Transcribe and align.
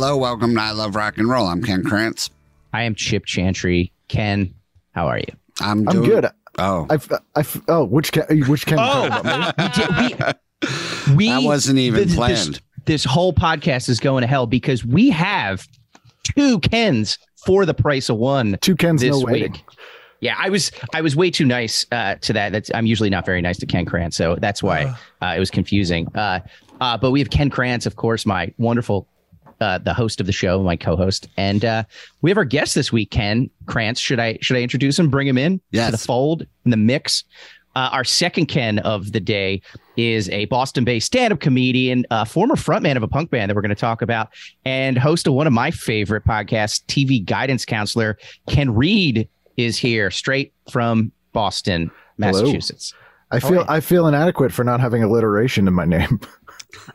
Hello, 0.00 0.16
welcome 0.16 0.54
to 0.54 0.60
I 0.60 0.70
Love 0.70 0.94
Rock 0.94 1.18
and 1.18 1.28
Roll. 1.28 1.48
I'm 1.48 1.60
Ken 1.60 1.82
Krantz. 1.82 2.30
I 2.72 2.84
am 2.84 2.94
Chip 2.94 3.24
Chantry. 3.26 3.90
Ken, 4.06 4.54
how 4.92 5.08
are 5.08 5.18
you? 5.18 5.26
I'm 5.60 5.88
I'm 5.88 6.04
good. 6.04 6.24
Oh, 6.56 6.86
I've, 6.88 7.10
I've, 7.34 7.60
oh, 7.66 7.82
which 7.82 8.12
Ken? 8.12 8.24
Which 8.46 8.64
Ken? 8.64 8.78
Oh, 8.80 9.50
we, 9.58 10.08
did, 10.14 10.36
we, 11.08 11.16
we 11.16 11.28
that 11.30 11.42
wasn't 11.42 11.80
even 11.80 12.04
this, 12.04 12.14
planned. 12.14 12.36
This, 12.36 12.60
this 12.84 13.04
whole 13.04 13.32
podcast 13.32 13.88
is 13.88 13.98
going 13.98 14.20
to 14.20 14.28
hell 14.28 14.46
because 14.46 14.84
we 14.84 15.10
have 15.10 15.66
two 16.22 16.60
Kens 16.60 17.18
for 17.44 17.66
the 17.66 17.74
price 17.74 18.08
of 18.08 18.18
one 18.18 18.56
Two 18.60 18.76
Kens, 18.76 19.00
this 19.00 19.18
no 19.18 19.24
waiting. 19.24 19.50
week. 19.50 19.64
Yeah, 20.20 20.36
I 20.38 20.48
was 20.48 20.70
I 20.94 21.00
was 21.00 21.16
way 21.16 21.32
too 21.32 21.44
nice 21.44 21.84
uh, 21.90 22.14
to 22.20 22.32
that. 22.34 22.52
That's 22.52 22.70
I'm 22.72 22.86
usually 22.86 23.10
not 23.10 23.26
very 23.26 23.42
nice 23.42 23.58
to 23.58 23.66
Ken 23.66 23.84
Krantz, 23.84 24.16
so 24.16 24.36
that's 24.36 24.62
why 24.62 24.84
uh, 25.22 25.34
it 25.36 25.40
was 25.40 25.50
confusing. 25.50 26.06
Uh, 26.14 26.38
uh, 26.80 26.96
but 26.96 27.10
we 27.10 27.18
have 27.18 27.30
Ken 27.30 27.50
Krantz, 27.50 27.86
of 27.86 27.96
course, 27.96 28.24
my 28.24 28.52
wonderful, 28.58 29.07
uh, 29.60 29.78
the 29.78 29.94
host 29.94 30.20
of 30.20 30.26
the 30.26 30.32
show, 30.32 30.62
my 30.62 30.76
co-host, 30.76 31.28
and 31.36 31.64
uh, 31.64 31.82
we 32.22 32.30
have 32.30 32.36
our 32.38 32.44
guest 32.44 32.74
this 32.74 32.92
week, 32.92 33.10
Ken 33.10 33.50
Krantz. 33.66 34.00
Should 34.00 34.20
I 34.20 34.38
should 34.40 34.56
I 34.56 34.62
introduce 34.62 34.98
him? 34.98 35.10
Bring 35.10 35.26
him 35.26 35.38
in 35.38 35.60
Yes. 35.70 35.86
to 35.88 35.92
the 35.92 35.98
fold 35.98 36.46
in 36.64 36.70
the 36.70 36.76
mix. 36.76 37.24
Uh, 37.76 37.90
our 37.92 38.02
second 38.02 38.46
Ken 38.46 38.80
of 38.80 39.12
the 39.12 39.20
day 39.20 39.60
is 39.96 40.28
a 40.30 40.46
Boston-based 40.46 41.06
stand-up 41.06 41.38
comedian, 41.38 42.04
uh, 42.10 42.24
former 42.24 42.56
frontman 42.56 42.96
of 42.96 43.02
a 43.04 43.08
punk 43.08 43.30
band 43.30 43.50
that 43.50 43.54
we're 43.54 43.62
going 43.62 43.68
to 43.68 43.74
talk 43.76 44.02
about, 44.02 44.28
and 44.64 44.98
host 44.98 45.26
of 45.28 45.34
one 45.34 45.46
of 45.46 45.52
my 45.52 45.70
favorite 45.70 46.24
podcasts, 46.24 46.82
TV 46.86 47.24
guidance 47.24 47.64
counselor 47.64 48.18
Ken 48.48 48.74
Reid 48.74 49.28
is 49.56 49.76
here, 49.76 50.10
straight 50.10 50.52
from 50.70 51.12
Boston, 51.32 51.90
Hello. 52.18 52.32
Massachusetts. 52.32 52.94
I 53.30 53.38
feel 53.40 53.56
yeah. 53.56 53.64
I 53.68 53.80
feel 53.80 54.06
inadequate 54.06 54.52
for 54.52 54.64
not 54.64 54.80
having 54.80 55.02
alliteration 55.02 55.68
in 55.68 55.74
my 55.74 55.84
name. 55.84 56.18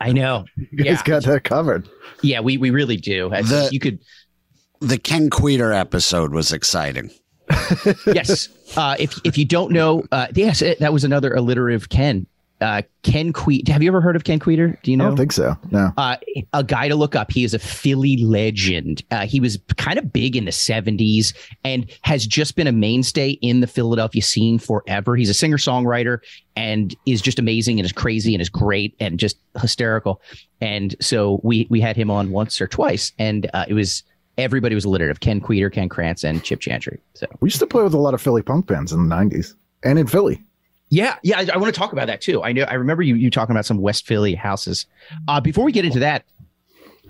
I 0.00 0.12
know. 0.12 0.44
You 0.56 0.84
guys 0.84 0.86
Yeah. 0.86 1.02
got 1.04 1.22
that 1.24 1.44
covered. 1.44 1.88
Yeah, 2.22 2.40
we 2.40 2.56
we 2.58 2.70
really 2.70 2.96
do. 2.96 3.32
I 3.32 3.42
The- 3.42 3.68
you 3.72 3.80
could 3.80 3.98
the 4.80 4.98
Ken 4.98 5.30
Kweder 5.30 5.74
episode 5.78 6.32
was 6.32 6.52
exciting. 6.52 7.10
yes. 8.06 8.48
Uh, 8.76 8.96
if 8.98 9.18
if 9.24 9.36
you 9.38 9.44
don't 9.44 9.72
know, 9.72 10.04
uh, 10.12 10.26
yes, 10.34 10.62
it, 10.62 10.78
that 10.80 10.92
was 10.92 11.04
another 11.04 11.34
alliterative 11.34 11.88
Ken. 11.88 12.26
Uh, 12.60 12.82
Ken 13.02 13.32
Queet. 13.32 13.68
Have 13.68 13.82
you 13.82 13.88
ever 13.88 14.00
heard 14.00 14.16
of 14.16 14.24
Ken 14.24 14.38
Kweder? 14.38 14.80
Do 14.82 14.90
you 14.90 14.96
know? 14.96 15.06
I 15.06 15.08
don't 15.08 15.16
think 15.16 15.32
so. 15.32 15.56
No. 15.70 15.92
uh, 15.96 16.16
a 16.52 16.62
guy 16.64 16.88
to 16.88 16.94
look 16.94 17.14
up. 17.14 17.30
He 17.30 17.44
is 17.44 17.52
a 17.52 17.58
Philly 17.58 18.16
legend. 18.18 19.02
Uh, 19.10 19.26
he 19.26 19.40
was 19.40 19.58
kind 19.76 19.98
of 19.98 20.12
big 20.12 20.36
in 20.36 20.44
the 20.44 20.50
70s 20.50 21.34
and 21.64 21.90
has 22.02 22.26
just 22.26 22.56
been 22.56 22.66
a 22.66 22.72
mainstay 22.72 23.30
in 23.42 23.60
the 23.60 23.66
Philadelphia 23.66 24.22
scene 24.22 24.58
forever. 24.58 25.16
He's 25.16 25.28
a 25.28 25.34
singer 25.34 25.58
songwriter 25.58 26.18
and 26.56 26.94
is 27.06 27.20
just 27.20 27.38
amazing 27.38 27.78
and 27.80 27.84
is 27.84 27.92
crazy 27.92 28.34
and 28.34 28.40
is 28.40 28.48
great 28.48 28.94
and 29.00 29.18
just 29.18 29.36
hysterical. 29.60 30.22
And 30.60 30.94
so 31.00 31.40
we 31.42 31.66
we 31.70 31.80
had 31.80 31.96
him 31.96 32.10
on 32.10 32.30
once 32.30 32.60
or 32.60 32.66
twice, 32.66 33.12
and 33.18 33.50
uh, 33.52 33.66
it 33.68 33.74
was 33.74 34.02
everybody 34.38 34.74
was 34.74 34.84
alliterative: 34.84 35.20
Ken 35.20 35.40
Kweder, 35.40 35.70
Ken 35.70 35.88
Krantz, 35.88 36.24
and 36.24 36.42
Chip 36.42 36.60
Chantry. 36.60 37.00
So 37.14 37.26
We 37.40 37.48
used 37.48 37.58
to 37.58 37.66
play 37.66 37.82
with 37.82 37.94
a 37.94 37.98
lot 37.98 38.14
of 38.14 38.22
Philly 38.22 38.42
punk 38.42 38.66
bands 38.66 38.92
in 38.92 39.06
the 39.06 39.14
'90s 39.14 39.54
and 39.82 39.98
in 39.98 40.06
Philly. 40.06 40.42
Yeah, 40.94 41.16
yeah, 41.24 41.40
I, 41.40 41.54
I 41.54 41.56
want 41.56 41.74
to 41.74 41.76
talk 41.76 41.92
about 41.92 42.06
that 42.06 42.20
too. 42.20 42.44
I 42.44 42.52
know, 42.52 42.62
I 42.62 42.74
remember 42.74 43.02
you 43.02 43.16
you 43.16 43.28
talking 43.28 43.50
about 43.50 43.66
some 43.66 43.78
West 43.78 44.06
Philly 44.06 44.36
houses. 44.36 44.86
Uh, 45.26 45.40
before 45.40 45.64
we 45.64 45.72
get 45.72 45.84
into 45.84 45.98
that, 45.98 46.24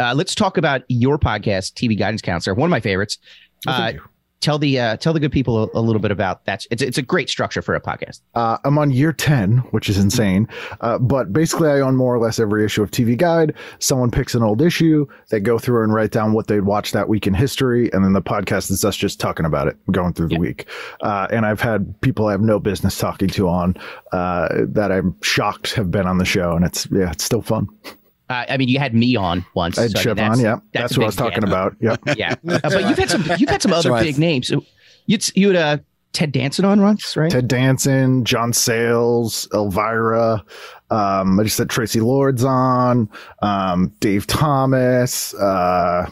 uh, 0.00 0.14
let's 0.14 0.34
talk 0.34 0.56
about 0.56 0.84
your 0.88 1.18
podcast, 1.18 1.74
TV 1.74 1.98
Guidance 1.98 2.22
Counselor, 2.22 2.54
one 2.54 2.68
of 2.68 2.70
my 2.70 2.80
favorites. 2.80 3.18
Uh, 3.66 3.92
you. 3.94 4.02
Tell 4.45 4.59
the 4.59 4.78
uh, 4.78 4.97
tell 4.98 5.12
the 5.14 5.20
good 5.20 5.33
people 5.33 5.65
a, 5.65 5.78
a 5.78 5.81
little 5.81 6.00
bit 6.00 6.10
about 6.10 6.44
that. 6.44 6.66
It's 6.71 6.82
it's 6.82 6.99
a 6.99 7.03
great 7.03 7.31
structure 7.31 7.62
for 7.62 7.75
a 7.75 7.81
podcast. 7.81 8.21
Uh, 8.34 8.59
I'm 8.65 8.77
on 8.78 8.91
year 8.91 9.12
10, 9.12 9.59
which 9.71 9.88
is 9.88 9.97
insane. 9.99 10.47
Uh, 10.81 10.99
but 10.99 11.32
basically, 11.32 11.69
I 11.71 11.81
own 11.81 11.97
more 11.97 12.15
or 12.15 12.19
less 12.19 12.38
every 12.38 12.65
issue 12.65 12.83
of 12.83 12.91
TV 12.91 13.16
Guide. 13.16 13.54
Someone 13.78 14.10
picks 14.10 14.34
an 14.34 14.43
old 14.43 14.60
issue, 14.60 15.06
they 15.31 15.41
go 15.41 15.59
through 15.59 15.83
and 15.84 15.94
write 15.94 16.10
down 16.10 16.33
what 16.34 16.47
they'd 16.47 16.60
watch 16.60 16.93
that 16.93 17.09
week 17.09 17.27
in 17.27 17.34
history. 17.34 17.91
And 17.93 18.04
then 18.04 18.12
the 18.12 18.22
podcast 18.22 18.71
is 18.71 18.84
us 18.84 18.97
just 18.97 19.19
talking 19.19 19.47
about 19.47 19.66
it, 19.69 19.77
going 19.91 20.12
through 20.12 20.28
the 20.28 20.34
Yeah. 20.34 20.41
week. 20.41 20.69
Uh, 21.00 21.27
and 21.31 21.47
I've 21.47 21.60
had 21.60 21.99
people 22.03 22.27
I 22.27 22.33
have 22.33 22.43
no 22.43 22.60
business 22.60 22.99
talking 22.99 23.28
to 23.28 23.49
on 23.49 23.75
uh, 24.12 24.49
that 24.69 24.93
I'm 24.93 25.16
shocked 25.22 25.72
have 25.75 25.91
been 25.91 26.06
on 26.06 26.19
the 26.19 26.25
show. 26.25 26.53
And 26.54 26.65
it's, 26.65 26.87
yeah, 26.93 27.10
it's 27.10 27.25
still 27.25 27.43
fun. 27.43 27.66
Uh, 28.34 28.45
I 28.53 28.56
mean, 28.56 28.69
you 28.69 28.78
had 28.78 28.95
me 28.95 29.17
on 29.17 29.45
once. 29.55 29.78
I 29.78 29.83
had 29.83 29.91
so 29.93 30.00
I 30.00 30.05
mean, 30.06 30.17
that's- 30.17 30.39
on. 30.39 30.45
Yeah. 30.45 30.56
That's, 30.72 30.97
a 30.97 31.00
what 31.00 31.05
I 31.05 31.06
was 31.06 31.17
talking 31.17 31.41
get. 31.41 31.49
about. 31.49 31.77
Yep. 31.81 32.00
Yeah, 32.17 32.34
Uh, 32.49 32.59
but 32.62 32.89
you've 32.89 32.99
had 32.99 33.11
some 33.11 33.25
you've 33.39 33.50
had 33.50 33.62
some 33.62 33.72
other 33.72 33.91
So 33.91 33.99
big 34.00 34.19
names. 34.19 34.49
So 34.49 34.65
you 35.06 35.19
you 35.34 35.49
had 35.49 35.56
uh, 35.56 35.83
Ted 36.12 36.33
Danson 36.33 36.65
on 36.65 36.81
once, 36.83 37.17
right? 37.17 37.31
Ted 37.31 37.49
Danson, 37.49 38.25
John 38.25 38.53
Sayles, 38.53 39.49
Elvira. 39.53 40.45
Um, 40.91 41.41
I 41.41 41.45
just 41.45 41.59
had 41.59 41.69
Traci 41.69 42.00
Lords 42.03 42.45
on, 42.45 43.09
um, 43.43 43.93
Dave 44.00 44.27
Thomas. 44.27 45.34
Uh, 45.34 46.09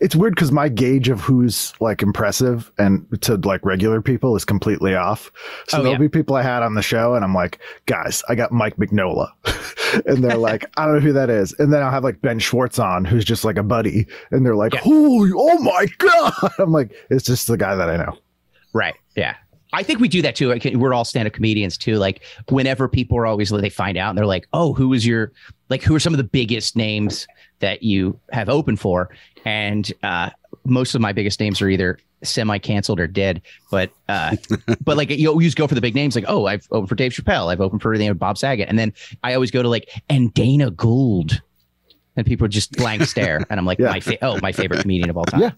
it's 0.00 0.16
weird 0.16 0.34
because 0.34 0.52
my 0.52 0.68
gauge 0.68 1.08
of 1.08 1.20
who's 1.20 1.72
like 1.80 2.02
impressive 2.02 2.70
and 2.78 3.06
to 3.22 3.36
like 3.36 3.64
regular 3.64 4.00
people 4.02 4.36
is 4.36 4.44
completely 4.44 4.94
off. 4.94 5.30
So 5.68 5.78
Oh, 5.78 5.82
there'll 5.82 5.92
yeah. 5.94 5.98
be 5.98 6.08
people 6.08 6.36
I 6.36 6.42
had 6.42 6.62
on 6.62 6.74
the 6.74 6.82
show, 6.82 7.14
and 7.14 7.24
I'm 7.24 7.34
like, 7.34 7.58
guys, 7.86 8.22
I 8.28 8.34
got 8.34 8.52
Mike 8.52 8.76
McNola, 8.76 9.28
and 10.06 10.22
they're 10.24 10.36
like, 10.36 10.64
I 10.76 10.84
don't 10.86 10.94
know 10.94 11.00
who 11.00 11.12
that 11.12 11.30
is. 11.30 11.54
And 11.58 11.72
then 11.72 11.82
I'll 11.82 11.90
have 11.90 12.04
like 12.04 12.20
Ben 12.22 12.38
Schwartz 12.38 12.78
on, 12.78 13.04
who's 13.04 13.24
just 13.24 13.44
like 13.44 13.56
a 13.58 13.62
buddy, 13.62 14.06
and 14.30 14.44
they're 14.44 14.56
like, 14.56 14.74
Yeah. 14.74 14.80
holy, 14.80 15.30
oh 15.34 15.58
my 15.58 15.86
god! 15.98 16.52
I'm 16.58 16.72
like, 16.72 16.92
it's 17.10 17.24
just 17.24 17.46
the 17.46 17.56
guy 17.56 17.74
that 17.74 17.88
I 17.88 17.96
know. 17.96 18.18
Right. 18.72 18.94
Yeah. 19.16 19.36
I 19.72 19.82
think 19.82 20.00
we 20.00 20.08
do 20.08 20.22
that 20.22 20.36
too. 20.36 20.56
We're 20.76 20.94
all 20.94 21.04
stand 21.04 21.26
up 21.26 21.34
comedians 21.34 21.76
too. 21.76 21.96
Like 21.96 22.22
whenever 22.48 22.88
people 22.88 23.18
are 23.18 23.26
always 23.26 23.50
they 23.50 23.68
find 23.68 23.98
out 23.98 24.10
and 24.10 24.16
they're 24.16 24.24
like, 24.24 24.46
"Oh, 24.52 24.72
who 24.72 24.92
is 24.94 25.04
your 25.04 25.32
like 25.68 25.82
who 25.82 25.94
are 25.94 26.00
some 26.00 26.14
of 26.14 26.18
the 26.18 26.24
biggest 26.24 26.76
names 26.76 27.26
that 27.58 27.82
you 27.82 28.18
have 28.30 28.48
open 28.48 28.76
for?" 28.76 29.10
And 29.46 29.90
uh 30.02 30.30
most 30.64 30.94
of 30.94 31.00
my 31.00 31.12
biggest 31.12 31.38
names 31.40 31.62
are 31.62 31.68
either 31.68 31.98
semi 32.24 32.58
canceled 32.58 32.98
or 33.00 33.06
dead. 33.06 33.40
But 33.70 33.90
uh 34.08 34.36
but 34.84 34.96
like 34.96 35.10
you 35.10 35.28
always 35.28 35.54
go 35.54 35.66
for 35.66 35.74
the 35.74 35.80
big 35.80 35.94
names 35.94 36.14
like, 36.16 36.24
"Oh, 36.28 36.46
I've 36.46 36.66
opened 36.72 36.88
for 36.88 36.94
Dave 36.96 37.12
Chappelle. 37.12 37.50
I've 37.52 37.60
opened 37.60 37.80
for 37.82 37.94
you 37.94 38.08
know, 38.08 38.14
Bob 38.14 38.36
Saget." 38.36 38.68
And 38.68 38.78
then 38.78 38.92
I 39.22 39.34
always 39.34 39.50
go 39.50 39.62
to 39.62 39.68
like 39.68 39.88
and 40.10 40.34
Dana 40.34 40.70
Gould. 40.70 41.40
And 42.18 42.24
people 42.26 42.48
just 42.48 42.72
blank 42.72 43.02
stare, 43.12 43.44
and 43.50 43.60
I'm 43.60 43.66
like, 43.66 43.78
Yeah. 43.78 43.90
my 43.90 44.00
fa- 44.00 44.16
oh, 44.24 44.38
my 44.40 44.50
favorite 44.50 44.80
comedian 44.80 45.10
of 45.10 45.18
all 45.18 45.26
time. 45.26 45.42
Yeah. 45.42 45.50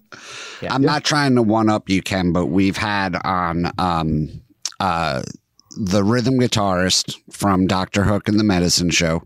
Yeah. 0.60 0.74
I'm 0.74 0.82
not 0.82 1.04
trying 1.04 1.36
to 1.36 1.42
one 1.42 1.70
up 1.70 1.88
you, 1.88 2.02
Ken, 2.02 2.32
but 2.32 2.46
we've 2.46 2.76
had 2.76 3.14
on 3.24 3.70
um, 3.78 4.42
uh, 4.80 5.22
the 5.78 6.02
rhythm 6.02 6.34
guitarist 6.40 7.14
from 7.30 7.68
Doctor 7.68 8.02
Hook 8.02 8.26
and 8.26 8.40
the 8.40 8.44
Medicine 8.44 8.90
Show. 8.90 9.22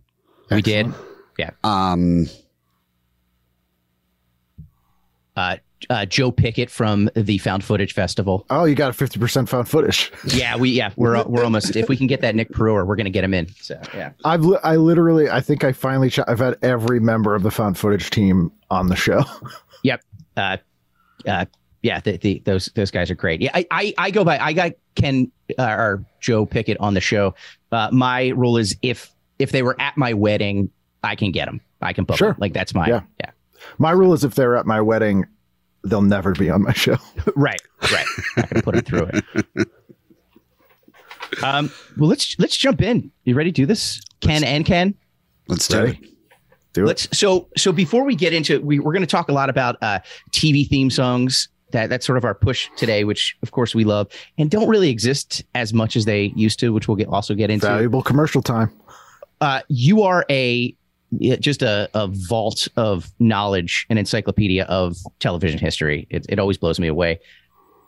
we 0.51 0.61
did. 0.61 0.93
Yeah. 1.39 1.53
Um, 1.65 2.27
uh, 5.37 5.57
uh, 5.91 6.07
Joe 6.07 6.31
Pickett 6.31 6.71
from 6.71 7.11
the 7.17 7.39
Found 7.39 7.65
Footage 7.65 7.93
Festival. 7.93 8.47
Oh, 8.51 8.65
you 8.65 8.75
got 8.75 8.91
a 8.91 9.05
50% 9.05 9.49
found 9.49 9.69
footage. 9.69 10.13
Yeah, 10.27 10.57
we 10.57 10.71
yeah 10.71 10.91
we're 10.97 11.23
we're 11.27 11.43
almost 11.45 11.75
if 11.75 11.89
we 11.89 11.97
can 11.97 12.07
get 12.07 12.21
that 12.21 12.35
Nick 12.37 12.51
Prueher, 12.51 12.87
we're 12.87 12.97
gonna 12.97 13.11
get 13.11 13.25
him 13.25 13.35
in. 13.35 13.49
So 13.61 13.81
yeah, 13.95 14.13
I've 14.25 14.45
li- 14.45 14.59
I 14.63 14.77
literally 14.77 15.29
I 15.29 15.41
think 15.41 15.65
I 15.65 15.73
finally 15.73 16.11
ch- 16.11 16.21
I've 16.29 16.39
had 16.39 16.57
every 16.63 17.01
member 17.01 17.35
of 17.35 17.43
the 17.43 17.51
found 17.51 17.77
footage 17.79 18.11
team 18.11 18.53
on 18.71 18.87
the 18.89 18.97
show. 18.97 19.23
yep, 19.83 20.03
uh, 20.37 20.59
uh, 21.27 21.47
yeah, 21.83 21.99
the, 22.01 22.17
the, 22.19 22.43
those 22.45 22.67
those 22.77 22.91
guys 22.93 23.11
are 23.11 23.17
great. 23.17 23.41
Yeah, 23.43 23.51
I 23.55 23.67
I, 23.71 23.95
I 23.99 24.11
go 24.13 24.23
by 24.25 24.39
I 24.39 24.53
got 24.53 24.73
Ken 24.95 25.33
uh, 25.59 25.63
or 25.67 26.05
Joe 26.21 26.47
Pickett 26.47 26.77
on 26.79 26.95
the 26.95 27.01
show. 27.01 27.35
Uh, 27.73 27.89
my 27.91 28.29
rule 28.29 28.57
is 28.57 28.77
if 28.83 29.11
if 29.41 29.51
they 29.51 29.63
were 29.65 29.75
at 29.81 29.97
my 29.97 30.13
wedding, 30.13 30.71
I 31.03 31.17
can 31.17 31.33
get 31.33 31.47
them. 31.47 31.61
I 31.81 31.93
can 31.93 32.05
book 32.05 32.19
Sure. 32.19 32.29
them. 32.29 32.37
Like 32.39 32.53
that's 32.53 32.73
my 32.73 32.87
Yeah. 32.87 33.01
yeah. 33.19 33.31
My 33.79 33.91
rule 33.91 34.13
is 34.13 34.25
if 34.25 34.35
they're 34.35 34.57
at 34.57 34.67
my 34.67 34.81
wedding, 34.81 35.27
they'll 35.85 36.03
never 36.03 36.33
be 36.33 36.51
on 36.51 36.63
my 36.63 36.73
show. 36.73 36.97
right, 37.37 37.61
right. 37.93 38.07
Not 38.37 38.51
gonna 38.51 38.63
put 38.63 38.75
them 38.75 38.85
through 38.85 39.11
it. 39.13 39.69
Um, 41.43 41.71
well, 41.97 42.09
let's 42.11 42.39
let's 42.39 42.57
jump 42.57 42.83
in. 42.83 43.11
You 43.25 43.35
ready 43.35 43.51
to 43.51 43.55
do 43.55 43.67
this, 43.67 44.01
Ken 44.21 44.45
and 44.45 44.67
Ken? 44.67 44.95
let's 45.49 45.69
do 45.69 45.79
Ready? 45.79 45.99
it. 46.03 46.09
Do 46.73 46.85
it. 46.85 46.87
Let's 46.87 47.19
so 47.19 47.49
so 47.57 47.73
before 47.73 48.05
we 48.05 48.15
get 48.15 48.33
into 48.33 48.61
we 48.61 48.79
we're 48.79 48.93
going 48.93 49.03
to 49.03 49.07
talk 49.07 49.29
a 49.29 49.33
lot 49.33 49.51
about 49.51 49.77
uh, 49.83 50.01
TV 50.31 50.69
theme 50.69 50.91
songs. 50.91 51.49
That 51.73 51.89
that's 51.89 52.05
sort 52.05 52.19
of 52.19 52.25
our 52.27 52.35
push 52.35 52.69
today, 52.77 53.05
which 53.05 53.35
of 53.43 53.51
course 53.51 53.75
we 53.75 53.85
love 53.85 54.09
and 54.37 54.51
don't 54.51 54.69
really 54.69 54.91
exist 54.91 55.43
as 55.55 55.73
much 55.73 55.97
as 55.97 56.05
they 56.05 56.33
used 56.37 56.61
to, 56.61 56.71
which 56.71 56.87
we'll 56.87 56.99
get 56.99 57.09
also 57.09 57.35
get 57.35 57.51
into. 57.51 57.67
Valuable 57.67 58.03
commercial 58.03 58.43
time. 58.43 58.71
Uh, 59.41 59.63
you 59.69 60.03
are 60.03 60.27
a 60.29 60.65
yeah, 60.65 60.75
just 61.21 61.63
a, 61.63 61.89
a 61.95 62.09
vault 62.09 62.69
of 62.77 63.11
knowledge 63.19 63.87
an 63.91 63.99
encyclopedia 63.99 64.65
of 64.65 64.97
television 65.19 65.59
history. 65.59 66.07
It, 66.11 66.27
it 66.29 66.39
always 66.39 66.59
blows 66.59 66.81
me 66.81 66.89
away. 66.89 67.21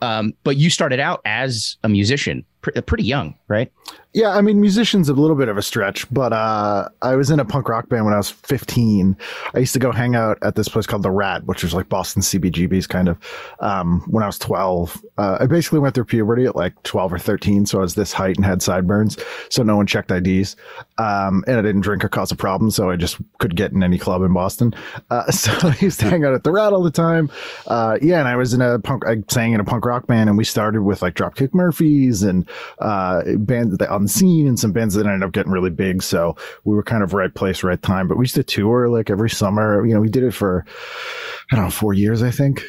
Um, 0.03 0.35
but 0.45 0.57
you 0.57 0.71
started 0.71 1.01
out 1.01 1.21
as 1.25 1.79
a 1.83 1.89
musician 1.89 2.45
pr- 2.65 2.81
pretty 2.81 3.05
young, 3.05 3.37
right? 3.49 3.71
Yeah, 4.15 4.31
I 4.31 4.43
mean, 4.43 4.61
musician's 4.61 5.09
a 5.09 5.13
little 5.13 5.35
bit 5.35 5.49
of 5.49 5.59
a 5.59 5.63
stretch, 5.63 6.09
but 6.13 6.33
uh, 6.33 6.89
I 7.03 7.17
was 7.17 7.31
in 7.33 7.41
a 7.41 7.45
punk 7.45 7.69
rock 7.69 7.89
band 7.89 8.05
when 8.05 8.15
I 8.15 8.17
was 8.17 8.31
15. 8.31 9.17
I 9.55 9.59
used 9.59 9.73
to 9.73 9.81
go 9.81 9.91
hang 9.91 10.15
out 10.15 10.39
at 10.41 10.55
this 10.55 10.69
place 10.69 10.87
called 10.87 11.03
The 11.03 11.11
Rat, 11.11 11.45
which 11.47 11.65
was 11.65 11.75
like 11.75 11.89
Boston 11.89 12.23
CBGB's 12.23 12.87
kind 12.87 13.09
of, 13.09 13.19
um, 13.59 14.03
when 14.07 14.23
I 14.23 14.27
was 14.27 14.39
12. 14.39 15.05
Uh, 15.19 15.39
I 15.41 15.47
basically 15.47 15.81
went 15.81 15.97
through 15.97 16.05
puberty 16.05 16.45
at 16.45 16.55
like 16.55 16.81
12 16.85 17.13
or 17.13 17.19
13, 17.19 17.67
so 17.67 17.79
I 17.79 17.83
was 17.83 17.97
this 17.97 18.13
height 18.13 18.37
and 18.37 18.45
had 18.45 18.63
sideburns, 18.63 19.19
so 19.49 19.65
no 19.65 19.77
one 19.77 19.87
checked 19.87 20.13
IDs. 20.13 20.55
Um, 20.99 21.43
and 21.49 21.59
I 21.59 21.63
didn't 21.63 21.81
drink 21.81 22.05
or 22.05 22.09
cause 22.09 22.31
a 22.31 22.37
problem, 22.37 22.71
so 22.71 22.91
I 22.91 22.97
just 22.97 23.19
could 23.39 23.57
get 23.57 23.73
in 23.73 23.83
any 23.83 23.99
club 23.99 24.23
in 24.23 24.33
Boston. 24.33 24.75
Uh, 25.11 25.29
so 25.33 25.51
I 25.69 25.77
used 25.81 25.99
to 26.01 26.09
hang 26.09 26.25
out 26.25 26.35
at 26.35 26.45
The 26.45 26.53
Rat 26.53 26.73
all 26.73 26.85
the 26.85 26.93
time. 26.93 27.31
Uh, 27.67 27.99
yeah, 28.01 28.21
and 28.21 28.29
I 28.29 28.37
was 28.37 28.55
in 28.55 28.63
a 28.63 28.79
punk, 28.79 29.05
I 29.09 29.25
sang 29.29 29.55
in 29.55 29.61
a 29.61 29.65
punk 29.65 29.85
rock 29.85 30.07
band, 30.07 30.29
and 30.29 30.39
we 30.39 30.45
started 30.45 30.83
with 30.83 31.03
like 31.03 31.15
Dropkick 31.15 31.53
Murphys 31.53 32.23
and 32.23 32.49
uh, 32.79 33.23
bands 33.39 33.77
that 33.79 33.89
on 33.91 34.03
the 34.05 34.09
scene 34.09 34.47
and 34.47 34.59
some 34.59 34.73
bands 34.73 34.95
that 34.95 35.07
ended 35.07 35.23
up 35.23 35.33
getting 35.33 35.53
really 35.53 35.71
big. 35.71 36.03
So 36.03 36.37
we 36.65 36.75
were 36.75 36.83
kind 36.83 37.03
of 37.03 37.15
right 37.15 37.35
place, 37.35 37.63
right 37.63 37.81
time. 37.81 38.09
But 38.09 38.19
we 38.19 38.25
used 38.25 38.35
to 38.37 38.45
tour 38.45 38.89
like 38.89 39.11
every 39.11 39.31
summer. 39.31 39.85
You 39.87 39.95
know, 39.95 40.01
we 40.01 40.09
did 40.09 40.23
it 40.23 40.33
for 40.33 40.65
I 41.51 41.57
don't 41.57 41.67
know 41.67 41.71
four 41.71 41.95
years, 41.95 42.23
I 42.23 42.31
think. 42.31 42.63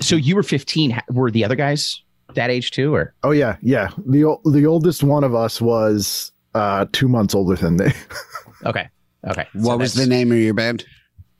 So 0.00 0.16
you 0.16 0.36
were 0.36 0.42
15. 0.42 1.00
Were 1.10 1.30
the 1.30 1.44
other 1.44 1.56
guys 1.56 2.02
that 2.34 2.50
age 2.50 2.70
too, 2.70 2.94
or 2.94 3.14
Oh 3.22 3.30
yeah, 3.30 3.56
yeah. 3.62 3.90
The 4.06 4.36
the 4.44 4.66
oldest 4.66 5.02
one 5.02 5.24
of 5.24 5.34
us 5.34 5.60
was 5.60 6.32
uh, 6.54 6.86
two 6.92 7.08
months 7.08 7.34
older 7.34 7.56
than 7.56 7.76
me. 7.76 7.92
okay, 8.66 8.88
okay? 9.26 9.46
So 9.54 9.60
What 9.60 9.78
was 9.78 9.94
the 9.94 10.06
name 10.06 10.32
of 10.32 10.38
your 10.38 10.54
band? 10.54 10.84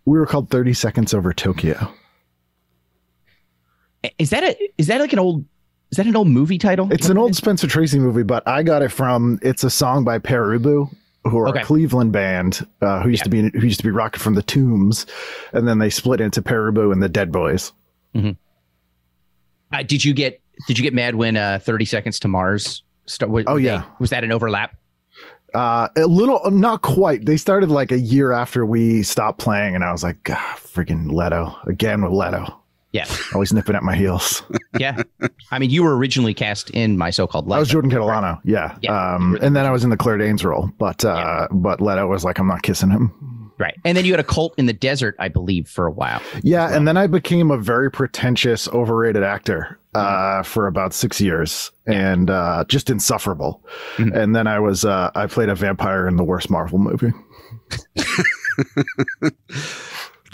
we 0.06 0.19
were 0.19 0.26
called 0.26 0.50
Thirty 0.50 0.73
Seconds 0.73 1.12
Over 1.12 1.32
Tokyo. 1.32 1.93
Is 4.19 4.31
that 4.31 4.44
a 4.44 4.56
is 4.79 4.87
that 4.87 5.00
like 5.00 5.12
an 5.12 5.19
old 5.19 5.44
is 5.91 5.97
that 5.99 6.06
an 6.06 6.17
old 6.17 6.29
movie 6.29 6.59
title? 6.59 6.88
It's 6.93 7.09
an 7.09 7.19
old 7.19 7.35
Spencer 7.37 7.67
Tracy 7.67 7.99
movie, 7.99 8.23
but 8.23 8.47
I 8.47 8.62
got 8.62 8.83
it 8.83 8.88
from. 8.91 9.38
It's 9.43 9.65
a 9.65 9.71
song 9.71 10.05
by 10.05 10.19
Pere 10.19 10.59
Ubu, 10.59 10.91
who 11.25 11.38
are 11.38 11.49
Okay. 11.49 11.61
a 11.61 11.65
Cleveland 11.65 12.12
band 12.12 12.67
uh, 12.83 13.03
who 13.03 13.09
used 13.11 13.25
to 13.25 13.31
be 13.31 13.43
who 13.50 13.61
used 13.67 13.79
to 13.81 13.85
be 13.85 13.91
Rocket 13.91 14.21
from 14.21 14.35
the 14.35 14.43
Tombs, 14.43 15.06
and 15.53 15.67
then 15.69 15.79
they 15.79 15.91
split 15.91 16.21
into 16.21 16.43
Pere 16.43 16.71
Ubu 16.73 16.93
and 16.93 17.03
the 17.03 17.09
Dead 17.09 17.31
Boys. 17.33 17.73
Uh, 19.73 19.83
did 19.87 20.05
you 20.05 20.15
get 20.15 20.41
did 20.67 20.79
you 20.79 20.83
get 20.83 20.94
mad 20.94 21.15
when 21.17 21.37
uh, 21.37 21.59
Thirty 21.62 21.85
Seconds 21.85 22.19
to 22.21 22.29
Mars? 22.29 22.83
Start, 23.09 23.31
was, 23.31 23.44
Oh, 23.47 23.55
yeah. 23.56 23.85
was 24.00 24.11
that 24.11 24.25
an 24.25 24.33
overlap? 24.33 24.75
Uh, 25.55 25.88
a 25.97 26.06
little, 26.06 26.41
not 26.50 26.83
quite. 26.83 27.25
They 27.25 27.37
started 27.37 27.71
like 27.71 27.93
a 27.93 27.99
year 28.00 28.33
after 28.33 28.67
we 28.67 29.05
stopped 29.05 29.38
playing, 29.38 29.77
and 29.77 29.85
I 29.85 29.93
was 29.93 30.03
like, 30.03 30.21
God, 30.25 30.37
freaking 30.56 31.12
Leto 31.12 31.56
again 31.67 32.03
with 32.03 32.11
Leto, 32.12 32.61
Yeah, 32.93 33.05
always 33.35 33.53
nipping 33.53 33.75
at 33.77 33.83
my 33.83 33.94
heels. 33.94 34.43
yeah. 34.79 35.03
I 35.50 35.59
mean, 35.59 35.69
you 35.71 35.83
were 35.83 35.97
originally 35.97 36.33
cast 36.33 36.71
in 36.71 36.97
my 36.97 37.11
so-called 37.11 37.53
I 37.53 37.59
was 37.59 37.69
Jordan 37.69 37.91
Catalano, 37.91 38.41
yeah. 38.44 38.77
Yeah. 38.81 39.15
Um, 39.15 39.37
and 39.43 39.55
then 39.55 39.67
I 39.67 39.71
was 39.71 39.85
in 39.85 39.91
the 39.91 39.97
Claire 39.99 40.17
Danes 40.19 40.44
role, 40.44 40.71
but 40.79 41.05
uh, 41.05 41.49
but 41.50 41.81
Leto 41.83 42.06
was 42.06 42.25
like, 42.25 42.38
I'm 42.38 42.47
not 42.49 42.62
kissing 42.62 42.88
him. 42.91 43.53
right? 43.59 43.75
And 43.85 43.97
then 43.99 44.05
you 44.06 44.12
had 44.12 44.21
a 44.21 44.25
cult 44.25 44.55
in 44.56 44.65
the 44.67 44.73
desert, 44.73 45.15
I 45.19 45.29
believe, 45.29 45.69
for 45.69 45.87
a 45.87 45.91
while. 45.91 46.23
Yeah, 46.43 46.75
and 46.75 46.87
then 46.88 46.97
I 46.97 47.06
became 47.06 47.50
a 47.50 47.59
very 47.59 47.91
pretentious, 47.91 48.67
overrated 48.69 49.23
actor 49.23 49.79
uh, 49.94 50.43
for 50.43 50.67
about 50.67 50.94
six 50.94 51.21
years, 51.21 51.71
and 51.87 52.31
uh, 52.31 52.65
just 52.69 52.88
insufferable. 52.88 53.62
Mhm. 53.97 54.15
And 54.17 54.35
then 54.37 54.47
I 54.47 54.59
was 54.59 54.85
uh, 54.87 55.11
I 55.15 55.27
played 55.27 55.49
a 55.50 55.55
vampire 55.55 56.09
in 56.09 56.17
the 56.17 56.25
worst 56.25 56.49
Marvel 56.50 56.79
movie. 56.79 57.12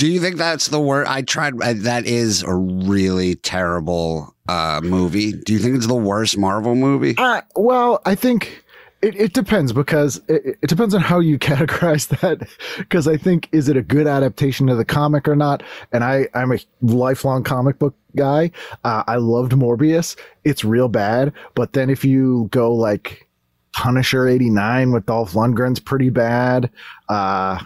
Do 0.03 0.11
you 0.11 0.19
think 0.19 0.37
that's 0.37 0.67
the 0.67 0.81
worst? 0.81 1.09
I 1.09 1.23
tried. 1.23 1.55
uh, 1.63 1.75
That 1.77 2.07
is 2.07 2.43
a 2.43 2.53
really 2.53 3.37
terrible 3.37 4.35
uh, 4.49 4.81
movie. 4.83 5.31
Do 5.31 5.53
you 5.53 5.61
think 5.61 5.77
it's 5.77 5.87
the 5.87 5.95
worst 5.95 6.37
Marvel 6.37 6.75
movie? 6.75 7.15
Uh, 7.17 7.43
well, 7.55 8.03
I 8.05 8.17
think 8.17 8.65
it, 9.01 9.15
it 9.15 9.33
depends 9.33 9.73
because 9.73 10.21
it, 10.27 10.59
it 10.61 10.67
depends 10.69 10.93
on 10.97 11.03
how 11.03 11.21
you 11.21 11.39
categorize 11.53 12.09
that. 12.19 12.49
Because 12.79 13.07
I 13.07 13.17
think 13.17 13.49
is 13.53 13.69
it 13.69 13.77
a 13.77 13.81
good 13.83 14.09
adaptation 14.09 14.69
of 14.69 14.77
the 14.77 14.85
comic 14.85 15.29
or 15.29 15.37
not? 15.37 15.63
And 15.93 16.03
I 16.03 16.27
I'm 16.35 16.51
a 16.51 16.59
lifelong 16.81 17.45
comic 17.45 17.79
book 17.79 17.95
guy. 18.17 18.51
Uh, 18.83 19.05
I 19.07 19.19
loved 19.19 19.53
Morbius. 19.53 20.17
It's 20.43 20.65
real 20.65 20.89
bad, 20.89 21.33
but 21.55 21.75
then 21.75 21.91
if 21.91 22.05
you 22.05 22.49
go 22.51 22.75
like 22.75 23.29
Punisher 23.73 24.27
'89 24.27 24.91
with 24.91 25.07
Dolph 25.07 25.35
Lundgren's 25.35 25.79
pretty 25.79 26.11
bad. 26.11 26.71
Uh, 27.09 27.61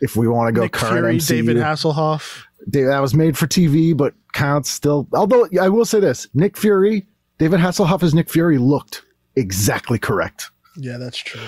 if 0.00 0.16
we 0.16 0.28
want 0.28 0.48
to 0.48 0.52
go 0.52 0.62
Nick 0.62 0.72
current 0.72 1.00
Fury, 1.00 1.16
MCU, 1.16 1.28
David 1.28 1.56
Hasselhoff. 1.56 2.42
That 2.68 3.00
was 3.00 3.14
made 3.14 3.38
for 3.38 3.46
TV, 3.46 3.96
but 3.96 4.14
counts 4.32 4.70
still. 4.70 5.08
Although 5.12 5.48
I 5.60 5.68
will 5.68 5.84
say 5.84 6.00
this: 6.00 6.28
Nick 6.34 6.56
Fury, 6.56 7.06
David 7.38 7.60
Hasselhoff 7.60 8.02
as 8.02 8.14
Nick 8.14 8.30
Fury 8.30 8.58
looked 8.58 9.04
exactly 9.36 9.98
correct. 9.98 10.50
Yeah, 10.76 10.98
that's 10.98 11.18
true. 11.18 11.40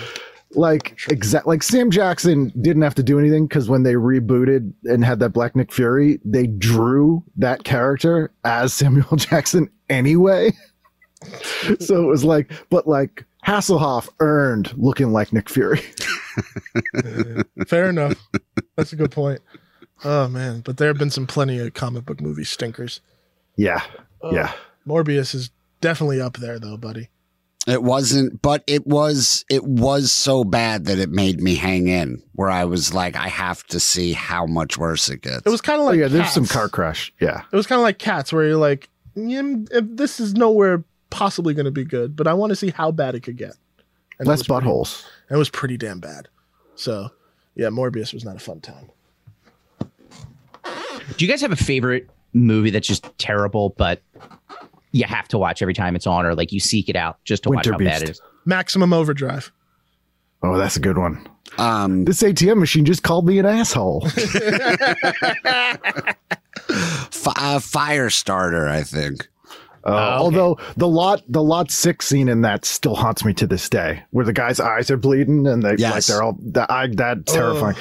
Like 0.51 0.97
exact, 1.11 1.45
like 1.45 1.61
Sam 1.61 1.91
Jackson 1.91 2.51
didn't 2.59 2.81
have 2.81 2.95
to 2.95 3.03
do 3.03 3.19
anything 3.19 3.47
because 3.47 3.69
when 3.69 3.83
they 3.83 3.93
rebooted 3.93 4.73
and 4.85 5.05
had 5.05 5.19
that 5.19 5.29
Black 5.29 5.55
Nick 5.55 5.71
Fury, 5.71 6.19
they 6.25 6.47
drew 6.47 7.23
that 7.37 7.63
character 7.63 8.31
as 8.43 8.73
Samuel 8.75 9.15
Jackson 9.15 9.69
anyway. 9.89 10.51
so 11.79 12.03
it 12.03 12.07
was 12.07 12.23
like, 12.23 12.51
but 12.69 12.87
like 12.87 13.25
Hasselhoff 13.49 14.09
earned 14.19 14.71
looking 14.77 15.11
like 15.11 15.33
Nick 15.33 15.49
Fury. 15.49 15.81
Fair 17.67 17.89
enough. 17.89 18.13
That's 18.75 18.93
a 18.93 18.95
good 18.95 19.09
point. 19.11 19.41
Oh 20.03 20.27
man, 20.27 20.61
but 20.61 20.77
there 20.77 20.87
have 20.87 20.99
been 20.99 21.09
some 21.09 21.25
plenty 21.25 21.57
of 21.57 21.73
comic 21.73 22.05
book 22.05 22.21
movie 22.21 22.43
stinkers. 22.43 23.01
yeah, 23.57 23.81
Oh, 24.21 24.31
yeah. 24.33 24.53
Morbius 24.87 25.33
is 25.33 25.49
definitely 25.81 26.21
up 26.21 26.37
there 26.37 26.59
though, 26.59 26.77
buddy. 26.77 27.09
It 27.67 27.81
wasn't, 27.83 28.41
but 28.41 28.63
it 28.67 28.85
was. 28.87 29.43
It 29.49 29.63
was 29.63 30.11
so 30.11 30.43
bad 30.43 30.85
that 30.85 30.97
it 30.99 31.09
made 31.09 31.41
me 31.41 31.55
hang 31.55 31.87
in. 31.87 32.21
Where 32.33 32.49
I 32.49 32.65
was 32.65 32.93
like, 32.93 33.15
I 33.15 33.27
have 33.29 33.63
to 33.67 33.79
see 33.79 34.13
how 34.13 34.45
much 34.45 34.77
worse 34.77 35.09
it 35.09 35.21
gets. 35.21 35.41
It 35.45 35.49
was 35.49 35.61
kind 35.61 35.79
of 35.81 35.87
Oh 35.87 35.89
like 35.89 35.99
yeah, 35.99 36.07
there's 36.07 36.31
some 36.31 36.45
car 36.45 36.69
crash. 36.69 37.11
Yeah. 37.19 37.41
It 37.51 37.55
was 37.55 37.65
kind 37.67 37.79
of 37.79 37.83
like 37.83 37.97
cats, 37.99 38.31
where 38.31 38.45
you're 38.45 38.57
like, 38.57 38.89
"Mm, 39.17 39.67
this 39.97 40.19
is 40.19 40.33
nowhere 40.35 40.83
possibly 41.09 41.53
going 41.53 41.65
to 41.65 41.71
be 41.71 41.83
good, 41.83 42.15
but 42.15 42.27
I 42.27 42.33
want 42.33 42.51
to 42.51 42.55
see 42.55 42.69
how 42.71 42.91
bad 42.91 43.15
it 43.15 43.21
could 43.21 43.37
get. 43.37 43.55
And 44.19 44.27
it 44.27 44.27
Less 44.27 44.39
was 44.39 44.47
pretty- 44.47 44.67
buttholes. 44.67 45.05
It 45.29 45.35
was 45.37 45.49
pretty 45.49 45.77
damn 45.77 45.99
bad. 45.99 46.27
So, 46.75 47.09
yeah, 47.55 47.67
Morbius 47.67 48.13
was 48.13 48.25
not 48.25 48.35
a 48.35 48.39
fun 48.39 48.59
time. 48.61 48.89
Do 51.17 51.25
you 51.25 51.31
guys 51.31 51.41
have 51.41 51.51
a 51.51 51.55
favorite 51.57 52.09
movie 52.33 52.69
that's 52.69 52.87
just 52.87 53.05
terrible, 53.17 53.73
but 53.77 54.01
you 54.91 55.03
have 55.05 55.27
to 55.29 55.37
watch 55.37 55.61
every 55.61 55.73
time 55.73 55.95
it's 55.95 56.07
on, 56.07 56.25
or 56.25 56.35
like 56.35 56.51
you 56.51 56.59
seek 56.59 56.89
it 56.89 56.95
out 56.95 57.17
just 57.23 57.43
to 57.43 57.49
Winter 57.49 57.71
watch 57.71 57.79
how 57.81 57.85
bad 57.85 57.99
Beast. 57.99 58.03
it 58.03 58.09
is? 58.11 58.21
Maximum 58.45 58.93
Overdrive. 58.93 59.51
Oh, 60.43 60.57
that's 60.57 60.77
a 60.77 60.79
good 60.79 60.97
one. 60.97 61.27
um, 61.57 62.05
This 62.05 62.21
ATM 62.23 62.59
machine 62.59 62.85
just 62.85 63.03
called 63.03 63.25
me 63.27 63.39
an 63.39 63.45
asshole. 63.45 64.01
fi- 64.09 64.19
uh, 67.35 67.59
Firestarter, 67.59 68.67
I 68.69 68.83
think. 68.83 69.27
Uh, 69.85 69.89
Oh, 69.89 70.27
okay. 70.27 70.37
Although 70.39 70.59
the 70.77 70.87
lot, 70.87 71.21
the 71.27 71.41
lot 71.43 71.71
six 71.71 72.07
scene 72.07 72.27
in 72.29 72.41
that 72.41 72.65
still 72.65 72.95
haunts 72.95 73.23
me 73.23 73.33
to 73.35 73.47
this 73.47 73.69
day, 73.69 74.03
where 74.11 74.25
the 74.25 74.33
guy's 74.33 74.59
eyes 74.59 74.91
are 74.91 74.97
bleeding 74.97 75.47
and 75.47 75.63
they 75.63 75.77
like 75.77 76.03
they're 76.05 76.21
all 76.23 76.37
that 76.39 76.69
I 76.71 76.87
that's 76.87 77.31
terrifying. 77.31 77.75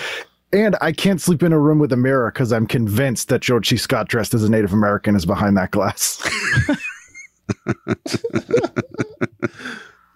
And 0.52 0.76
I 0.80 0.92
can't 0.92 1.20
sleep 1.20 1.42
in 1.42 1.52
a 1.52 1.58
room 1.58 1.78
with 1.78 1.92
a 1.92 1.96
mirror 1.96 2.30
because 2.32 2.52
I'm 2.52 2.66
convinced 2.66 3.28
that 3.28 3.42
George 3.42 3.68
C. 3.68 3.76
Scott 3.76 4.08
dressed 4.08 4.32
as 4.32 4.44
a 4.44 4.50
Native 4.50 4.72
American 4.72 5.14
is 5.14 5.26
behind 5.26 5.56
that 5.58 5.72
glass. 5.72 6.18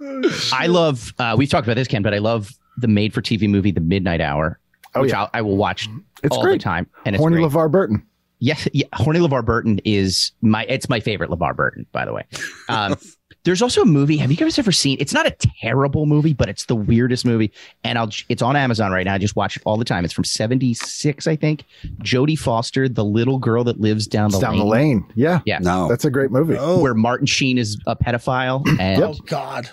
I 0.52 0.66
love. 0.66 1.12
Uh, 1.18 1.34
we've 1.38 1.48
talked 1.50 1.66
about 1.66 1.74
this, 1.76 1.88
Ken, 1.88 2.02
but 2.02 2.14
I 2.14 2.18
love 2.18 2.50
the 2.78 2.88
made-for-TV 2.88 3.48
movie, 3.48 3.70
The 3.70 3.80
Midnight 3.80 4.20
Hour, 4.20 4.58
Oh, 4.94 5.02
which 5.02 5.10
yeah. 5.10 5.22
I'll, 5.22 5.30
I 5.34 5.42
will 5.42 5.56
watch 5.56 5.88
It's 6.22 6.36
all 6.36 6.42
great. 6.42 6.52
the 6.60 6.64
time, 6.64 6.86
and 7.04 7.14
it's 7.14 7.20
Horny 7.20 7.36
great. 7.36 7.50
LeVar 7.50 7.70
Burton. 7.70 8.06
Yes, 8.44 8.66
yeah, 8.72 8.86
Horny 8.94 9.20
LeVar 9.20 9.44
Burton 9.44 9.80
is 9.84 10.32
my. 10.42 10.64
It's 10.64 10.88
my 10.88 10.98
favorite 10.98 11.30
LeVar 11.30 11.54
Burton, 11.54 11.86
by 11.92 12.04
the 12.04 12.12
way. 12.12 12.24
Um, 12.68 12.96
there's 13.44 13.62
also 13.62 13.82
a 13.82 13.84
movie. 13.86 14.16
Have 14.16 14.32
you 14.32 14.36
guys 14.36 14.58
ever 14.58 14.72
seen? 14.72 14.96
It's 14.98 15.14
not 15.14 15.26
a 15.28 15.30
terrible 15.60 16.06
movie, 16.06 16.32
but 16.32 16.48
it's 16.48 16.64
the 16.66 16.74
weirdest 16.74 17.24
movie, 17.24 17.52
and 17.84 17.96
I'll. 17.98 18.10
It's 18.28 18.42
on 18.42 18.56
Amazon 18.56 18.90
right 18.90 19.04
now. 19.04 19.14
I 19.14 19.18
just 19.18 19.36
watch 19.36 19.56
it 19.56 19.62
all 19.64 19.76
the 19.76 19.84
time. 19.84 20.04
It's 20.04 20.12
from 20.12 20.24
'76, 20.24 21.28
I 21.28 21.36
think. 21.36 21.62
Jodie 22.02 22.36
Foster, 22.36 22.88
the 22.88 23.04
little 23.04 23.38
girl 23.38 23.62
that 23.62 23.80
lives 23.80 24.08
down 24.08 24.30
the 24.32 24.38
It's 24.38 24.42
down 24.42 24.54
lane, 24.54 24.58
the 24.58 24.64
lane. 24.66 25.04
Yeah, 25.14 25.40
Yeah. 25.46 25.58
No, 25.60 25.86
that's 25.86 26.04
a 26.04 26.10
great 26.10 26.32
movie. 26.32 26.56
Oh, 26.58 26.80
where 26.80 26.94
Martin 26.94 27.26
Sheen 27.28 27.58
is 27.58 27.78
a 27.86 27.94
pedophile, 27.94 28.66
and 28.80 29.04
oh 29.04 29.14
God. 29.26 29.70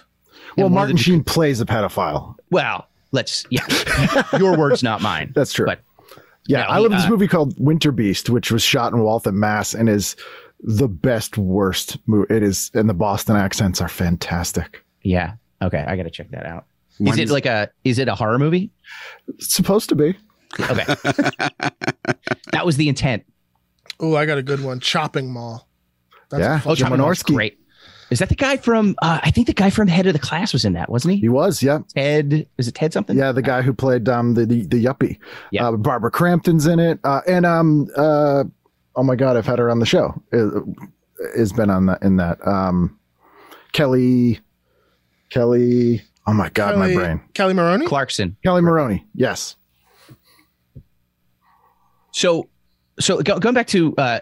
well, 0.57 0.65
and 0.65 0.65
one 0.65 0.65
of 0.65 0.71
Martin 0.73 0.95
the- 0.95 1.01
Sheen 1.01 1.23
plays 1.23 1.59
a 1.59 1.65
pedophile. 1.65 2.35
well, 2.51 2.87
let's 3.11 3.47
yeah, 3.49 3.65
your 4.37 4.55
words, 4.55 4.83
not 4.83 5.01
mine. 5.01 5.31
That's 5.33 5.53
true. 5.53 5.65
But 5.65 5.79
Yeah, 6.49 6.63
No, 6.63 6.67
I 6.69 6.75
he- 6.77 6.81
love 6.83 6.91
this 6.91 7.05
uh, 7.05 7.09
movie 7.09 7.27
called 7.27 7.53
Winter 7.59 7.91
Beast, 7.91 8.29
which 8.29 8.51
was 8.51 8.63
shot 8.63 8.91
in 8.91 8.99
Waltham, 8.99 9.39
Mass, 9.39 9.73
and 9.75 9.87
is 9.87 10.15
the 10.61 10.87
best 10.87 11.37
worst 11.37 11.97
movie. 12.07 12.33
It 12.33 12.41
is, 12.43 12.71
and 12.73 12.89
the 12.89 12.93
Boston 12.93 13.35
accents 13.35 13.79
are 13.81 13.87
fantastic. 13.87 14.83
yeah, 15.03 15.33
okay, 15.61 15.85
I 15.87 15.95
got 15.95 16.03
to 16.03 16.09
check 16.09 16.31
that 16.31 16.45
out. 16.47 16.65
Is 16.99 17.05
When's- 17.05 17.19
it 17.19 17.29
like 17.29 17.45
a? 17.45 17.69
Is 17.83 17.99
it 17.99 18.07
a 18.07 18.15
horror 18.15 18.39
movie? 18.39 18.71
It's 19.27 19.53
supposed 19.53 19.89
to 19.89 19.95
be. 19.95 20.15
Okay, 20.59 20.83
that 22.51 22.65
was 22.65 22.77
the 22.77 22.89
intent. 22.89 23.25
Oh, 23.99 24.15
I 24.15 24.25
got 24.25 24.37
a 24.37 24.43
good 24.43 24.63
one. 24.63 24.79
Chopping 24.79 25.31
Mall. 25.31 25.67
Yeah. 26.31 26.57
a 26.57 26.59
fun 26.59 26.71
Oh, 26.71 26.75
Jim 26.75 26.85
Chopping 26.87 27.01
Mall's 27.01 27.23
great. 27.23 27.59
Is 28.11 28.19
that 28.19 28.29
the 28.29 28.35
guy 28.35 28.57
from? 28.57 28.95
Uh, 29.01 29.19
I 29.23 29.31
think 29.31 29.47
the 29.47 29.53
guy 29.53 29.69
from 29.69 29.87
Head 29.87 30.07
of 30.07 30.13
the 30.13 30.19
Class 30.19 30.51
was 30.51 30.65
in 30.65 30.73
that, 30.73 30.89
wasn't 30.89 31.15
he? 31.15 31.19
He 31.21 31.29
was, 31.29 31.61
yeah, 31.61 31.79
Ted. 31.93 32.47
Is 32.57 32.67
it 32.67 32.75
Ted 32.75 32.91
something? 32.91 33.17
yeah, 33.17 33.31
the 33.31 33.41
guy 33.41 33.61
who 33.61 33.73
played 33.73 34.09
um 34.09 34.33
the 34.33 34.45
the, 34.45 34.65
the 34.65 34.83
yuppie. 34.83 35.19
Yeah. 35.51 35.67
Uh, 35.67 35.73
Barbara 35.73 36.11
Crampton's 36.11 36.65
in 36.65 36.79
it, 36.79 36.99
uh, 37.03 37.21
and 37.27 37.45
um 37.45 37.87
uh 37.95 38.43
oh 38.95 39.03
my 39.03 39.15
god, 39.15 39.37
I've 39.37 39.45
had 39.45 39.59
her 39.59 39.69
on 39.69 39.79
the 39.79 39.85
show. 39.85 40.19
Has 41.35 41.51
been 41.53 41.69
on 41.69 41.85
that 41.87 42.01
in 42.01 42.17
that 42.17 42.45
um 42.47 42.97
Kelly 43.73 44.39
Kelly. 45.29 46.01
Oh 46.27 46.33
my 46.33 46.49
god, 46.49 46.77
my 46.77 46.93
brain. 46.93 47.21
Kelli 47.33 47.55
Maroney. 47.55 47.85
Clarkson. 47.85 48.37
Kelli 48.45 48.61
Maroney. 48.61 49.05
Yes. 49.15 49.55
So, 52.11 52.49
so 52.99 53.21
going 53.21 53.53
back 53.53 53.67
to 53.67 53.95
uh, 53.97 54.19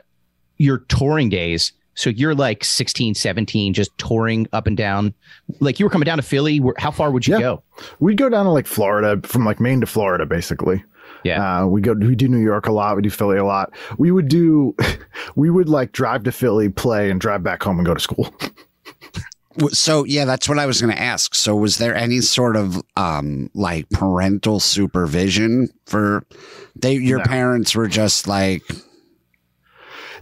your 0.58 0.80
touring 0.80 1.30
days. 1.30 1.72
So 1.98 2.12
you're 2.12 2.36
like 2.36 2.64
16, 2.64 3.16
17, 3.16 3.74
just 3.74 3.96
touring 3.98 4.48
up 4.54 4.68
and 4.68 4.78
down. 4.78 5.14
Like 5.60 5.80
you 5.80 5.86
were 5.86 5.90
coming 5.90 6.06
down 6.06 6.18
to 6.18 6.24
Philly. 6.24 6.60
Where, 6.60 6.76
how 6.78 6.92
far 6.92 7.10
would 7.12 7.26
you 7.28 7.34
Yeah. 7.34 7.40
go? 7.42 7.64
We'd 8.00 8.18
go 8.18 8.30
down 8.30 8.46
to 8.46 8.52
like 8.52 8.68
Florida, 8.68 9.20
from 9.28 9.46
like 9.46 9.60
Maine 9.60 9.82
to 9.82 9.88
Florida, 9.88 10.26
basically. 10.26 10.84
Yeah. 11.24 11.64
Uh, 11.64 11.66
we 11.66 11.82
go, 11.82 11.94
we 11.94 12.16
do 12.16 12.28
New 12.28 12.38
York 12.38 12.68
a 12.68 12.72
lot. 12.72 12.96
We 12.96 13.02
do 13.02 13.10
Philly 13.10 13.38
a 13.38 13.44
lot. 13.44 13.74
We 13.98 14.12
would 14.12 14.28
do, 14.28 14.76
we 15.36 15.50
would 15.50 15.70
like 15.70 15.92
drive 15.92 16.24
to 16.26 16.32
Philly, 16.32 16.70
play, 16.70 17.10
and 17.10 17.20
drive 17.20 17.42
back 17.44 17.64
home 17.64 17.80
and 17.80 17.86
go 17.86 17.94
to 17.94 18.00
school. 18.00 18.34
So 19.72 20.04
yeah, 20.04 20.26
that's 20.26 20.48
what 20.48 20.60
I 20.60 20.68
was 20.68 20.80
going 20.80 20.94
to 20.96 21.02
ask. 21.02 21.34
So 21.34 21.56
was 21.56 21.80
there 21.80 21.96
any 21.96 22.22
sort 22.22 22.56
of 22.56 22.80
um 22.96 23.50
like 23.56 23.90
parental 23.90 24.60
supervision 24.60 25.70
for 25.88 26.24
they 26.76 26.94
your 26.94 27.18
No. 27.18 27.24
parents 27.24 27.74
were 27.76 27.88
just 27.88 28.28
like 28.28 28.62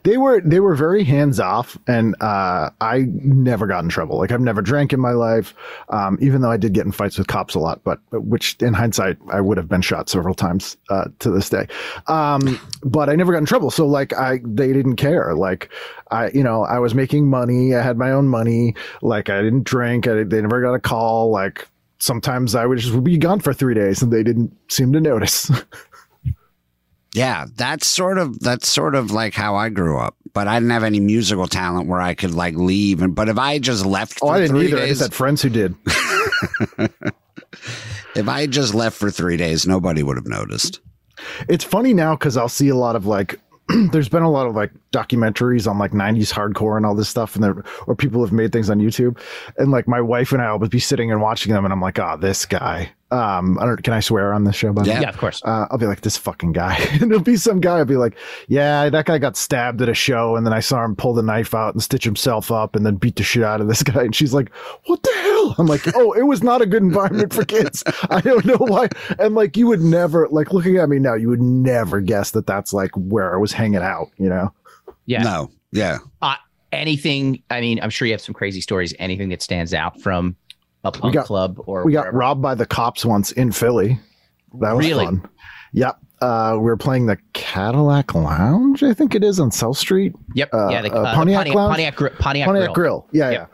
they 0.05 0.17
were 0.17 0.39
they 0.41 0.59
were 0.59 0.75
very 0.75 1.03
hands 1.03 1.39
off 1.39 1.77
and 1.87 2.15
uh 2.21 2.69
i 2.79 3.05
never 3.09 3.65
got 3.65 3.83
in 3.83 3.89
trouble. 3.89 4.19
Like 4.19 4.31
i've 4.31 4.39
never 4.39 4.61
drank 4.61 4.93
in 4.93 4.99
my 4.99 5.11
life. 5.11 5.53
Um 5.89 6.17
even 6.21 6.41
though 6.41 6.51
i 6.51 6.57
did 6.57 6.73
get 6.73 6.85
in 6.85 6.91
fights 6.91 7.17
with 7.17 7.27
cops 7.27 7.55
a 7.55 7.59
lot 7.59 7.83
but 7.83 7.99
which 8.11 8.55
in 8.61 8.73
hindsight 8.73 9.17
i 9.33 9.41
would 9.41 9.57
have 9.57 9.67
been 9.67 9.81
shot 9.81 10.07
several 10.07 10.35
times 10.35 10.77
uh 10.89 11.05
to 11.19 11.31
this 11.31 11.49
day. 11.49 11.67
Um 12.07 12.59
but 12.83 13.09
i 13.09 13.15
never 13.15 13.33
got 13.33 13.39
in 13.39 13.45
trouble. 13.45 13.71
So 13.71 13.85
like 13.87 14.13
i 14.13 14.39
they 14.45 14.71
didn't 14.71 14.95
care. 14.97 15.33
Like 15.33 15.71
i 16.11 16.29
you 16.29 16.43
know 16.43 16.63
i 16.63 16.77
was 16.77 16.93
making 16.93 17.27
money. 17.27 17.73
I 17.73 17.81
had 17.81 17.97
my 17.97 18.11
own 18.11 18.27
money. 18.27 18.75
Like 19.01 19.29
i 19.29 19.41
didn't 19.41 19.63
drink. 19.63 20.07
I, 20.07 20.23
they 20.23 20.41
never 20.41 20.61
got 20.61 20.75
a 20.75 20.79
call. 20.79 21.31
Like 21.31 21.67
sometimes 21.97 22.55
i 22.55 22.65
would 22.65 22.77
just 22.77 23.01
be 23.05 23.17
gone 23.17 23.39
for 23.39 23.53
three 23.53 23.73
days 23.73 24.01
and 24.01 24.11
they 24.11 24.21
didn't 24.21 24.51
seem 24.67 24.91
to 24.91 24.99
notice 24.99 25.49
yeah, 27.15 27.45
that's 27.55 27.87
sort 27.87 28.17
of 28.17 28.39
that's 28.41 28.67
sort 28.67 28.93
of 28.93 29.09
like 29.09 29.33
how 29.33 29.55
I 29.55 29.69
grew 29.69 29.97
up. 29.97 30.15
But 30.33 30.49
I 30.49 30.55
didn't 30.55 30.71
have 30.71 30.83
any 30.83 30.99
musical 30.99 31.47
talent 31.47 31.87
where 31.87 32.01
I 32.01 32.13
could 32.13 32.33
like 32.33 32.55
leave 32.55 33.01
and 33.01 33.15
but 33.15 33.29
if 33.29 33.37
I 33.37 33.57
just 33.57 33.85
left 33.85 34.19
oh 34.21 34.27
for 34.27 34.33
i 34.33 34.39
didn't 34.41 34.57
three 34.57 34.67
either 34.67 34.77
i 34.77 34.81
days, 34.81 34.99
just 34.99 35.01
had 35.01 35.13
friends 35.13 35.41
who 35.41 35.49
did 35.49 35.75
if 38.15 38.27
I 38.27 38.47
just 38.47 38.73
left 38.73 38.97
for 38.97 39.09
three 39.09 39.37
days, 39.37 39.65
nobody 39.65 40.03
would 40.03 40.17
have 40.17 40.27
noticed. 40.27 40.81
it's 41.47 41.63
funny 41.63 41.93
now 41.93 42.15
because 42.15 42.35
I'll 42.35 42.49
see 42.49 42.67
a 42.67 42.75
lot 42.75 42.97
of 42.97 43.05
like 43.05 43.39
there's 43.91 44.09
been 44.09 44.23
a 44.23 44.29
lot 44.29 44.45
of 44.45 44.53
like 44.55 44.71
documentaries 44.91 45.69
on 45.69 45.77
like 45.79 45.91
90s 45.91 46.33
hardcore 46.33 46.75
and 46.75 46.85
all 46.85 46.95
this 46.95 47.09
stuff 47.09 47.35
and 47.35 47.43
there 47.43 47.63
or 47.87 47.95
people 47.95 48.21
have 48.23 48.33
made 48.33 48.51
things 48.51 48.69
on 48.69 48.79
YouTube 48.79 49.17
and 49.57 49.71
like 49.71 49.87
my 49.87 50.01
wife 50.01 50.33
and 50.33 50.41
I 50.41 50.53
will 50.53 50.67
be 50.67 50.79
sitting 50.79 51.11
and 51.11 51.21
watching 51.21 51.53
them 51.53 51.63
and 51.63 51.73
I'm 51.73 51.81
like 51.81 51.97
oh 51.97 52.17
this 52.19 52.45
guy 52.45 52.91
um 53.15 53.57
I 53.59 53.65
don't 53.65 53.81
can 53.83 53.93
I 53.93 53.99
swear 54.01 54.33
on 54.33 54.43
this 54.43 54.55
show 54.55 54.73
by? 54.73 54.83
Yeah. 54.83 55.01
Yeah, 55.01 55.09
of 55.09 55.17
course. 55.17 55.41
uh, 55.45 55.65
I'll 55.71 55.77
be 55.77 55.85
like 55.85 56.01
this 56.01 56.17
fucking 56.17 56.51
guy 56.51 56.75
and 56.91 57.03
it'll 57.03 57.19
be 57.23 57.37
some 57.37 57.61
guy 57.61 57.77
I'll 57.77 57.85
be 57.85 57.95
like 57.95 58.15
yeah 58.47 58.89
that 58.89 59.05
guy 59.05 59.17
got 59.17 59.37
stabbed 59.37 59.81
at 59.81 59.89
a 59.89 59.93
show 59.93 60.35
and 60.35 60.45
then 60.45 60.53
I 60.53 60.59
saw 60.59 60.83
him 60.83 60.95
pull 60.95 61.13
the 61.13 61.23
knife 61.23 61.53
out 61.53 61.73
and 61.73 61.81
stitch 61.81 62.03
himself 62.03 62.51
up 62.51 62.75
and 62.75 62.85
then 62.85 62.95
beat 62.95 63.15
the 63.15 63.23
shit 63.23 63.43
out 63.43 63.61
of 63.61 63.67
this 63.67 63.83
guy 63.91 64.03
and 64.03 64.15
she's 64.15 64.33
like 64.33 64.53
what 64.85 65.01
the 65.03 65.11
hell 65.13 65.55
I'm 65.57 65.67
like 65.67 65.81
oh 65.95 66.11
it 66.13 66.23
was 66.23 66.43
not 66.43 66.61
a 66.61 66.65
good 66.65 66.83
environment 66.83 67.33
for 67.33 67.45
kids 67.45 67.83
I 68.09 68.21
don't 68.21 68.45
know 68.45 68.57
why 68.57 68.89
and 69.19 69.35
like 69.35 69.55
you 69.57 69.67
would 69.67 69.81
never 69.81 70.27
like 70.29 70.51
looking 70.53 70.77
at 70.77 70.89
me 70.89 70.99
now 70.99 71.13
you 71.15 71.29
would 71.29 71.41
never 71.41 72.01
guess 72.01 72.31
that 72.31 72.45
that's 72.47 72.73
like 72.73 72.91
where 72.95 73.33
I 73.33 73.37
was 73.37 73.51
hanging 73.53 73.81
out 73.81 74.09
you 74.17 74.29
know 74.29 74.53
Yeah. 75.05 75.23
No. 75.23 75.51
Yeah. 75.71 75.97
Uh, 76.21 76.35
anything? 76.71 77.41
I 77.49 77.61
mean, 77.61 77.79
I'm 77.81 77.89
sure 77.89 78.05
you 78.07 78.13
have 78.13 78.21
some 78.21 78.33
crazy 78.33 78.61
stories. 78.61 78.93
Anything 78.99 79.29
that 79.29 79.41
stands 79.41 79.73
out 79.73 80.01
from 80.01 80.35
a 80.85 80.91
punk 80.91 81.13
got- 81.13 81.25
club 81.25 81.57
or 81.65 81.83
we 81.83 81.91
got 81.91 82.13
robbed 82.13 82.41
by 82.41 82.55
the 82.55 82.65
cops 82.65 83.05
once 83.05 83.31
in 83.33 83.51
Philly 83.51 83.99
that 84.59 84.71
was 84.73 84.85
Really? 84.85 85.05
fun 85.05 85.27
yep 85.73 85.97
uh, 86.21 86.53
we 86.55 86.63
were 86.63 86.77
playing 86.77 87.07
the 87.07 87.17
Cadillac 87.33 88.15
Lounge 88.15 88.81
I 88.83 88.93
think 88.93 89.13
it 89.15 89.23
is 89.23 89.39
on 89.39 89.51
South 89.51 89.77
Street 89.77 90.13
Yep. 90.33 90.49
uh, 90.53 90.67
yeah. 90.69 90.81
The, 90.81 90.91
uh, 90.93 90.95
uh, 90.97 91.01
the 91.11 91.15
Pontiac 91.15 91.37
Pontiac? 91.47 91.55
Pontiac, 91.55 91.95
Gr- 91.95 92.07
Pontiac, 92.19 92.45
Pontiac 92.45 92.73
Grill. 92.73 92.73
Grill. 92.73 93.07
Yeah, 93.11 93.29
Yeah. 93.31 93.45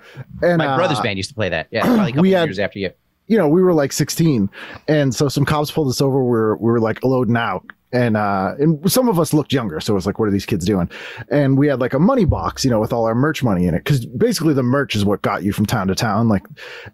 yeah. 0.42 0.50
And 0.50 0.58
My 0.60 0.76
brother's 0.76 1.00
uh, 1.00 1.04
band 1.04 1.18
used 1.18 1.30
to 1.30 1.36
play 1.36 1.50
that. 1.50 1.68
Yeah, 1.72 1.82
probably 1.86 2.04
a 2.04 2.06
couple 2.08 2.22
we 2.22 2.32
had- 2.32 2.48
years 2.50 2.60
after 2.60 2.78
you. 2.78 2.92
you 3.28 3.38
know, 3.38 3.48
we 3.48 3.62
were 3.64 3.74
like 3.74 3.92
16, 3.92 4.48
and 4.88 5.14
so 5.14 5.28
some 5.28 5.44
cops 5.44 5.72
pulled 5.72 5.88
us 5.90 6.02
over. 6.02 6.24
We 6.24 6.30
were 6.30 6.58
we 6.58 6.72
were 6.72 6.80
like 6.80 7.04
loading 7.04 7.36
out, 7.36 7.66
and 7.94 8.16
uh, 8.16 8.54
and 8.60 8.92
some 8.92 9.10
of 9.10 9.20
us 9.20 9.34
looked 9.34 9.52
younger, 9.52 9.80
so 9.80 9.94
it 9.94 9.96
was 9.96 10.06
like, 10.06 10.20
what 10.20 10.28
are 10.28 10.32
these 10.32 10.46
kids 10.46 10.66
doing? 10.66 10.90
And 11.30 11.58
we 11.58 11.68
had 11.68 11.80
like 11.80 11.94
a 11.94 12.00
money 12.00 12.26
box, 12.26 12.64
you 12.64 12.72
know, 12.72 12.80
with 12.80 12.94
all 12.94 13.06
our 13.06 13.16
merch 13.16 13.44
money 13.44 13.66
in 13.68 13.74
it, 13.74 13.80
because 13.84 14.06
basically 14.06 14.54
the 14.54 14.64
merch 14.64 14.96
is 14.96 15.04
what 15.04 15.22
got 15.22 15.44
you 15.44 15.52
from 15.54 15.66
town 15.66 15.88
to 15.88 15.96
town. 15.96 16.30
Like, 16.30 16.46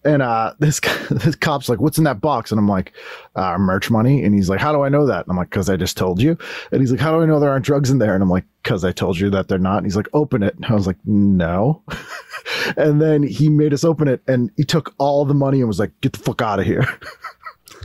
and 0.03 0.21
uh, 0.21 0.53
this 0.59 0.79
this 1.11 1.35
cop's 1.35 1.69
like, 1.69 1.79
what's 1.79 1.97
in 1.97 2.03
that 2.05 2.21
box? 2.21 2.51
And 2.51 2.59
I'm 2.59 2.67
like, 2.67 2.93
uh, 3.35 3.57
merch 3.57 3.91
money, 3.91 4.23
and 4.23 4.33
he's 4.33 4.49
like, 4.49 4.59
how 4.59 4.71
do 4.71 4.81
I 4.81 4.89
know 4.89 5.05
that? 5.05 5.25
And 5.25 5.31
I'm 5.31 5.37
like, 5.37 5.49
because 5.49 5.69
I 5.69 5.77
just 5.77 5.97
told 5.97 6.21
you. 6.21 6.37
And 6.71 6.81
he's 6.81 6.91
like, 6.91 6.99
how 6.99 7.11
do 7.11 7.21
I 7.21 7.25
know 7.25 7.39
there 7.39 7.51
aren't 7.51 7.65
drugs 7.65 7.89
in 7.89 7.99
there? 7.99 8.13
And 8.13 8.23
I'm 8.23 8.29
like, 8.29 8.45
because 8.63 8.83
I 8.83 8.91
told 8.91 9.17
you 9.17 9.29
that 9.29 9.47
they're 9.47 9.57
not. 9.57 9.77
And 9.77 9.85
he's 9.85 9.95
like, 9.95 10.09
open 10.13 10.43
it. 10.43 10.55
And 10.55 10.65
I 10.65 10.73
was 10.73 10.87
like, 10.87 10.97
no. 11.05 11.83
and 12.77 13.01
then 13.01 13.23
he 13.23 13.49
made 13.49 13.73
us 13.73 13.83
open 13.83 14.07
it, 14.07 14.21
and 14.27 14.51
he 14.57 14.63
took 14.63 14.93
all 14.97 15.25
the 15.25 15.33
money 15.33 15.59
and 15.59 15.67
was 15.67 15.79
like, 15.79 15.91
get 16.01 16.13
the 16.13 16.19
fuck 16.19 16.41
out 16.41 16.59
of 16.59 16.65
here. 16.65 16.85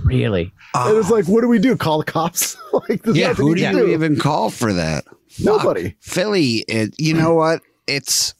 Really? 0.04 0.52
It 0.74 0.94
was 0.94 1.10
ah. 1.10 1.14
like, 1.14 1.26
what 1.26 1.42
do 1.42 1.48
we 1.48 1.58
do? 1.58 1.76
Call 1.76 1.98
the 1.98 2.04
cops? 2.04 2.56
like, 2.72 3.02
there's 3.02 3.16
Yeah, 3.16 3.34
who 3.34 3.54
do 3.54 3.60
can 3.60 3.76
you 3.76 3.88
even 3.88 4.16
call 4.16 4.50
for 4.50 4.72
that? 4.72 5.04
Nobody. 5.42 5.90
Fuck. 5.90 5.98
Philly, 6.00 6.64
it, 6.68 6.94
you 6.98 7.14
know 7.14 7.34
what? 7.34 7.60
It's 7.86 8.34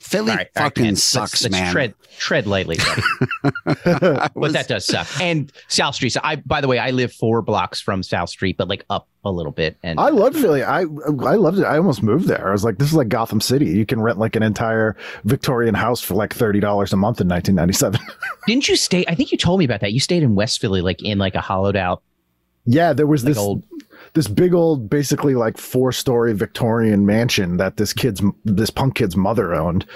Philly 0.00 0.30
All 0.30 0.36
right, 0.36 0.48
all 0.56 0.62
right, 0.62 0.70
fucking 0.70 0.84
man. 0.84 0.96
sucks, 0.96 1.42
let's, 1.42 1.42
let's 1.42 1.52
man. 1.52 1.72
Tread, 1.72 1.94
tread 2.18 2.46
lightly, 2.46 2.78
buddy. 2.78 3.02
but 4.34 4.52
that 4.52 4.64
does 4.66 4.86
suck. 4.86 5.06
And 5.20 5.52
South 5.68 5.94
Street. 5.94 6.10
So 6.10 6.20
I, 6.24 6.36
by 6.36 6.62
the 6.62 6.68
way, 6.68 6.78
I 6.78 6.90
live 6.90 7.12
four 7.12 7.42
blocks 7.42 7.82
from 7.82 8.02
South 8.02 8.30
Street, 8.30 8.56
but 8.56 8.66
like 8.66 8.84
up 8.88 9.08
a 9.24 9.30
little 9.30 9.52
bit. 9.52 9.76
And 9.82 10.00
I 10.00 10.08
love 10.08 10.34
Philly. 10.34 10.64
I 10.64 10.80
I 10.80 11.34
loved 11.36 11.58
it. 11.58 11.64
I 11.64 11.76
almost 11.76 12.02
moved 12.02 12.28
there. 12.28 12.48
I 12.48 12.52
was 12.52 12.64
like, 12.64 12.78
this 12.78 12.88
is 12.88 12.94
like 12.94 13.08
Gotham 13.08 13.42
City. 13.42 13.66
You 13.66 13.84
can 13.84 14.00
rent 14.00 14.18
like 14.18 14.36
an 14.36 14.42
entire 14.42 14.96
Victorian 15.24 15.74
house 15.74 16.00
for 16.00 16.14
like 16.14 16.32
thirty 16.32 16.60
dollars 16.60 16.94
a 16.94 16.96
month 16.96 17.20
in 17.20 17.28
1997. 17.28 18.00
didn't 18.46 18.68
you 18.68 18.76
stay? 18.76 19.04
I 19.06 19.14
think 19.14 19.32
you 19.32 19.38
told 19.38 19.58
me 19.58 19.66
about 19.66 19.80
that. 19.80 19.92
You 19.92 20.00
stayed 20.00 20.22
in 20.22 20.34
West 20.34 20.60
Philly, 20.60 20.80
like 20.80 21.02
in 21.02 21.18
like 21.18 21.34
a 21.34 21.40
hollowed 21.42 21.76
out, 21.76 22.02
yeah, 22.66 22.92
there 22.92 23.06
was 23.06 23.24
like 23.24 23.30
this 23.34 23.38
old. 23.38 23.62
This 24.14 24.26
big 24.28 24.54
old, 24.54 24.90
basically 24.90 25.34
like 25.34 25.56
four 25.58 25.92
story 25.92 26.32
Victorian 26.32 27.06
mansion 27.06 27.56
that 27.58 27.76
this 27.76 27.92
kid's 27.92 28.22
this 28.44 28.70
punk 28.70 28.94
kid's 28.96 29.16
mother 29.16 29.54
owned, 29.54 29.86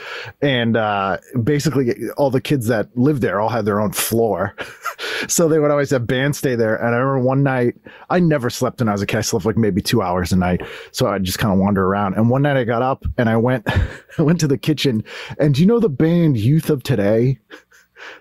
and 0.41 0.77
uh, 0.77 1.19
basically 1.43 1.95
all 2.17 2.31
the 2.31 2.41
kids 2.41 2.67
that 2.69 2.89
lived 2.97 3.23
there 3.23 3.41
all 3.41 3.49
had 3.49 3.65
their 3.65 3.81
own 3.81 3.93
floor, 3.93 4.55
so 5.29 5.49
they 5.49 5.59
would 5.59 5.71
always 5.71 5.91
have 5.91 6.07
bands 6.07 6.39
stay 6.39 6.55
there. 6.55 6.77
And 6.77 6.95
I 6.95 6.99
remember 6.99 7.19
one 7.27 7.43
night, 7.43 7.75
I 8.11 8.21
never 8.21 8.51
slept 8.51 8.81
when 8.81 8.89
I 8.89 8.93
was 8.93 9.03
a 9.03 9.07
kid. 9.07 9.19
I 9.19 9.21
slept 9.23 9.47
like 9.47 9.57
maybe 9.57 9.83
two 9.83 10.03
hours 10.03 10.33
a 10.33 10.37
night, 10.37 10.63
so 10.93 11.07
I 11.07 11.19
just 11.19 11.39
kind 11.39 11.53
of 11.53 11.59
wander 11.59 11.85
around. 11.85 12.15
And 12.15 12.31
one 12.31 12.43
night 12.43 12.57
I 12.57 12.65
got 12.65 12.83
up 12.83 13.05
and 13.19 13.29
I 13.29 13.37
went, 13.37 13.67
I 14.19 14.23
went 14.23 14.41
to 14.41 14.47
the 14.49 14.59
kitchen, 14.59 15.03
and 15.39 15.55
do 15.55 15.61
you 15.61 15.67
know 15.67 15.81
the 15.81 15.89
band 15.89 16.37
Youth 16.37 16.71
of 16.71 16.83
Today? 16.83 17.39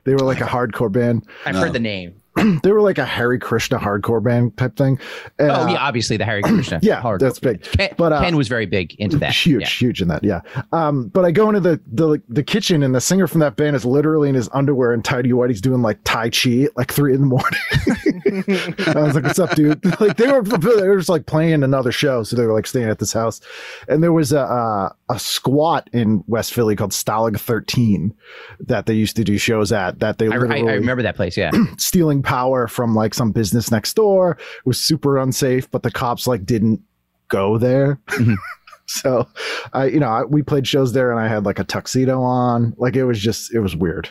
They 0.05 0.13
were 0.13 0.19
like 0.19 0.39
a 0.41 0.45
hardcore 0.45 0.91
band. 0.91 1.27
I've 1.45 1.55
No. 1.55 1.61
heard 1.61 1.73
the 1.73 1.79
name. 1.79 2.15
They 2.63 2.71
were 2.71 2.81
like 2.81 2.97
a 2.97 3.05
Hare 3.05 3.37
Krishna 3.39 3.77
hardcore 3.79 4.23
band 4.23 4.57
type 4.57 4.75
thing. 4.75 4.99
And, 5.39 5.51
oh 5.51 5.53
uh, 5.53 5.67
yeah, 5.67 5.77
obviously 5.77 6.17
the 6.17 6.25
Hare 6.25 6.41
Krishna. 6.41 6.79
yeah, 6.83 7.01
hardcore. 7.01 7.19
that's 7.19 7.39
big. 7.39 7.63
Ken, 7.63 7.89
But, 7.97 8.13
uh, 8.13 8.21
Ken 8.21 8.35
was 8.35 8.47
very 8.47 8.65
big 8.65 8.95
into 8.99 9.17
that. 9.17 9.33
Huge, 9.33 9.61
Yeah. 9.61 9.67
huge 9.67 10.01
in 10.01 10.07
that. 10.09 10.23
Yeah. 10.23 10.41
Um, 10.71 11.07
but 11.07 11.25
I 11.25 11.31
go 11.31 11.47
into 11.49 11.59
the, 11.59 11.79
the 11.91 12.21
the 12.29 12.43
kitchen 12.43 12.83
and 12.83 12.93
the 12.95 13.01
singer 13.01 13.27
from 13.27 13.39
that 13.41 13.55
band 13.55 13.75
is 13.75 13.85
literally 13.85 14.29
in 14.29 14.35
his 14.35 14.49
underwear 14.53 14.93
and 14.93 15.03
tidy 15.03 15.31
whities 15.31 15.61
doing 15.61 15.81
like 15.81 15.99
Tai 16.03 16.29
Chi 16.29 16.63
at 16.63 16.75
like 16.77 16.91
three 16.91 17.13
in 17.13 17.21
the 17.21 17.27
morning. 17.27 17.59
I 18.95 19.01
was 19.01 19.15
like, 19.15 19.23
"What's 19.23 19.39
up, 19.39 19.51
dude?" 19.55 19.83
Like 19.99 20.17
they 20.17 20.31
were 20.31 20.41
they 20.43 20.87
were 20.87 20.97
just 20.97 21.09
like 21.09 21.25
playing 21.25 21.63
another 21.63 21.91
show, 21.91 22.23
so 22.23 22.35
they 22.35 22.45
were 22.45 22.53
like 22.53 22.65
staying 22.67 22.89
at 22.89 22.99
this 22.99 23.13
house. 23.13 23.39
And 23.87 24.01
there 24.03 24.11
was 24.13 24.31
a 24.31 24.39
a, 24.39 24.95
a 25.09 25.19
squat 25.19 25.89
in 25.93 26.23
West 26.27 26.53
Philly 26.53 26.75
called 26.75 26.91
Stalag 26.91 27.39
Thirteen 27.39 28.13
that 28.59 28.85
they 28.85 28.93
used 28.93 29.15
to 29.17 29.23
do 29.23 29.37
shows 29.37 29.71
at. 29.71 29.99
That 29.99 30.17
they 30.17 30.27
I, 30.27 30.35
I, 30.35 30.57
I 30.57 30.73
remember 30.73 31.03
that 31.03 31.15
place. 31.15 31.37
Yeah. 31.37 31.51
stealing 31.77 32.23
power 32.33 32.67
from 32.67 32.95
like 32.95 33.13
some 33.13 33.31
business 33.31 33.69
next 33.69 33.93
door. 33.93 34.31
It 34.31 34.65
was 34.65 34.79
super 34.79 35.19
unsafe, 35.19 35.69
but 35.69 35.83
the 35.83 35.91
cops 35.91 36.25
like 36.25 36.45
didn't 36.45 36.81
go 37.27 37.59
there. 37.59 37.99
Mhm. 38.07 38.37
so 38.87 39.27
I, 39.73 39.85
you 39.85 39.99
know, 39.99 40.09
I, 40.09 40.23
we 40.23 40.41
played 40.41 40.67
shows 40.67 40.93
there 40.93 41.11
and 41.11 41.19
I 41.19 41.27
had 41.27 41.45
like 41.45 41.59
a 41.59 41.63
tuxedo 41.63 42.21
on. 42.23 42.73
Like 42.77 42.95
it 42.95 43.05
was 43.05 43.19
just, 43.19 43.53
it 43.53 43.59
was 43.59 43.75
weird. 43.75 44.09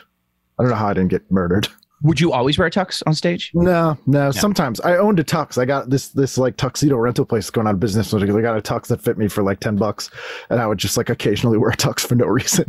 I 0.57 0.63
don't 0.63 0.69
know 0.69 0.77
how 0.77 0.87
I 0.87 0.93
didn't 0.93 1.09
get 1.09 1.29
murdered. 1.29 1.67
Would 2.03 2.21
you 2.21 2.31
always 2.31 2.57
wear 2.57 2.67
a 2.67 2.71
tux 2.71 3.03
on 3.05 3.13
stage? 3.13 3.51
No, 3.53 3.97
no. 4.07 4.31
Sometimes 4.31 4.79
I 4.81 4.97
owned 4.97 5.19
a 5.19 5.23
tux. 5.23 5.57
I 5.57 5.63
got 5.63 5.89
this 5.89 6.09
this 6.09 6.37
like 6.37 6.57
tuxedo 6.57 6.97
rental 6.97 7.25
place 7.25 7.49
going 7.49 7.65
out 7.65 7.75
of 7.75 7.79
business. 7.79 8.09
So 8.09 8.17
I 8.17 8.25
got 8.25 8.57
a 8.57 8.61
tux 8.61 8.87
that 8.87 9.01
fit 9.01 9.17
me 9.17 9.29
for 9.29 9.41
like 9.41 9.61
ten 9.61 9.77
bucks, 9.77 10.09
and 10.49 10.59
I 10.59 10.67
would 10.67 10.79
just 10.79 10.97
like 10.97 11.09
occasionally 11.09 11.57
wear 11.57 11.69
a 11.69 11.77
tux 11.77 12.01
for 12.01 12.15
no 12.15 12.25
reason. 12.25 12.65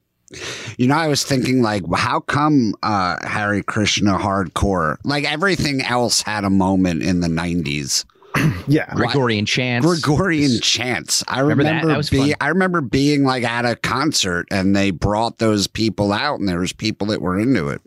You 0.78 0.88
know, 0.88 0.96
I 0.96 1.08
was 1.08 1.24
thinking 1.24 1.62
like, 1.62 1.84
how 1.96 2.20
come 2.20 2.74
uh, 2.84 3.16
Hare 3.26 3.62
Krishna 3.64 4.18
hardcore? 4.18 4.98
Like 5.04 5.24
everything 5.32 5.82
else 5.82 6.22
had 6.22 6.44
a 6.44 6.50
moment 6.50 7.02
in 7.04 7.22
the 7.22 7.28
'90s. 7.30 8.06
Yeah. 8.68 8.94
Gregorian 8.94 9.46
chants. 9.46 9.88
Gregorian 9.88 10.60
chants. 10.62 11.24
I 11.30 11.40
Remember 11.40 11.64
remember, 11.64 11.88
that? 11.88 12.06
That 12.06 12.12
be- 12.12 12.36
I 12.42 12.50
remember 12.50 12.82
being 12.82 13.24
like 13.24 13.44
at 13.46 13.66
a 13.66 13.78
concert 13.78 14.46
and 14.52 14.76
they 14.76 14.92
brought 14.92 15.38
those 15.38 15.68
people 15.68 16.12
out, 16.12 16.40
and 16.40 16.48
there 16.50 16.60
was 16.60 16.74
people 16.74 17.08
that 17.08 17.22
were 17.22 17.40
into 17.40 17.70
it. 17.70 17.82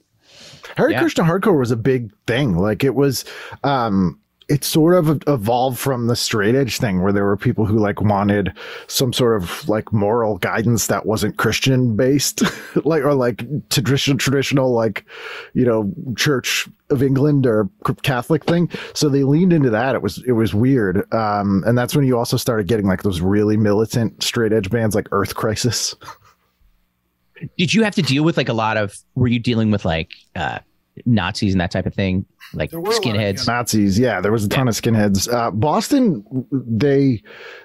Harry 0.76 0.92
Yeah. 0.92 1.00
Krishna 1.02 1.24
hardcore 1.24 1.58
was 1.58 1.70
a 1.70 1.76
big 1.76 2.10
thing. 2.26 2.56
Like 2.56 2.82
it 2.82 2.94
was, 2.94 3.26
um, 3.62 4.18
it 4.50 4.64
sort 4.64 4.96
of 4.96 5.22
evolved 5.28 5.78
from 5.78 6.08
the 6.08 6.16
straight 6.16 6.56
edge 6.56 6.78
thing 6.78 7.00
where 7.00 7.12
there 7.12 7.24
were 7.24 7.36
people 7.36 7.64
who 7.64 7.78
like 7.78 8.00
wanted 8.00 8.52
some 8.88 9.12
sort 9.12 9.40
of 9.40 9.68
like 9.68 9.92
moral 9.92 10.38
guidance 10.38 10.88
that 10.88 11.06
wasn't 11.06 11.38
Christian 11.38 11.94
based, 11.94 12.42
like, 12.84 13.04
or 13.04 13.14
like 13.14 13.44
traditional, 13.70 14.18
traditional, 14.18 14.72
like, 14.72 15.06
you 15.54 15.64
know, 15.64 15.92
Church 16.16 16.68
of 16.90 17.00
England 17.00 17.46
or 17.46 17.70
Catholic 18.02 18.44
thing. 18.44 18.68
So 18.92 19.08
they 19.08 19.22
leaned 19.22 19.52
into 19.52 19.70
that. 19.70 19.94
It 19.94 20.02
was, 20.02 20.20
it 20.26 20.32
was 20.32 20.52
weird. 20.52 21.10
Um, 21.14 21.62
and 21.64 21.78
that's 21.78 21.94
when 21.94 22.04
you 22.04 22.18
also 22.18 22.36
started 22.36 22.66
getting 22.66 22.88
like 22.88 23.04
those 23.04 23.20
really 23.20 23.56
militant 23.56 24.20
straight 24.20 24.52
edge 24.52 24.68
bands 24.68 24.96
like 24.96 25.06
Earth 25.12 25.36
Crisis. 25.36 25.94
Did 27.56 27.72
you 27.72 27.84
have 27.84 27.94
to 27.94 28.02
deal 28.02 28.24
with 28.24 28.36
like 28.36 28.48
a 28.48 28.52
lot 28.52 28.76
of? 28.76 28.94
Were 29.14 29.28
you 29.28 29.38
dealing 29.38 29.70
with 29.70 29.86
like 29.86 30.10
uh, 30.36 30.58
Nazis 31.06 31.54
and 31.54 31.60
that 31.60 31.70
type 31.70 31.86
of 31.86 31.94
thing, 31.94 32.26
like 32.54 32.70
skinheads? 32.70 33.46
Nazis. 33.46 33.98
Yeah, 33.98 34.20
there 34.20 34.32
was 34.32 34.44
a 34.44 34.48
ton 34.48 34.68
of 34.68 34.74
skinheads. 34.74 35.32
Uh, 35.32 35.50
Boston, 35.50 36.24
they 36.52 37.22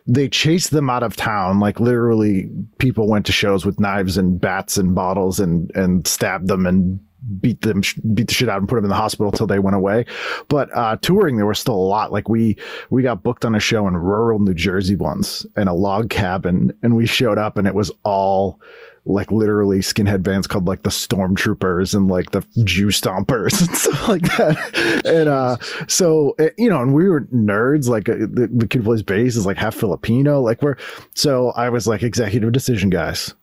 they 0.08 0.30
chased 0.30 0.72
them 0.72 0.90
out 0.90 1.04
of 1.04 1.16
town. 1.16 1.60
Like 1.60 1.80
literally, 1.80 2.50
people 2.78 3.08
went 3.08 3.26
to 3.28 3.32
shows 3.32 3.66
with 3.66 3.80
knives 3.80 4.18
and 4.18 4.40
bats 4.40 4.78
and 4.78 4.96
bottles 4.96 5.40
and 5.40 5.72
and 5.76 6.08
stabbed 6.08 6.48
them 6.48 6.66
and 6.66 7.00
beat 7.40 7.62
them 7.62 7.82
beat 8.14 8.28
the 8.28 8.34
shit 8.34 8.50
out 8.50 8.60
and 8.60 8.70
put 8.70 8.76
them 8.76 8.86
in 8.86 8.90
the 8.90 8.96
hospital 8.96 9.32
till 9.32 9.48
they 9.48 9.60
went 9.60 9.76
away 9.76 10.06
but 10.48 10.70
uh 10.76 10.96
touring 10.98 11.38
there 11.38 11.46
was 11.46 11.58
still 11.58 11.74
a 11.74 11.76
lot 11.76 12.12
like 12.12 12.30
we 12.30 12.56
we 12.90 13.02
got 13.02 13.24
booked 13.24 13.46
on 13.46 13.56
a 13.56 13.60
show 13.60 13.88
in 13.88 13.98
rural 13.98 14.40
new 14.40 14.54
jersey 14.54 14.96
once 14.96 15.46
in 15.58 15.68
a 15.68 15.74
log 15.74 16.10
cabin 16.10 16.72
and 16.84 16.96
we 16.96 17.06
showed 17.06 17.38
up 17.38 17.58
and 17.58 17.68
it 17.68 17.74
was 17.74 17.92
all 18.04 18.60
like 19.06 19.32
literally 19.32 19.80
skinhead 19.80 20.24
bands 20.24 20.48
called 20.48 20.68
like 20.68 20.84
the 20.84 20.90
Stormtroopers 20.90 21.94
and 21.94 22.08
like 22.08 22.32
the 22.32 22.42
Jew 22.64 22.88
Stompers 22.88 23.60
and 23.68 23.78
stuff 23.78 24.08
like 24.08 24.24
that. 24.38 25.06
And 25.06 25.30
uh, 25.30 25.58
so 25.88 26.36
eh, 26.40 26.50
you 26.58 26.70
know, 26.70 26.82
and 26.82 26.94
we 26.94 27.08
were 27.08 27.22
nerds. 27.22 27.88
Like 27.88 28.10
uh, 28.10 28.16
the, 28.20 28.50
the 28.52 28.68
kid 28.68 28.84
plays 28.84 29.04
bass 29.04 29.36
is 29.36 29.46
like 29.46 29.58
half 29.58 29.76
Filipino. 29.76 30.42
Like 30.42 30.62
we're 30.62 30.78
so 31.14 31.52
I 31.52 31.70
was 31.70 31.88
like 31.88 32.04
executive 32.04 32.52
decision, 32.52 32.90
guys. 32.90 33.34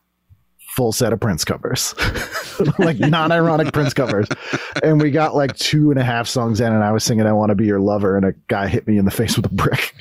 Full 0.77 0.93
set 0.93 1.13
of 1.13 1.21
Prince 1.21 1.45
covers, 1.45 1.95
like 2.79 2.99
non-ironic 2.99 3.75
Prince 3.75 3.93
covers, 3.93 4.27
and 4.83 5.03
we 5.03 5.11
got 5.11 5.35
like 5.35 5.55
two 5.57 5.91
and 5.91 6.01
a 6.01 6.03
half 6.03 6.27
songs 6.27 6.63
in, 6.63 6.73
and 6.73 6.83
I 6.83 6.93
was 6.93 7.05
singing 7.05 7.27
"I 7.27 7.33
Want 7.35 7.51
to 7.51 7.55
Be 7.55 7.67
Your 7.67 7.79
Lover," 7.79 8.17
and 8.17 8.25
a 8.25 8.33
guy 8.49 8.69
hit 8.69 8.87
me 8.87 8.97
in 8.97 9.05
the 9.05 9.11
face 9.11 9.37
with 9.37 9.45
a 9.45 9.51
brick. 9.51 9.95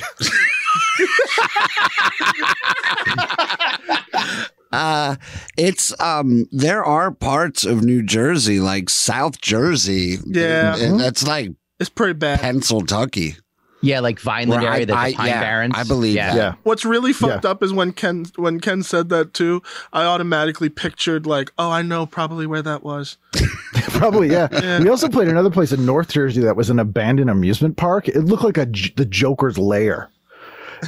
Uh, 4.72 5.16
it's 5.58 6.00
um, 6.00 6.46
there 6.52 6.84
are 6.84 7.12
parts 7.12 7.64
of 7.66 7.84
New 7.84 8.02
Jersey, 8.04 8.60
like 8.60 8.90
South 8.90 9.42
Jersey. 9.42 10.18
Yeah. 10.26 10.76
and 10.78 11.00
that's 11.00 11.26
like 11.28 11.52
It's 11.80 11.90
pretty 11.90 12.14
bad. 12.14 12.40
Pennsylvany. 12.40 13.36
Yeah, 13.84 14.00
like 14.00 14.20
Vineland 14.20 14.62
Where 14.62 14.72
I- 14.72 14.76
area, 14.76 14.86
the, 14.86 14.94
the 14.94 15.00
I- 15.00 15.14
Pine 15.14 15.28
yeah, 15.28 15.42
Barrens. 15.42 15.74
I 15.76 15.84
believe 15.84 16.14
yeah. 16.16 16.30
that. 16.30 16.38
yeah, 16.38 16.54
What's 16.64 16.86
really 16.86 17.14
fucked 17.14 17.46
up 17.46 17.64
is 17.64 17.74
when 17.74 17.94
Ken 17.94 18.26
when 18.36 18.60
Ken 18.60 18.84
said 18.84 19.10
that 19.10 19.34
too. 19.34 19.64
I 19.92 20.04
automatically 20.04 20.70
pictured 20.70 21.26
like, 21.26 21.52
oh, 21.58 21.72
I 21.72 21.82
know 21.82 22.06
probably 22.06 22.46
where 22.46 22.62
that 22.62 22.84
was. 22.84 23.18
Probably, 23.74 24.30
yeah. 24.32 24.80
We 24.80 24.90
also 24.90 25.10
played 25.10 25.28
another 25.28 25.50
place 25.52 25.72
in 25.72 25.86
North 25.86 26.10
Jersey 26.12 26.42
that 26.42 26.56
was 26.56 26.70
an 26.72 26.80
abandoned 26.80 27.30
amusement 27.30 27.78
park. 27.78 28.08
It 28.08 28.22
looked 28.22 28.44
like 28.44 28.58
a 28.58 28.66
J- 28.66 28.94
the 28.96 29.06
Joker's 29.06 29.58
lair. 29.60 30.10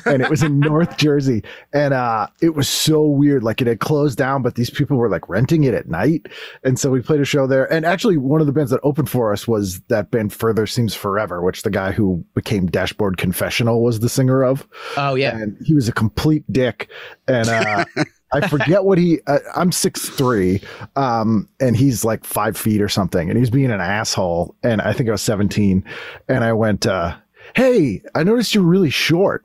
And 0.06 0.22
it 0.22 0.30
was 0.30 0.44
in 0.44 0.60
North 0.60 0.98
Jersey. 0.98 1.44
And 1.74 1.94
uh 1.94 2.28
it 2.41 2.56
was 2.56 2.67
so 2.70 3.06
weird. 3.06 3.44
Like 3.44 3.62
it 3.62 3.67
had 3.67 3.80
closed 3.80 4.17
down, 4.17 4.41
but 4.41 4.56
these 4.56 4.70
people 4.70 4.98
were 4.98 5.10
like 5.10 5.28
renting 5.30 5.63
it 5.63 5.74
at 5.74 5.88
night. 5.88 6.28
And 6.63 6.80
so 6.80 6.89
we 6.91 7.02
played 7.02 7.22
a 7.22 7.26
show 7.26 7.48
there. 7.48 7.72
And 7.72 7.86
actually 7.86 8.17
one 8.17 8.41
of 8.41 8.48
the 8.48 8.54
bands 8.54 8.72
that 8.72 8.80
opened 8.84 9.10
for 9.10 9.32
us 9.34 9.48
was 9.48 9.80
that 9.89 10.12
band 10.12 10.34
Further 10.34 10.65
Seems 10.67 10.96
Forever, 10.96 11.41
which 11.41 11.63
the 11.63 11.70
guy 11.70 11.91
who 11.91 12.24
became 12.36 12.67
Dashboard 12.67 13.17
Confessional 13.17 13.84
was 13.84 14.00
the 14.00 14.10
singer 14.10 14.44
of 14.44 14.67
Oh 14.98 15.15
yeah. 15.15 15.36
and 15.38 15.58
he 15.65 15.74
was 15.74 15.88
a 15.88 15.94
complete 15.94 16.44
dick. 16.52 16.89
And 17.28 17.48
uh, 17.50 17.86
I 18.34 18.48
forget 18.48 18.84
what 18.84 18.98
he. 18.98 19.20
Uh, 19.28 19.39
I'm 19.56 19.72
six 19.72 20.10
three, 20.10 20.62
um, 20.96 21.48
and 21.60 21.78
he's 21.78 22.04
like 22.04 22.26
five 22.26 22.58
feet 22.58 22.82
or 22.82 22.89
something, 22.89 23.30
and 23.30 23.38
he's 23.38 23.52
being 23.52 23.70
an 23.72 23.80
asshole. 23.80 24.56
And 24.63 24.82
I 24.82 24.91
think 24.91 25.08
I 25.08 25.12
was 25.12 25.22
17, 25.22 25.84
and 26.28 26.44
I 26.44 26.52
went, 26.54 26.88
uh, 26.88 27.15
"Hey, 27.56 28.02
I 28.15 28.24
noticed 28.24 28.56
you're 28.56 28.63
really 28.63 28.89
short." 28.89 29.44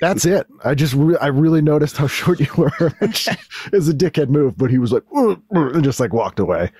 That's 0.00 0.24
it. 0.24 0.46
I 0.64 0.74
just 0.74 0.94
re- 0.94 1.16
I 1.20 1.26
really 1.26 1.60
noticed 1.60 1.96
how 1.96 2.06
short 2.06 2.40
you 2.40 2.46
were. 2.56 2.70
Which 2.98 3.28
is 3.72 3.88
a 3.88 3.94
dickhead 3.94 4.28
move, 4.28 4.56
but 4.56 4.70
he 4.70 4.78
was 4.78 4.92
like, 4.92 5.02
"Ugh, 5.16 5.40
ugh," 5.54 5.74
and 5.74 5.84
just 5.84 6.00
like 6.00 6.12
walked 6.12 6.38
away. 6.38 6.70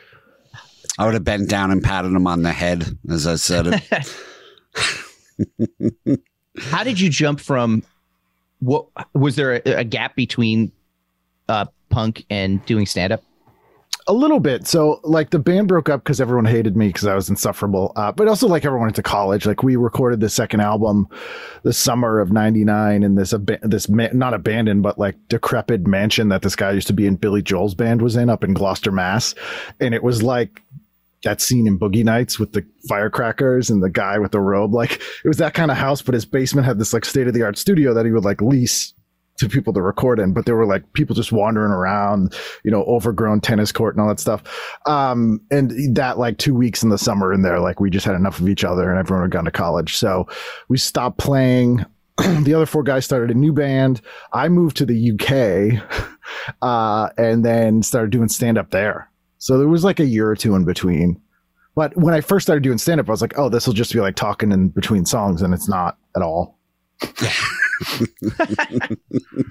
I 0.99 1.05
would 1.05 1.15
have 1.15 1.25
bent 1.25 1.49
down 1.49 1.71
and 1.71 1.83
patted 1.83 2.13
him 2.13 2.27
on 2.27 2.43
the 2.43 2.53
head 2.53 2.99
as 3.11 3.27
I 3.27 3.37
said 3.37 3.67
it. 3.69 4.15
How 6.59 6.85
did 6.85 7.01
you 7.01 7.09
jump 7.09 7.41
from 7.41 7.83
what 8.59 8.87
was 9.15 9.37
there 9.37 9.55
a, 9.55 9.61
a 9.79 9.85
gap 9.85 10.15
between 10.15 10.73
uh 11.49 11.67
punk 11.89 12.25
and 12.31 12.65
doing 12.67 12.87
stand 12.87 13.13
up? 13.13 13.23
A 14.11 14.21
little 14.21 14.41
bit. 14.41 14.67
So, 14.67 14.99
like, 15.05 15.31
the 15.31 15.39
band 15.39 15.69
broke 15.69 15.89
up 15.89 16.03
because 16.03 16.21
everyone 16.21 16.45
hated 16.45 16.77
me 16.77 16.89
because 16.89 17.07
I 17.07 17.15
was 17.15 17.31
insufferable. 17.31 17.93
Uh, 17.95 18.11
but 18.11 18.27
also, 18.27 18.49
like, 18.49 18.65
everyone 18.65 18.87
went 18.87 18.97
to 18.97 19.05
college. 19.05 19.47
Like, 19.47 19.63
we 19.63 19.77
recorded 19.77 20.19
the 20.19 20.29
second 20.29 20.59
album 20.59 21.07
the 21.63 21.73
summer 21.73 22.19
of 22.19 22.33
'99 22.33 23.05
in 23.05 23.15
this 23.15 23.33
ab- 23.33 23.61
this 23.63 23.89
ma- 23.89 24.09
not 24.13 24.35
abandoned 24.35 24.83
but 24.83 24.99
like 24.99 25.15
decrepit 25.29 25.87
mansion 25.87 26.29
that 26.31 26.43
this 26.43 26.57
guy 26.57 26.73
used 26.73 26.89
to 26.89 26.93
be 26.93 27.07
in 27.07 27.15
Billy 27.15 27.41
Joel's 27.41 27.77
band 27.77 28.03
was 28.03 28.17
in 28.17 28.29
up 28.29 28.43
in 28.43 28.53
Gloucester, 28.53 28.91
Mass. 28.91 29.37
And 29.79 29.95
it 29.95 30.03
was 30.03 30.25
like 30.25 30.61
that 31.23 31.41
scene 31.41 31.69
in 31.69 31.79
Boogie 31.79 32.05
Nights 32.05 32.37
with 32.37 32.53
the 32.53 32.67
firecrackers 32.89 33.71
and 33.71 33.81
the 33.81 33.91
guy 33.91 34.19
with 34.19 34.33
the 34.33 34.41
robe. 34.41 34.75
Like, 34.75 34.95
it 35.25 35.29
was 35.29 35.37
that 35.37 35.55
kind 35.55 35.71
of 35.71 35.77
house. 35.77 36.03
But 36.03 36.15
his 36.15 36.25
basement 36.25 36.67
had 36.67 36.81
this 36.81 36.93
like 36.93 37.05
state 37.05 37.29
of 37.29 37.35
the 37.35 37.43
art 37.43 37.57
studio 37.57 37.95
that 37.95 38.07
he 38.07 38.11
would 38.11 38.25
like 38.25 38.43
lease 38.43 38.93
to 39.41 39.49
people 39.49 39.73
to 39.73 39.83
record 39.83 40.19
in, 40.19 40.33
but 40.33 40.47
there 40.47 40.57
were 40.57 40.67
like 40.67 40.93
people 40.93 41.17
just 41.17 41.33
wandering 41.33 41.73
around, 41.73 42.35
you 42.65 42.71
know, 42.71 42.85
overgrown 42.85 43.41
tennis 43.41 43.73
court 43.73 43.95
and 43.95 44.03
all 44.03 44.09
that 44.09 44.21
stuff. 44.21 44.43
Um, 44.87 45.41
and 45.51 45.73
that 45.95 46.19
like 46.19 46.39
two 46.39 46.55
weeks 46.55 46.83
in 46.83 46.91
the 46.91 46.99
summer 46.99 47.33
in 47.33 47.43
there, 47.43 47.59
like 47.59 47.81
we 47.81 47.91
just 47.91 48.07
had 48.07 48.15
enough 48.15 48.39
of 48.39 48.49
each 48.49 48.65
other 48.65 48.91
and 48.91 48.99
everyone 48.99 49.25
had 49.25 49.31
gone 49.31 49.45
to 49.47 49.51
college. 49.51 49.97
So 49.97 50.29
we 50.69 50.79
stopped 50.79 51.19
playing. 51.19 51.85
the 52.43 52.53
other 52.55 52.67
four 52.67 52.83
guys 52.83 53.05
started 53.05 53.31
a 53.31 53.39
new 53.39 53.53
band. 53.53 54.03
I 54.33 54.49
moved 54.49 54.77
to 54.79 54.87
the 54.87 55.13
UK, 55.13 55.83
uh, 56.63 57.09
and 57.17 57.45
then 57.45 57.83
started 57.83 58.11
doing 58.11 58.29
stand 58.29 58.59
up 58.59 58.71
there. 58.71 59.11
So 59.39 59.57
there 59.57 59.69
was 59.69 59.85
like 59.85 60.01
a 60.01 60.05
year 60.05 60.29
or 60.29 60.37
two 60.37 60.55
in 60.55 60.65
between. 60.65 61.21
But 61.75 61.97
when 61.97 62.13
I 62.13 62.21
first 62.21 62.45
started 62.45 62.63
doing 62.63 62.77
stand 62.77 63.01
up, 63.01 63.09
I 63.09 63.13
was 63.13 63.23
like, 63.23 63.39
oh, 63.39 63.49
this 63.49 63.67
will 63.67 63.75
just 63.75 63.93
be 63.93 64.01
like 64.01 64.17
talking 64.17 64.53
in 64.53 64.69
between 64.69 65.07
songs. 65.07 65.41
And 65.41 65.55
it's 65.55 65.69
not 65.69 65.97
at 66.15 66.21
all. 66.21 66.59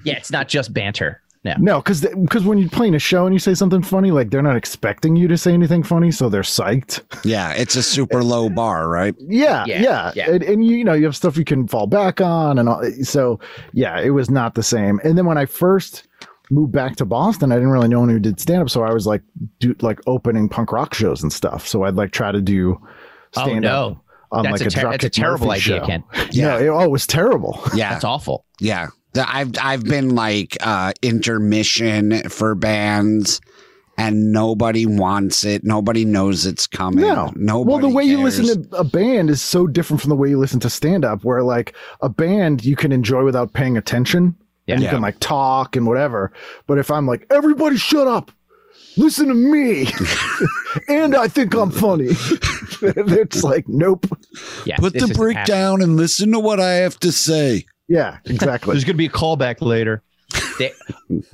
Yeah, 0.04 0.16
it's 0.16 0.30
not 0.30 0.48
just 0.48 0.72
banter. 0.72 1.20
No. 1.42 1.54
No, 1.58 1.78
because 1.80 2.02
because 2.02 2.44
when 2.44 2.58
you're 2.58 2.68
playing 2.68 2.94
a 2.94 2.98
show 2.98 3.24
and 3.24 3.34
you 3.34 3.38
say 3.38 3.54
something 3.54 3.82
funny, 3.82 4.10
like 4.10 4.30
they're 4.30 4.42
not 4.42 4.56
expecting 4.56 5.16
you 5.16 5.26
to 5.28 5.38
say 5.38 5.54
anything 5.54 5.82
funny, 5.82 6.10
so 6.10 6.28
they're 6.28 6.42
psyched. 6.42 7.00
Yeah, 7.24 7.52
it's 7.54 7.76
a 7.76 7.82
super 7.82 8.22
low 8.22 8.50
bar, 8.50 8.88
right? 8.88 9.14
Yeah, 9.18 9.64
Yeah, 9.66 9.80
yeah, 9.80 10.12
yeah. 10.14 10.30
And, 10.30 10.42
and 10.42 10.66
you, 10.66 10.76
you 10.76 10.84
know 10.84 10.92
you 10.92 11.06
have 11.06 11.16
stuff 11.16 11.38
you 11.38 11.44
can 11.46 11.66
fall 11.66 11.86
back 11.86 12.20
on, 12.20 12.58
and 12.58 12.68
all, 12.68 12.82
so 13.02 13.40
yeah, 13.72 13.98
it 14.00 14.10
was 14.10 14.28
not 14.28 14.54
the 14.54 14.62
same. 14.62 15.00
And 15.02 15.16
then 15.16 15.24
when 15.24 15.38
I 15.38 15.46
first 15.46 16.06
moved 16.50 16.72
back 16.72 16.96
to 16.96 17.06
Boston, 17.06 17.52
I 17.52 17.54
didn't 17.54 17.70
really 17.70 17.88
know 17.88 18.02
anyone 18.02 18.10
who 18.10 18.20
did 18.20 18.38
stand 18.38 18.60
up, 18.60 18.68
so 18.68 18.82
I 18.82 18.92
was 18.92 19.06
like 19.06 19.22
do 19.60 19.74
like 19.80 20.00
opening 20.06 20.46
punk 20.46 20.72
rock 20.72 20.92
shows 20.92 21.22
and 21.22 21.32
stuff. 21.32 21.66
So 21.66 21.84
I'd 21.84 21.94
like 21.94 22.12
try 22.12 22.32
to 22.32 22.40
do 22.42 22.78
Oh 23.36 23.44
stand 23.44 23.64
up 23.64 23.92
no. 23.92 24.00
On 24.32 24.44
That's 24.44 24.60
like 24.60 24.68
a 24.68 24.70
ter- 24.70 24.90
that's 24.90 25.04
a 25.04 25.10
terrible 25.10 25.46
Murphy 25.48 25.72
idea, 25.74 25.80
show. 25.80 25.86
Ken. 25.86 26.04
Yeah, 26.32 26.58
it, 26.58 26.68
oh, 26.68 26.80
it 26.80 26.90
was 26.90 27.06
terrible. 27.06 27.60
Yeah, 27.74 27.90
That's 27.92 28.04
awful. 28.04 28.44
yeah. 28.60 28.88
The- 29.12 29.28
I've 29.28 29.52
I've 29.60 29.84
been 29.84 30.14
like 30.14 30.56
uh, 30.60 30.92
intermission 31.02 32.28
for 32.28 32.54
bands, 32.54 33.40
and 33.98 34.32
nobody 34.32 34.86
wants 34.86 35.44
it. 35.44 35.64
Nobody 35.64 36.04
knows 36.04 36.46
it's 36.46 36.66
coming. 36.66 37.00
No. 37.04 37.32
nobody. 37.34 37.68
well, 37.70 37.78
the 37.80 37.88
way 37.94 38.04
you 38.04 38.22
listen 38.22 38.46
to 38.70 38.76
a 38.76 38.84
band 38.84 39.30
is 39.30 39.42
so 39.42 39.66
different 39.66 40.00
from 40.00 40.10
the 40.10 40.16
way 40.16 40.28
you 40.28 40.38
listen 40.38 40.60
to 40.60 40.70
stand 40.70 41.04
up, 41.04 41.24
where 41.24 41.42
like 41.42 41.74
a 42.00 42.08
band 42.08 42.64
you 42.64 42.76
can 42.76 42.92
enjoy 42.92 43.24
without 43.24 43.52
paying 43.52 43.76
attention. 43.76 44.36
Yeah. 44.66 44.74
And 44.74 44.82
you 44.82 44.86
Yeah. 44.86 44.92
can 44.92 45.02
like 45.02 45.18
talk 45.18 45.74
and 45.74 45.86
whatever. 45.86 46.32
But 46.68 46.78
if 46.78 46.90
I'm 46.90 47.06
like, 47.06 47.26
everybody 47.30 47.76
shut 47.76 48.06
up, 48.06 48.30
listen 48.96 49.28
to 49.28 49.34
me, 49.34 49.88
and 50.88 51.14
I 51.14 51.28
think 51.28 51.54
I'm 51.54 51.70
funny, 51.70 52.08
it's 52.82 53.42
like, 53.42 53.68
nope. 53.68 54.06
Yeah. 54.64 54.76
put 54.76 54.92
the 54.92 55.04
isn't 55.04 55.16
brick 55.16 55.36
happening. 55.36 55.56
down 55.56 55.82
and 55.82 55.96
listen 55.96 56.32
to 56.32 56.38
what 56.38 56.60
I 56.60 56.74
have 56.74 56.98
to 57.00 57.12
say. 57.12 57.66
Yeah, 57.88 58.18
exactly. 58.26 58.72
There's 58.74 58.84
going 58.84 58.94
to 58.94 58.98
be 58.98 59.06
a 59.06 59.10
callback 59.10 59.60
later. 59.60 60.02
They, 60.58 60.72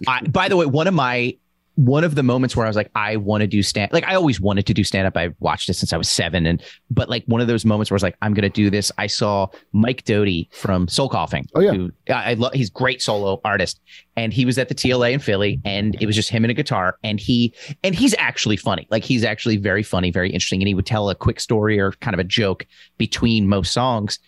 I, 0.06 0.22
by 0.22 0.48
the 0.48 0.56
way, 0.56 0.66
one 0.66 0.86
of 0.86 0.94
my 0.94 1.36
one 1.76 2.04
of 2.04 2.14
the 2.14 2.22
moments 2.22 2.56
where 2.56 2.64
I 2.64 2.70
was 2.70 2.76
like, 2.76 2.90
I 2.94 3.16
want 3.16 3.42
to 3.42 3.46
do 3.46 3.62
stand. 3.62 3.92
Like 3.92 4.04
I 4.04 4.14
always 4.14 4.40
wanted 4.40 4.66
to 4.66 4.74
do 4.74 4.82
stand 4.82 5.06
up. 5.06 5.16
I 5.16 5.30
watched 5.40 5.68
it 5.68 5.74
since 5.74 5.92
I 5.92 5.98
was 5.98 6.08
seven, 6.08 6.46
and 6.46 6.62
but 6.90 7.08
like 7.10 7.22
one 7.26 7.42
of 7.42 7.46
those 7.46 7.64
moments 7.66 7.90
where 7.90 7.96
I 7.96 7.98
was 7.98 8.02
like, 8.02 8.16
I'm 8.22 8.32
gonna 8.32 8.48
do 8.48 8.70
this. 8.70 8.90
I 8.96 9.06
saw 9.06 9.48
Mike 9.72 10.04
Doughty 10.04 10.48
from 10.52 10.88
Soul 10.88 11.10
Coughing. 11.10 11.46
Oh, 11.54 11.60
yeah. 11.60 11.72
who, 11.72 11.92
I, 12.08 12.30
I 12.30 12.34
love. 12.34 12.54
He's 12.54 12.70
great 12.70 13.02
solo 13.02 13.40
artist, 13.44 13.80
and 14.16 14.32
he 14.32 14.46
was 14.46 14.56
at 14.58 14.68
the 14.68 14.74
TLA 14.74 15.12
in 15.12 15.20
Philly, 15.20 15.60
and 15.64 15.94
it 16.00 16.06
was 16.06 16.16
just 16.16 16.30
him 16.30 16.44
and 16.44 16.50
a 16.50 16.54
guitar, 16.54 16.96
and 17.04 17.20
he 17.20 17.54
and 17.84 17.94
he's 17.94 18.14
actually 18.18 18.56
funny. 18.56 18.86
Like 18.90 19.04
he's 19.04 19.22
actually 19.22 19.58
very 19.58 19.82
funny, 19.82 20.10
very 20.10 20.30
interesting, 20.30 20.62
and 20.62 20.68
he 20.68 20.74
would 20.74 20.86
tell 20.86 21.10
a 21.10 21.14
quick 21.14 21.40
story 21.40 21.78
or 21.78 21.92
kind 21.92 22.14
of 22.14 22.20
a 22.20 22.24
joke 22.24 22.66
between 22.96 23.48
most 23.48 23.74
songs, 23.74 24.18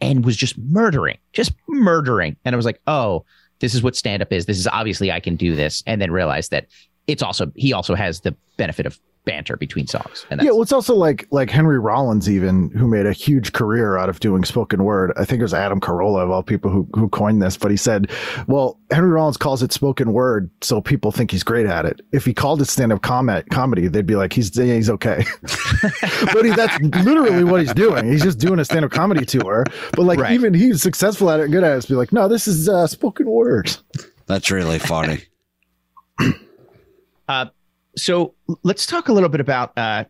and 0.00 0.24
was 0.24 0.36
just 0.36 0.58
murdering, 0.58 1.18
just 1.32 1.52
murdering, 1.68 2.36
and 2.44 2.52
I 2.52 2.56
was 2.56 2.66
like, 2.66 2.80
oh 2.88 3.24
this 3.60 3.74
is 3.74 3.82
what 3.82 3.94
stand 3.94 4.22
up 4.22 4.32
is. 4.32 4.46
This 4.46 4.58
is 4.58 4.66
obviously 4.66 5.12
I 5.12 5.20
can 5.20 5.36
do 5.36 5.54
this, 5.54 5.82
and 5.86 6.00
then 6.00 6.10
realize 6.10 6.48
that 6.48 6.66
it's 7.06 7.22
also 7.22 7.52
he 7.54 7.72
also 7.72 7.94
has 7.94 8.20
the 8.20 8.34
benefit 8.56 8.86
of 8.86 8.98
banter 9.24 9.56
between 9.56 9.86
songs. 9.86 10.24
And 10.30 10.40
Yeah, 10.42 10.50
well, 10.50 10.62
it's 10.62 10.72
also 10.72 10.94
like 10.94 11.26
like 11.30 11.50
Henry 11.50 11.78
Rollins, 11.78 12.28
even 12.28 12.70
who 12.70 12.88
made 12.88 13.06
a 13.06 13.12
huge 13.12 13.52
career 13.52 13.96
out 13.96 14.08
of 14.08 14.18
doing 14.20 14.44
spoken 14.44 14.82
word. 14.84 15.12
I 15.16 15.24
think 15.24 15.40
it 15.40 15.42
was 15.42 15.54
Adam 15.54 15.80
Carolla 15.80 16.22
of 16.22 16.30
all 16.30 16.42
people 16.42 16.70
who 16.70 16.88
who 16.94 17.08
coined 17.10 17.42
this, 17.42 17.56
but 17.56 17.70
he 17.70 17.76
said, 17.76 18.10
"Well, 18.46 18.78
Henry 18.90 19.10
Rollins 19.10 19.36
calls 19.36 19.62
it 19.62 19.72
spoken 19.72 20.12
word, 20.12 20.50
so 20.62 20.80
people 20.80 21.12
think 21.12 21.30
he's 21.30 21.42
great 21.42 21.66
at 21.66 21.84
it. 21.84 22.00
If 22.12 22.24
he 22.24 22.32
called 22.34 22.62
it 22.62 22.66
stand 22.66 22.92
up 22.92 23.02
comment 23.02 23.48
comedy, 23.50 23.88
they'd 23.88 24.06
be 24.06 24.16
like, 24.16 24.32
he's 24.32 24.56
yeah, 24.56 24.74
he's 24.74 24.90
okay." 24.90 25.24
but 26.32 26.44
he, 26.44 26.50
that's 26.50 26.78
literally 27.04 27.44
what 27.44 27.60
he's 27.60 27.74
doing. 27.74 28.10
He's 28.10 28.22
just 28.22 28.38
doing 28.38 28.58
a 28.58 28.64
stand 28.64 28.84
up 28.84 28.90
comedy 28.90 29.24
tour. 29.26 29.64
But 29.92 30.02
like 30.04 30.18
Right. 30.18 30.32
even 30.32 30.54
he's 30.54 30.82
successful 30.82 31.30
at 31.30 31.40
it, 31.40 31.50
good 31.50 31.64
at 31.64 31.76
it. 31.78 31.88
Be 31.88 31.94
like, 31.94 32.12
no, 32.12 32.28
this 32.28 32.46
is 32.48 32.68
uh, 32.68 32.86
spoken 32.86 33.26
word. 33.26 33.76
That's 34.26 34.50
really 34.50 34.78
funny. 34.78 35.24
So 37.96 38.34
let's 38.62 38.86
talk 38.86 39.08
a 39.08 39.12
little 39.12 39.28
bit 39.28 39.40
about 39.40 39.76
uh, 39.76 40.04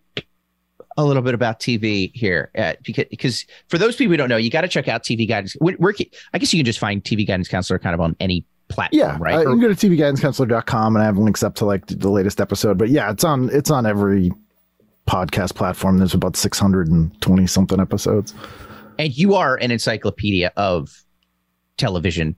a 0.96 1.04
little 1.04 1.22
bit 1.22 1.34
about 1.34 1.60
TV 1.60 2.10
here, 2.14 2.50
uh, 2.56 2.74
because 2.82 3.04
because 3.10 3.46
for 3.68 3.78
those 3.78 3.96
people 3.96 4.12
who 4.12 4.16
don't 4.16 4.28
know, 4.28 4.36
you 4.36 4.50
got 4.50 4.62
to 4.62 4.68
check 4.68 4.88
out 4.88 5.02
TV 5.02 5.26
Guidance. 5.28 5.54
Where, 5.60 5.74
where 5.76 5.92
can- 5.92 6.06
I 6.34 6.38
guess 6.38 6.52
you 6.52 6.58
can 6.58 6.66
just 6.66 6.78
find 6.78 7.02
TV 7.02 7.26
Guidance 7.26 7.48
Counselor 7.48 7.78
kind 7.78 7.94
of 7.94 8.00
on 8.00 8.16
any 8.20 8.44
platform, 8.68 8.98
Yeah, 9.00 9.16
right? 9.20 9.34
Uh, 9.34 9.40
you 9.40 9.46
Or- 9.48 9.50
can 9.52 9.60
go 9.60 9.72
to 9.72 9.74
tvguidancecounselor.com 9.88 10.96
and 10.96 11.02
I 11.02 11.06
have 11.06 11.16
links 11.18 11.42
up 11.42 11.54
to 11.56 11.64
like 11.64 11.86
the 11.86 12.10
latest 12.10 12.40
episode. 12.40 12.76
But 12.78 12.88
yeah, 12.90 13.10
it's 13.10 13.24
on 13.24 13.48
it's 13.52 13.70
on 13.70 13.86
every 13.86 14.30
podcast 15.08 15.54
platform. 15.54 15.98
There's 15.98 16.14
about 16.14 16.36
620 16.36 17.46
something 17.46 17.80
episodes. 17.80 18.34
and 18.98 19.16
you 19.16 19.34
are 19.34 19.56
an 19.56 19.70
encyclopedia 19.70 20.52
of 20.56 21.02
television 21.78 22.36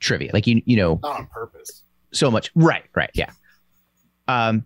trivia. 0.00 0.30
Like 0.32 0.46
you, 0.46 0.60
you 0.66 0.76
know, 0.76 0.98
Not 1.02 1.20
on 1.20 1.26
purpose. 1.28 1.82
so 2.12 2.30
much. 2.30 2.50
Right, 2.54 2.84
right, 2.94 3.10
yeah. 3.14 3.30
Um, 4.28 4.64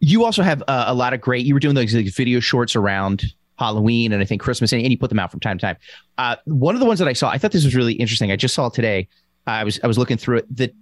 you 0.00 0.24
also 0.24 0.42
have 0.42 0.62
uh, 0.68 0.84
a 0.86 0.94
lot 0.94 1.12
of 1.14 1.20
great. 1.20 1.46
You 1.46 1.54
were 1.54 1.60
doing 1.60 1.74
those 1.74 1.94
like, 1.94 2.06
video 2.14 2.40
shorts 2.40 2.76
around 2.76 3.24
Halloween 3.58 4.12
and 4.12 4.22
I 4.22 4.26
think 4.26 4.42
Christmas, 4.42 4.72
and, 4.72 4.82
and 4.82 4.90
you 4.90 4.98
put 4.98 5.08
them 5.08 5.18
out 5.18 5.30
from 5.30 5.40
time 5.40 5.58
to 5.58 5.62
time. 5.66 5.76
Uh, 6.18 6.36
one 6.44 6.74
of 6.74 6.80
the 6.80 6.86
ones 6.86 6.98
that 6.98 7.08
I 7.08 7.12
saw, 7.14 7.30
I 7.30 7.38
thought 7.38 7.52
this 7.52 7.64
was 7.64 7.74
really 7.74 7.94
interesting. 7.94 8.30
I 8.30 8.36
just 8.36 8.54
saw 8.54 8.66
it 8.66 8.74
today. 8.74 9.08
I 9.46 9.64
was 9.64 9.80
I 9.82 9.86
was 9.86 9.96
looking 9.98 10.16
through 10.16 10.38
it. 10.38 10.56
The 10.56 10.72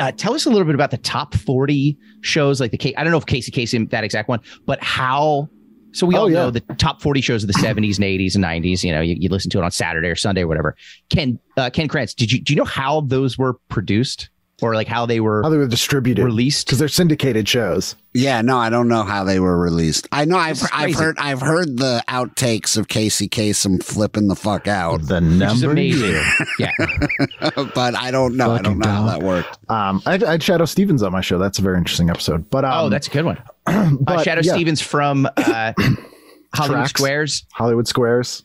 uh, 0.00 0.12
tell 0.12 0.32
us 0.34 0.46
a 0.46 0.50
little 0.50 0.64
bit 0.64 0.74
about 0.76 0.90
the 0.92 0.98
top 0.98 1.34
forty 1.34 1.98
shows, 2.20 2.60
like 2.60 2.70
the 2.70 2.78
Ca- 2.78 2.94
I 2.96 3.02
don't 3.02 3.10
know 3.10 3.18
if 3.18 3.26
Casey 3.26 3.50
Casey 3.50 3.84
that 3.86 4.04
exact 4.04 4.28
one, 4.28 4.40
but 4.66 4.82
how. 4.82 5.48
So 5.92 6.06
we 6.06 6.14
Oh, 6.14 6.20
all 6.20 6.30
yeah. 6.30 6.36
know 6.44 6.50
the 6.50 6.60
top 6.60 7.00
forty 7.02 7.20
shows 7.20 7.42
of 7.42 7.48
the 7.48 7.54
seventies 7.54 7.96
and 7.98 8.04
eighties 8.04 8.36
and 8.36 8.42
nineties. 8.42 8.84
You 8.84 8.92
know, 8.92 9.00
you, 9.00 9.16
you 9.18 9.28
listen 9.30 9.50
to 9.50 9.58
it 9.58 9.64
on 9.64 9.70
Saturday 9.70 10.08
or 10.08 10.14
Sunday 10.16 10.42
or 10.42 10.46
whatever. 10.46 10.76
Ken 11.10 11.38
uh, 11.56 11.70
Ken 11.70 11.88
Krantz, 11.88 12.14
did 12.14 12.30
you 12.30 12.40
do 12.40 12.52
you 12.52 12.56
know 12.58 12.64
how 12.64 13.00
those 13.00 13.36
were 13.36 13.54
produced 13.68 14.28
or 14.60 14.74
like 14.74 14.88
how 14.88 15.06
they 15.06 15.20
were 15.20 15.42
How 15.42 15.50
they 15.50 15.56
were 15.56 15.68
distributed 15.68 16.24
released? 16.24 16.66
because 16.66 16.78
they're 16.78 16.88
syndicated 16.88 17.48
shows. 17.48 17.94
Yeah, 18.14 18.40
no, 18.42 18.56
I 18.58 18.70
don't 18.70 18.88
know 18.88 19.04
how 19.04 19.22
they 19.22 19.38
were 19.38 19.56
released. 19.58 20.08
I 20.10 20.24
know 20.24 20.36
I've 20.36 20.60
I've 20.72 20.94
heard 20.96 21.16
I've 21.18 21.40
heard 21.40 21.76
the 21.78 22.02
outtakes 22.08 22.76
of 22.76 22.88
Casey 22.88 23.28
Kasem 23.28 23.82
flipping 23.82 24.26
the 24.28 24.34
fuck 24.34 24.66
out, 24.66 25.02
The 25.02 25.20
Which 25.20 25.24
is 25.24 25.38
number. 25.62 25.70
amazing. 25.70 26.20
yeah. 26.58 26.72
but 27.74 27.94
I 27.94 28.10
don't 28.10 28.36
know. 28.36 28.50
I 28.52 28.62
don't 28.62 28.78
Fucking 28.78 28.78
know 28.80 28.88
how 28.90 29.06
that 29.06 29.22
worked. 29.22 29.58
Um, 29.70 30.02
I, 30.06 30.14
I 30.14 30.32
had 30.32 30.40
Shadoe 30.40 30.66
Stevens 30.68 31.02
on 31.02 31.12
my 31.12 31.20
show. 31.20 31.38
That's 31.38 31.58
a 31.58 31.62
very 31.62 31.78
interesting 31.78 32.10
episode. 32.10 32.50
But 32.50 32.64
um, 32.64 32.72
oh, 32.74 32.88
that's 32.88 33.06
a 33.06 33.10
good 33.10 33.24
one. 33.24 33.38
Uh, 33.68 33.90
but, 34.00 34.24
Shadow 34.24 34.40
yeah, 34.42 34.54
Stevens 34.54 34.80
from 34.80 35.28
uh, 35.36 35.72
Hollywood 36.54 36.78
Tracks. 36.78 36.90
Squares 36.90 37.46
Hollywood 37.52 37.86
Squares, 37.86 38.42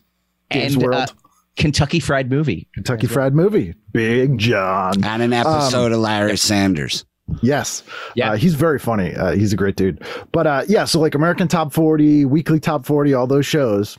Games 0.50 0.74
and 0.74 0.84
uh, 0.84 0.86
World, 0.86 1.14
Kentucky 1.56 2.00
Fried 2.00 2.30
Movie. 2.30 2.68
Kentucky 2.74 3.06
Fried 3.06 3.34
Movie, 3.34 3.74
Big 3.92 4.38
John. 4.38 5.04
And 5.04 5.22
an 5.22 5.32
episode 5.32 5.92
of 5.92 5.98
Larry 5.98 6.36
Sanders. 6.36 7.04
Yes. 7.42 7.82
Yeah. 8.14 8.32
Uh, 8.32 8.36
he's 8.36 8.54
very 8.54 8.78
funny. 8.78 9.14
Uh, 9.14 9.32
he's 9.32 9.52
a 9.52 9.56
great 9.56 9.76
dude. 9.76 10.02
But 10.32 10.46
uh, 10.46 10.64
yeah, 10.68 10.84
so 10.84 11.00
like 11.00 11.14
American 11.14 11.48
Top 11.48 11.72
40, 11.72 12.24
Weekly 12.26 12.60
Top 12.60 12.84
40, 12.84 13.14
all 13.14 13.26
those 13.26 13.46
shows, 13.46 13.98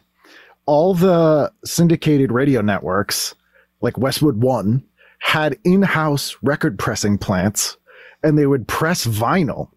all 0.66 0.94
the 0.94 1.52
syndicated 1.64 2.32
radio 2.32 2.62
networks, 2.62 3.34
like 3.82 3.98
Westwood 3.98 4.42
One, 4.42 4.84
had 5.20 5.58
in 5.64 5.82
house 5.82 6.36
record 6.44 6.78
pressing 6.78 7.18
plants 7.18 7.78
and 8.24 8.38
they 8.38 8.46
would 8.46 8.68
press 8.68 9.06
vinyl, 9.06 9.70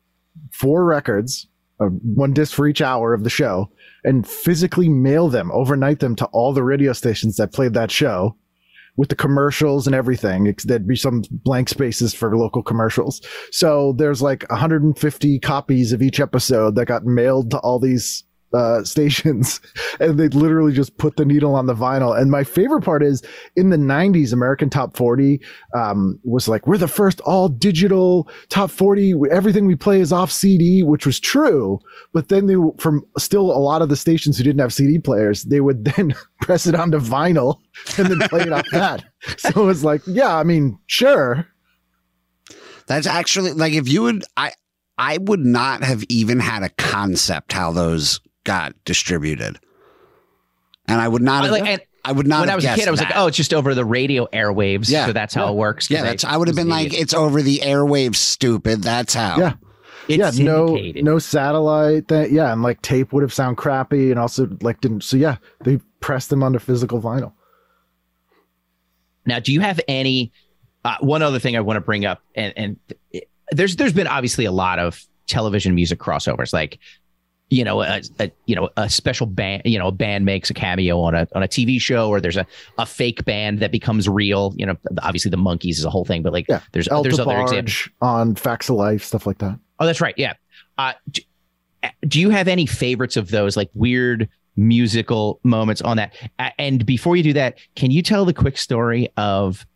four 0.51 0.85
records, 0.85 1.47
uh, 1.81 1.87
one 1.87 2.33
disc 2.33 2.55
for 2.55 2.67
each 2.67 2.83
hour 2.83 3.15
of 3.15 3.25
the 3.25 3.31
show, 3.31 3.71
and 4.05 4.27
physically 4.27 4.89
mail 4.89 5.29
them, 5.29 5.51
overnight 5.53 6.01
them 6.01 6.17
to 6.17 6.27
all 6.27 6.53
the 6.53 6.63
radio 6.63 6.93
stations 6.93 7.37
that 7.37 7.53
played 7.53 7.75
that 7.75 7.91
show 7.91 8.37
with 8.97 9.09
the 9.09 9.17
commercials 9.17 9.87
and 9.87 9.95
everything. 9.95 10.55
There'd 10.65 10.89
be 10.89 10.97
some 10.97 11.23
blank 11.31 11.69
spaces 11.69 12.15
for 12.15 12.37
local 12.37 12.63
commercials. 12.63 13.21
So 13.53 13.93
there's 13.93 14.21
like 14.21 14.45
150 14.51 15.39
copies 15.39 15.93
of 15.93 16.03
each 16.03 16.19
episode 16.21 16.75
that 16.75 16.87
got 16.87 17.05
mailed 17.05 17.51
to 17.53 17.59
all 17.59 17.79
these 17.79 18.25
uh, 18.53 18.83
stations, 18.85 19.61
and 20.01 20.19
they 20.19 20.29
literally 20.29 20.73
just 20.73 20.97
put 20.99 21.17
the 21.17 21.25
needle 21.25 21.55
on 21.55 21.67
the 21.67 21.75
vinyl. 21.75 22.19
And 22.19 22.31
my 22.31 22.45
favorite 22.45 22.83
part 22.83 23.03
is 23.03 23.23
in 23.57 23.71
the 23.71 23.77
90s, 23.77 24.33
American 24.33 24.71
Top 24.71 24.97
40 24.97 25.41
um, 25.75 26.19
was 26.25 26.49
like, 26.49 26.67
we're 26.67 26.79
the 26.79 26.89
first 26.89 27.21
all 27.21 27.49
digital 27.49 28.29
top 28.49 28.71
40. 28.71 29.15
Everything 29.31 29.67
we 29.67 29.77
play 29.77 30.01
is 30.01 30.13
off 30.13 30.31
CD, 30.31 30.83
which 30.83 31.07
was 31.07 31.21
true. 31.21 31.79
But 32.13 32.29
then 32.29 32.47
they, 32.47 32.57
from 32.79 33.05
still 33.19 33.51
a 33.51 33.59
lot 33.59 33.83
of 33.83 33.89
the 33.89 33.97
stations 33.97 34.39
who 34.39 34.45
didn't 34.45 34.61
have 34.61 34.73
CD 34.73 34.99
players, 34.99 35.45
they 35.45 35.61
would 35.61 35.85
then 35.97 36.15
press 36.41 36.67
it 36.67 36.75
onto 36.75 36.99
vinyl 36.99 37.61
and 37.97 38.09
then 38.09 38.29
play 38.29 38.43
it 38.43 38.53
off 38.53 38.67
that. 38.73 39.05
So 39.37 39.49
it 39.49 39.57
was 39.57 39.85
like, 39.85 40.03
yeah, 40.07 40.37
I 40.37 40.45
mean, 40.45 40.79
sure. 40.87 41.47
That's 42.87 43.07
actually 43.07 43.53
like 43.53 43.75
if 43.75 43.87
you 43.87 44.03
would 44.03 44.25
I 44.37 44.53
I 44.97 45.19
would 45.19 45.45
not 45.45 45.85
have 45.85 46.03
even 46.09 46.41
had 46.41 46.63
a 46.63 46.71
concept 46.71 47.53
how 47.53 47.71
those 47.71 48.19
got 48.49 48.75
distributed. 48.85 49.59
And 50.87 51.01
I 51.01 51.07
would 51.07 51.23
not 51.23 51.43
have 51.45 51.53
Like, 51.53 51.67
and 51.67 51.81
I 52.05 52.13
would 52.13 52.27
not 52.27 52.41
when 52.41 52.49
have 52.49 52.55
I 52.55 52.57
was 52.57 52.65
a 52.65 52.75
kid, 52.75 52.89
I 52.89 52.91
was 52.91 53.01
like, 53.01 53.13
oh, 53.15 53.27
it's 53.27 53.37
just 53.37 53.53
over 53.53 53.75
the 53.75 53.85
radio 53.85 54.27
airwaves. 54.33 54.89
Yeah. 54.91 55.05
So 55.07 55.13
that's 55.13 55.35
how 55.35 55.45
Yeah. 55.45 55.51
it 55.51 55.55
works. 55.57 55.91
yeah, 55.91 56.03
that's 56.03 56.25
I 56.25 56.37
would 56.37 56.49
have 56.49 56.57
been 56.57 56.69
an 56.69 56.71
like, 56.71 56.95
it's 56.99 57.13
over 57.13 57.43
the 57.43 57.59
airwaves, 57.59 58.17
stupid. 58.17 58.83
That's 58.83 59.13
how. 59.13 59.37
Yeah. 59.39 59.53
It's 60.09 60.39
yeah, 60.39 60.45
no, 60.45 60.75
no 60.97 61.19
satellite. 61.19 62.09
That 62.09 62.31
yeah, 62.33 62.51
and 62.51 62.63
like 62.63 62.81
tape 62.81 63.13
would 63.13 63.23
have 63.23 63.35
sound 63.35 63.59
crappy, 63.59 64.11
and 64.11 64.19
also 64.19 64.49
like 64.63 64.81
didn't. 64.81 65.03
So 65.05 65.19
yeah, 65.19 65.37
they 65.65 65.81
pressed 66.01 66.31
them 66.31 66.43
onto 66.43 66.59
physical 66.59 66.99
vinyl. 67.03 67.35
Now, 69.27 69.39
do 69.41 69.53
you 69.53 69.61
have 69.61 69.79
any? 69.87 70.33
Uh, 70.85 70.97
one 71.01 71.21
other 71.23 71.39
thing 71.39 71.57
I 71.57 71.61
want 71.61 71.77
to 71.77 71.83
bring 71.83 72.07
up, 72.07 72.23
and 72.35 72.55
and 72.57 72.77
it- 73.13 73.29
there's 73.51 73.77
there's 73.77 73.93
been 73.93 74.07
obviously 74.07 74.47
a 74.47 74.53
lot 74.53 74.79
of 74.79 75.05
television 75.27 75.75
music 75.75 75.99
crossovers, 75.99 76.55
like 76.55 76.79
you 77.51 77.65
know 77.65 77.81
a, 77.83 78.03
a 78.19 78.31
you 78.47 78.55
know 78.55 78.69
a 78.77 78.91
special 78.91 79.27
band, 79.27 79.63
you 79.65 79.79
know 79.79 79.89
a 79.89 79.93
band 79.93 80.25
makes 80.25 80.51
a 80.51 80.55
cameo 80.55 81.01
on 81.01 81.15
a 81.15 81.27
on 81.35 81.43
a 81.43 81.49
TV 81.49 81.81
show, 81.81 82.09
or 82.09 82.21
there's 82.21 82.37
a 82.37 82.47
a 82.79 82.87
fake 82.87 83.25
band 83.25 83.61
that 83.61 83.73
becomes 83.73 84.09
real. 84.09 84.55
You 84.57 84.67
know, 84.67 84.77
obviously 85.03 85.31
the 85.31 85.39
Monkees 85.39 85.79
is 85.79 85.85
a 85.85 85.91
whole 85.91 86.05
thing, 86.05 86.23
but 86.23 86.33
like 86.33 86.47
Yeah, 86.49 86.61
there's 86.73 86.89
El 86.89 87.03
there's 87.03 87.19
other 87.19 87.41
examples. 87.41 87.89
On 88.01 88.35
Facts 88.35 88.69
of 88.69 88.77
Life, 88.77 89.05
stuff 89.05 89.27
like 89.27 89.39
that. 89.39 89.59
Oh, 89.79 89.87
that's 89.87 90.01
right. 90.01 90.15
Yeah. 90.17 90.35
Uh, 90.77 90.93
do, 91.11 91.23
do 92.07 92.21
you 92.21 92.31
have 92.31 92.49
any 92.49 92.67
favorites 92.67 93.17
of 93.17 93.31
those 93.31 93.57
like 93.57 93.71
weird 93.75 94.29
musical 94.57 95.41
moments 95.43 95.81
on 95.83 95.97
that? 95.97 96.15
And 96.59 96.85
before 96.85 97.17
you 97.17 97.23
do 97.23 97.33
that, 97.35 97.59
can 97.77 97.91
you 97.91 98.03
tell 98.03 98.25
the 98.25 98.35
quick 98.35 98.59
story 98.59 99.09
of 99.17 99.67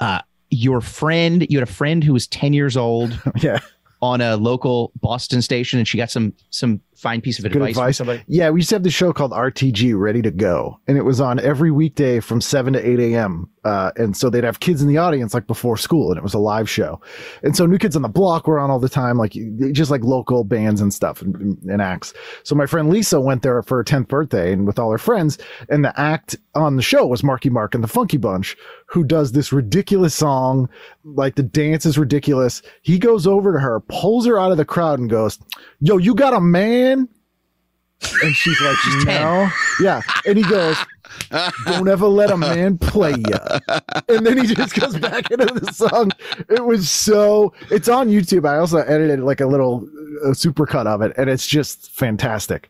uh, 0.00 0.20
your 0.50 0.80
friend? 0.80 1.46
You 1.48 1.58
had 1.58 1.68
a 1.68 1.72
friend 1.72 2.02
who 2.02 2.12
was 2.12 2.26
10 2.26 2.52
years 2.52 2.76
old 2.76 3.18
yeah, 3.36 3.60
on 4.02 4.20
a 4.20 4.36
local 4.36 4.92
Boston 5.00 5.40
station 5.42 5.78
and 5.78 5.88
she 5.88 5.96
got 5.96 6.10
some 6.10 6.32
some 6.50 6.80
fine 6.96 7.20
piece 7.20 7.38
of 7.38 7.44
Good 7.44 7.52
advice, 7.56 7.70
advice. 7.76 7.96
somebody? 7.98 8.24
Yeah, 8.26 8.50
we 8.50 8.60
used 8.60 8.70
to 8.70 8.74
have 8.76 8.82
this 8.82 8.94
show 8.94 9.12
called 9.12 9.32
RTG, 9.32 9.98
Ready 9.98 10.22
to 10.22 10.30
Go, 10.30 10.80
and 10.86 10.96
it 10.98 11.02
was 11.02 11.20
on 11.20 11.38
every 11.40 11.70
weekday 11.70 12.20
from 12.20 12.40
seven 12.40 12.72
to 12.72 12.88
eight 12.88 12.98
a.m. 12.98 13.48
Uh, 13.64 13.90
and 13.96 14.16
so 14.16 14.30
they'd 14.30 14.44
have 14.44 14.60
kids 14.60 14.80
in 14.80 14.86
the 14.88 14.96
audience 14.96 15.34
like 15.34 15.46
before 15.46 15.76
school, 15.76 16.10
and 16.10 16.18
it 16.18 16.22
was 16.22 16.34
a 16.34 16.38
live 16.38 16.70
show. 16.70 17.00
And 17.42 17.56
so 17.56 17.66
New 17.66 17.78
Kids 17.78 17.96
on 17.96 18.02
the 18.02 18.08
Block 18.08 18.46
were 18.46 18.58
on 18.60 18.70
all 18.70 18.78
the 18.78 18.88
time, 18.88 19.18
like 19.18 19.36
just 19.72 19.90
like 19.90 20.04
local 20.04 20.44
bands 20.44 20.80
and 20.80 20.94
stuff 20.94 21.20
and, 21.20 21.58
and 21.68 21.82
acts. 21.82 22.14
So 22.44 22.54
my 22.54 22.66
friend 22.66 22.88
Lisa 22.90 23.20
went 23.20 23.42
there 23.42 23.60
for 23.62 23.78
her 23.78 23.84
tenth 23.84 24.08
birthday, 24.08 24.52
and 24.52 24.66
with 24.66 24.78
all 24.78 24.90
her 24.92 24.98
friends, 24.98 25.38
and 25.68 25.84
the 25.84 25.98
act 25.98 26.36
on 26.54 26.76
the 26.76 26.82
show 26.82 27.06
was 27.06 27.22
Marky 27.24 27.50
Mark 27.50 27.74
and 27.74 27.82
the 27.82 27.88
Funky 27.88 28.16
Bunch, 28.16 28.56
who 28.86 29.02
does 29.02 29.32
this 29.32 29.52
ridiculous 29.52 30.14
song, 30.14 30.68
like 31.04 31.34
the 31.34 31.42
dance 31.42 31.84
is 31.84 31.98
ridiculous. 31.98 32.62
He 32.82 32.98
goes 33.00 33.26
over 33.26 33.52
to 33.52 33.58
her, 33.58 33.80
pulls 33.80 34.26
her 34.26 34.38
out 34.38 34.52
of 34.52 34.56
the 34.58 34.64
crowd, 34.64 35.00
and 35.00 35.10
goes, 35.10 35.38
"Yo, 35.80 35.96
you 35.96 36.14
got 36.14 36.32
a 36.34 36.40
man?" 36.40 36.85
And 36.92 38.34
she's 38.34 38.60
like, 38.60 38.76
She's 38.76 39.04
10. 39.04 39.22
no. 39.22 39.48
Yeah. 39.80 40.02
And 40.26 40.36
he 40.36 40.44
goes, 40.44 40.76
don't 41.66 41.88
ever 41.88 42.06
let 42.06 42.30
a 42.30 42.36
man 42.36 42.78
play 42.78 43.12
you. 43.12 43.38
And 44.08 44.26
then 44.26 44.38
he 44.38 44.54
just 44.54 44.78
goes 44.78 44.98
back 44.98 45.30
into 45.30 45.46
the 45.46 45.72
song. 45.72 46.10
It 46.48 46.64
was 46.64 46.90
so, 46.90 47.52
it's 47.70 47.88
on 47.88 48.08
YouTube. 48.08 48.46
I 48.48 48.58
also 48.58 48.78
edited 48.78 49.20
like 49.20 49.40
a 49.40 49.46
little 49.46 49.88
uh, 50.24 50.30
supercut 50.30 50.86
of 50.86 51.02
it, 51.02 51.12
and 51.16 51.30
it's 51.30 51.46
just 51.46 51.90
fantastic. 51.92 52.68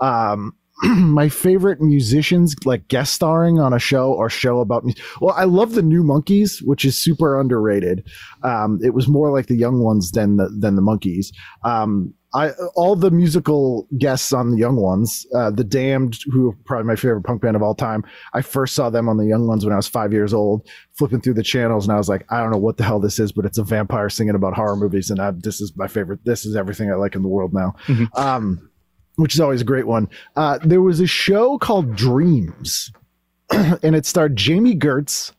Um, 0.00 0.54
my 0.84 1.28
favorite 1.28 1.80
musicians 1.80 2.54
like 2.64 2.86
guest 2.88 3.12
starring 3.12 3.58
on 3.58 3.72
a 3.72 3.78
show 3.80 4.12
or 4.12 4.30
show 4.30 4.60
about 4.60 4.84
me. 4.84 4.94
Well, 5.20 5.34
I 5.36 5.44
love 5.44 5.74
the 5.74 5.82
New 5.82 6.04
Monkees, 6.04 6.60
which 6.64 6.84
is 6.84 6.96
super 6.96 7.38
underrated. 7.40 8.06
Um, 8.44 8.78
it 8.82 8.94
was 8.94 9.08
more 9.08 9.32
like 9.32 9.46
the 9.46 9.56
young 9.56 9.80
ones 9.82 10.12
than 10.12 10.36
the 10.36 10.48
than 10.56 10.76
the 10.76 10.82
Monkees. 10.82 11.32
Um, 11.64 12.14
I 12.38 12.50
all 12.76 12.94
the 12.94 13.10
musical 13.10 13.88
guests 13.98 14.32
on 14.32 14.50
the 14.52 14.58
young 14.58 14.76
ones, 14.76 15.26
uh, 15.34 15.50
the 15.50 15.64
Damned, 15.64 16.18
who 16.32 16.50
are 16.50 16.56
probably 16.66 16.86
my 16.86 16.96
favorite 16.96 17.22
punk 17.22 17.42
band 17.42 17.56
of 17.56 17.62
all 17.62 17.74
time. 17.74 18.04
I 18.34 18.42
first 18.42 18.74
saw 18.74 18.90
them 18.90 19.08
on 19.08 19.16
the 19.16 19.26
young 19.26 19.46
ones 19.46 19.64
when 19.64 19.72
I 19.72 19.76
was 19.76 19.88
five 19.88 20.12
years 20.12 20.32
old, 20.32 20.66
flipping 20.96 21.20
through 21.20 21.34
the 21.34 21.42
channels, 21.42 21.84
and 21.86 21.92
I 21.92 21.96
was 21.98 22.08
like, 22.08 22.24
I 22.30 22.40
don't 22.40 22.50
know 22.50 22.58
what 22.58 22.76
the 22.76 22.84
hell 22.84 23.00
this 23.00 23.18
is, 23.18 23.32
but 23.32 23.44
it's 23.44 23.58
a 23.58 23.64
vampire 23.64 24.08
singing 24.10 24.34
about 24.34 24.54
horror 24.54 24.76
movies, 24.76 25.10
and 25.10 25.20
I, 25.20 25.32
this 25.32 25.60
is 25.60 25.72
my 25.76 25.88
favorite. 25.88 26.20
This 26.24 26.46
is 26.46 26.54
everything 26.56 26.90
I 26.90 26.94
like 26.94 27.14
in 27.14 27.22
the 27.22 27.28
world 27.28 27.52
now. 27.52 27.74
Mhm. 27.86 28.08
Um, 28.18 28.70
which 29.16 29.34
is 29.34 29.40
always 29.40 29.62
a 29.62 29.64
great 29.64 29.86
one. 29.88 30.08
Uh, 30.36 30.58
there 30.62 30.80
was 30.82 31.00
a 31.00 31.06
show 31.06 31.58
called 31.58 31.96
Dreams, 31.96 32.92
and 33.50 33.96
it 33.96 34.06
starred 34.06 34.36
Jami 34.36 34.76
Gertz 34.76 35.32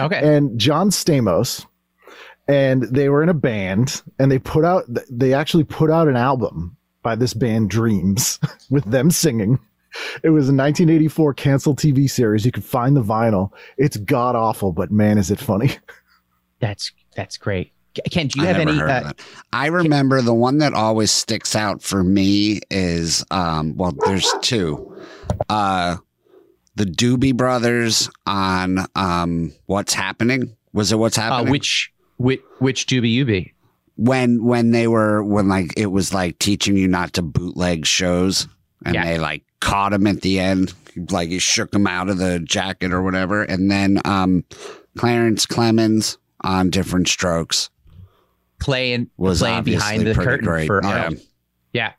Okay. 0.00 0.18
and 0.36 0.58
John 0.58 0.90
Stamos, 0.90 1.64
and 2.48 2.82
they 2.84 3.08
were 3.08 3.22
in 3.22 3.28
a 3.28 3.34
band, 3.34 4.02
and 4.18 4.30
they 4.30 4.38
put 4.38 4.64
out 4.64 4.84
they 5.10 5.32
actually 5.34 5.64
put 5.64 5.90
out 5.90 6.08
an 6.08 6.16
album 6.16 6.76
by 7.02 7.14
this 7.14 7.34
band 7.34 7.70
Dreams 7.70 8.38
with 8.70 8.84
them 8.84 9.10
singing. 9.10 9.58
It 10.24 10.30
was 10.30 10.48
a 10.48 10.52
1984 10.52 11.34
canceled 11.34 11.78
TV 11.78 12.10
series. 12.10 12.44
You 12.44 12.50
can 12.50 12.62
find 12.64 12.96
the 12.96 13.02
vinyl. 13.02 13.50
It's 13.78 13.96
god 13.96 14.34
awful, 14.34 14.72
but 14.72 14.90
man, 14.90 15.18
is 15.18 15.30
it 15.30 15.38
funny. 15.38 15.70
That's 16.60 16.92
that's 17.14 17.36
great. 17.36 17.72
Ken, 18.10 18.26
do 18.26 18.40
you 18.40 18.44
I 18.44 18.48
have 18.48 18.56
never 18.58 18.70
any? 18.70 18.78
heard 18.78 18.90
Uh, 18.90 19.00
that. 19.02 19.20
I 19.52 19.66
remember 19.66 20.20
the 20.22 20.34
one 20.34 20.58
that 20.58 20.72
always 20.74 21.10
sticks 21.12 21.54
out 21.54 21.82
for 21.82 22.02
me 22.02 22.60
is 22.70 23.24
um 23.30 23.76
well 23.76 23.92
there's 24.06 24.32
two. 24.40 24.96
Uh 25.48 25.96
the 26.76 26.84
Doobie 26.86 27.36
Brothers 27.36 28.08
on 28.26 28.86
um 28.96 29.52
What's 29.66 29.94
Happening. 29.94 30.56
Was 30.72 30.90
it 30.90 30.96
What's 30.98 31.18
uh, 31.18 31.22
Happening? 31.22 31.50
which 31.52 31.92
which 32.16 32.40
which 32.58 32.86
doobie 32.86 33.10
you 33.12 33.24
be? 33.24 33.52
when 33.96 34.42
when 34.44 34.72
they 34.72 34.88
were 34.88 35.22
when 35.22 35.46
like 35.48 35.72
it 35.76 35.86
was 35.86 36.12
like 36.12 36.36
teaching 36.40 36.76
you 36.76 36.88
not 36.88 37.12
to 37.12 37.22
bootleg 37.22 37.86
shows 37.86 38.48
and 38.84 38.94
Yeah. 38.96 39.04
they 39.04 39.18
like 39.20 39.44
caught 39.60 39.92
him 39.92 40.06
at 40.08 40.20
the 40.22 40.40
end 40.40 40.74
like 41.10 41.28
he 41.28 41.38
shook 41.38 41.72
him 41.72 41.86
out 41.86 42.08
of 42.08 42.18
the 42.18 42.40
jacket 42.40 42.92
or 42.92 43.02
whatever 43.02 43.44
and 43.44 43.70
then 43.70 44.00
um 44.04 44.42
clarence 44.96 45.46
clemons 45.46 46.18
on 46.42 46.70
different 46.70 47.06
strokes 47.06 47.70
Playing 48.60 49.10
was 49.16 49.38
playing 49.38 49.62
behind 49.62 50.04
the 50.06 50.14
curtain 50.14 50.44
great. 50.44 50.66
for 50.66 50.80
yeah. 50.82 50.88
Arnold. 51.04 51.20
Yeah. 51.72 51.92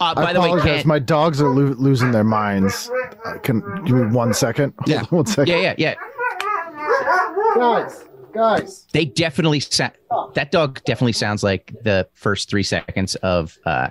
Uh, 0.00 0.14
I 0.16 0.24
by 0.24 0.32
the 0.32 0.40
way, 0.40 0.46
apologize. 0.46 0.78
Ken. 0.82 0.88
My 0.88 0.98
dogs 0.98 1.40
are 1.42 1.48
lo- 1.48 1.74
losing 1.78 2.10
their 2.10 2.24
minds. 2.24 2.90
Uh, 3.24 3.38
can 3.38 3.60
give 3.84 3.94
me 3.96 4.06
one 4.06 4.32
second? 4.32 4.72
Hold 4.78 4.88
Yeah. 4.88 5.00
on 5.00 5.04
one 5.10 5.26
second. 5.26 5.48
yeah, 5.58 5.74
yeah, 5.76 5.94
yeah. 5.94 5.94
Guys, 7.56 8.04
guys. 8.36 8.86
They 8.92 9.04
definitely 9.04 9.60
sa- 9.60 9.90
that 10.34 10.50
dog 10.52 10.80
definitely 10.84 11.12
sounds 11.12 11.42
like 11.42 11.74
the 11.82 12.08
first 12.14 12.48
three 12.48 12.62
seconds 12.62 13.14
of 13.16 13.56
uh, 13.64 13.88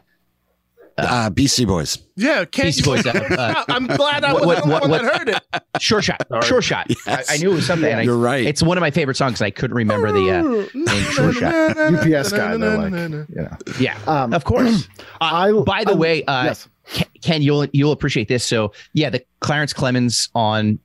uh 0.97 1.29
beastie 1.29 1.65
boys 1.65 1.97
Yeah, 2.15 2.45
can't 2.45 2.67
Beastie 2.67 2.83
Boys. 2.83 3.05
Uh, 3.05 3.11
uh, 3.37 3.65
I'm 3.67 3.85
glad 3.85 4.23
I 4.23 4.31
What- 4.33 4.45
was 4.47 4.61
the 4.63 4.69
what- 4.69 4.81
one 4.83 4.91
what- 4.91 5.01
that 5.01 5.17
heard 5.17 5.29
it. 5.29 5.81
Sure 5.81 6.01
Shot. 6.01 6.25
Sure 6.43 6.61
Shot. 6.61 6.87
Yes. 7.05 7.29
I, 7.29 7.33
I 7.33 7.37
knew 7.37 7.51
it 7.51 7.55
was 7.55 7.65
something. 7.65 7.89
and 7.91 7.99
I, 7.99 8.03
you're 8.03 8.17
right 8.17 8.45
It's 8.45 8.63
one 8.63 8.77
of 8.77 8.81
my 8.81 8.91
favorite 8.91 9.17
songs. 9.17 9.41
and 9.41 9.47
I 9.47 9.51
couldn't 9.51 9.75
remember 9.75 10.11
the. 10.13 10.31
Uh, 10.31 10.41
name 10.73 11.03
Sure 11.11 11.33
Shot. 11.33 11.53
UPS 11.77 12.31
guy, 12.31 12.55
they're 12.55 12.77
like, 12.89 13.27
yeah. 13.35 13.57
yeah, 13.77 13.97
Um, 14.07 14.33
of 14.33 14.45
course. 14.45 14.87
Uh, 15.21 15.61
by 15.63 15.83
the 15.83 15.91
I- 15.91 15.95
way, 15.95 16.23
uh, 16.25 16.43
yes. 16.45 16.67
Ken, 16.93 17.07
Ken, 17.21 17.41
you'll 17.41 17.65
you'll 17.73 17.91
appreciate 17.93 18.27
this. 18.27 18.45
So 18.45 18.71
yeah, 18.93 19.09
the 19.09 19.25
Clarence 19.39 19.73
Clemons 19.73 20.29
on 20.35 20.77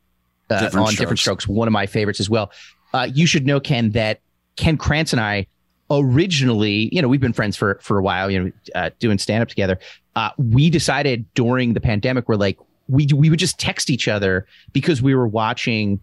uh, 0.48 0.60
Different 0.60 0.86
on 0.86 0.94
different 0.94 1.18
Strokes. 1.18 1.44
strokes, 1.44 1.48
one 1.48 1.68
of 1.68 1.72
my 1.72 1.86
favorites 1.86 2.20
as 2.20 2.30
well. 2.30 2.50
Uh, 2.92 3.08
you 3.12 3.26
should 3.26 3.46
know, 3.46 3.60
Ken, 3.60 3.90
that 3.92 4.20
Ken 4.56 4.76
Krantz 4.76 5.12
and 5.12 5.20
I 5.20 5.46
originally, 5.90 6.88
you 6.92 7.02
know, 7.02 7.08
we've 7.08 7.20
been 7.20 7.32
friends 7.32 7.56
for 7.56 7.78
for 7.82 7.98
a 7.98 8.02
while, 8.02 8.30
you 8.30 8.44
know, 8.44 8.52
uh, 8.74 8.90
doing 8.98 9.18
stand 9.18 9.42
up 9.42 9.48
together. 9.48 9.78
Uh, 10.16 10.30
we 10.38 10.70
decided 10.70 11.26
during 11.34 11.74
the 11.74 11.80
pandemic, 11.80 12.28
we're 12.28 12.36
like, 12.36 12.58
we 12.88 13.06
we 13.14 13.30
would 13.30 13.38
just 13.38 13.58
text 13.58 13.90
each 13.90 14.08
other 14.08 14.46
because 14.72 15.02
we 15.02 15.14
were 15.14 15.28
watching 15.28 16.00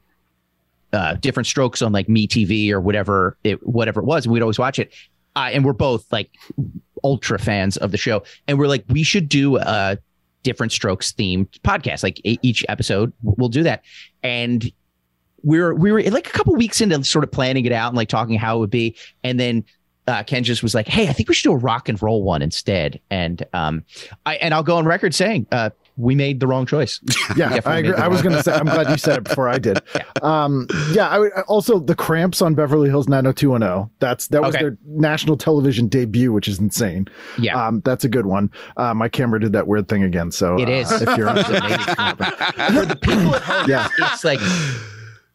uh, 0.93 1.15
different 1.15 1.47
strokes 1.47 1.81
on 1.81 1.91
like 1.91 2.07
Me 2.07 2.27
TV 2.27 2.71
or 2.71 2.79
whatever 2.79 3.37
it 3.43 3.65
whatever 3.65 4.01
it 4.01 4.05
was, 4.05 4.25
and 4.25 4.33
we'd 4.33 4.41
always 4.41 4.59
watch 4.59 4.79
it. 4.79 4.93
Uh, 5.35 5.49
and 5.53 5.63
we're 5.63 5.73
both 5.73 6.11
like 6.11 6.31
ultra 7.03 7.37
fans 7.37 7.77
of 7.77 7.91
the 7.91 7.97
show, 7.97 8.23
and 8.47 8.57
we're 8.57 8.67
like, 8.67 8.83
we 8.89 9.03
should 9.03 9.29
do 9.29 9.57
a 9.57 9.97
different 10.43 10.71
strokes 10.71 11.11
themed 11.11 11.47
podcast. 11.59 12.03
Like 12.03 12.19
each 12.23 12.65
episode, 12.69 13.11
we'll 13.21 13.49
do 13.49 13.63
that. 13.63 13.83
And 14.23 14.71
we're 15.47 15.73
we 15.73 15.91
were 15.91 16.01
like 16.03 16.27
a 16.27 16.31
couple 16.31 16.53
weeks 16.55 16.81
into 16.81 17.03
sort 17.03 17.23
of 17.23 17.31
planning 17.31 17.65
it 17.65 17.71
out 17.71 17.87
and 17.87 17.97
like 17.97 18.09
talking 18.09 18.37
how 18.37 18.57
it 18.57 18.59
would 18.59 18.69
be, 18.69 18.95
and 19.23 19.39
then 19.39 19.63
uh, 20.07 20.23
Ken 20.23 20.43
just 20.43 20.61
was 20.61 20.75
like, 20.75 20.87
"Hey, 20.87 21.07
I 21.07 21.13
think 21.13 21.29
we 21.29 21.35
should 21.35 21.49
do 21.49 21.53
a 21.53 21.57
rock 21.57 21.89
and 21.89 22.01
roll 22.01 22.21
one 22.23 22.41
instead." 22.41 22.99
And 23.09 23.45
um, 23.53 23.83
I 24.25 24.35
and 24.35 24.53
I'll 24.53 24.63
go 24.63 24.75
on 24.77 24.85
record 24.85 25.15
saying, 25.15 25.47
uh, 25.51 25.69
we 25.99 26.13
made 26.13 26.39
the 26.39 26.45
wrong 26.47 26.65
choice. 26.67 26.99
Yeah, 27.35 27.59
I 27.65 27.79
agree. 27.79 27.93
I 27.93 28.07
was 28.07 28.21
going 28.21 28.35
to 28.35 28.41
say, 28.43 28.53
I'm 28.53 28.65
glad 28.65 28.87
you 28.89 28.97
said 28.97 29.17
it 29.17 29.23
before 29.25 29.49
I 29.49 29.57
did. 29.57 29.79
Um, 30.23 30.67
yeah, 30.91 31.07
I 31.09 31.19
would, 31.19 31.31
also 31.47 31.77
the 31.79 31.93
cramps 31.95 32.41
on 32.41 32.55
Beverly 32.55 32.89
Hills 32.89 33.07
90210. 33.07 33.89
That's 33.99 34.27
that 34.29 34.41
was 34.41 34.55
Okay. 34.55 34.63
their 34.63 34.77
national 34.85 35.37
television 35.37 35.87
debut, 35.87 36.31
which 36.33 36.47
is 36.47 36.57
insane. 36.59 37.07
Yeah. 37.37 37.67
Um, 37.67 37.81
that's 37.85 38.03
a 38.03 38.09
good 38.09 38.25
one. 38.25 38.49
Uh, 38.77 38.93
my 38.95 39.09
camera 39.09 39.39
did 39.39 39.51
that 39.53 39.67
weird 39.67 39.87
thing 39.87 40.01
again. 40.03 40.31
So 40.31 40.57
It 40.59 40.67
uh, 40.69 40.97
if 41.01 41.17
you're 41.17 41.27
amazing. 41.33 41.45
For 41.53 42.85
the 42.85 42.97
people 42.99 43.35
at 43.35 43.41
home, 43.43 43.69
Yeah. 43.69 43.87
it's 43.99 44.23
like 44.23 44.39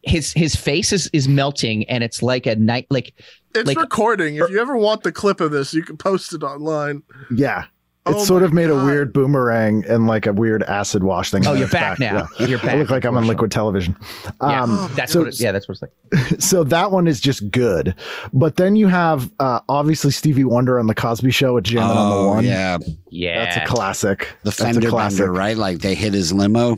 his 0.03 0.33
his 0.33 0.55
face 0.55 0.91
is 0.93 1.09
is 1.13 1.27
melting, 1.27 1.89
and 1.89 2.03
it's 2.03 2.21
like 2.21 2.45
a 2.45 2.55
night 2.55 2.87
like 2.89 3.13
It's 3.55 3.67
Like- 3.67 3.77
recording. 3.79 4.35
If 4.35 4.49
you 4.49 4.59
ever 4.61 4.75
want 4.77 5.03
the 5.03 5.11
clip 5.11 5.39
of 5.41 5.51
this, 5.51 5.73
you 5.73 5.83
can 5.83 5.97
post 5.97 6.33
it 6.33 6.43
online. 6.43 7.03
yeah. 7.35 7.65
It's 8.05 8.17
Oh 8.17 8.23
sort 8.25 8.43
of 8.43 8.51
made 8.51 8.69
a 8.69 8.75
weird 8.75 9.13
boomerang 9.13 9.85
and 9.87 10.07
like 10.07 10.25
a 10.27 10.33
weird 10.33 10.61
acid 10.63 11.05
wash 11.05 11.31
thing. 11.31 11.47
oh 11.47 11.51
on 11.51 11.55
you're 11.57 11.67
its 11.67 11.71
back 11.73 11.99
now. 11.99 12.27
Yeah. 12.37 12.47
You're 12.47 12.59
back. 12.59 12.71
I 12.71 12.75
look 12.79 12.89
like 12.89 13.05
I'm 13.05 13.15
on 13.15 13.27
liquid 13.27 13.49
television. 13.49 13.95
Yeah, 14.41 14.63
Um, 14.63 14.91
that's 14.93 15.13
so- 15.13 15.19
what. 15.19 15.29
It, 15.29 15.39
yeah, 15.39 15.53
that's 15.53 15.69
what 15.69 15.77
it's 15.81 16.21
like. 16.21 16.41
so 16.41 16.65
that 16.65 16.91
one 16.91 17.07
is 17.07 17.21
just 17.21 17.49
good. 17.49 17.95
But 18.33 18.57
then 18.57 18.75
you 18.75 18.89
have 18.89 19.31
uh, 19.39 19.61
obviously 19.69 20.11
Stevie 20.11 20.43
Wonder 20.43 20.79
on 20.79 20.87
the 20.87 20.95
Cosby 20.95 21.31
Show 21.31 21.53
with 21.53 21.63
Jamming 21.63 21.95
on 21.95 22.09
the 22.23 22.27
One. 22.27 22.43
yeah 22.43 22.77
Yeah, 23.09 23.45
That's 23.45 23.55
a 23.71 23.73
classic. 23.73 24.27
the 24.43 24.49
That's 24.49 24.59
a 24.59 24.63
fender 24.65 24.89
classic. 24.89 25.19
bender 25.19 25.31
right 25.31 25.55
like 25.55 25.79
they 25.79 25.95
hit 25.95 26.13
his 26.13 26.33
limo 26.33 26.75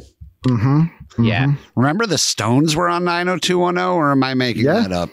Mm-hmm. 0.48 0.84
Yeah. 1.17 1.54
remember 1.75 2.06
the 2.06 2.17
stones 2.17 2.75
were 2.75 2.89
on 2.89 3.04
90210 3.06 3.78
or 3.95 4.12
am 4.12 4.23
i 4.23 4.34
making 4.34 4.63
Yeah. 4.65 4.82
that 4.82 4.91
up 4.91 5.10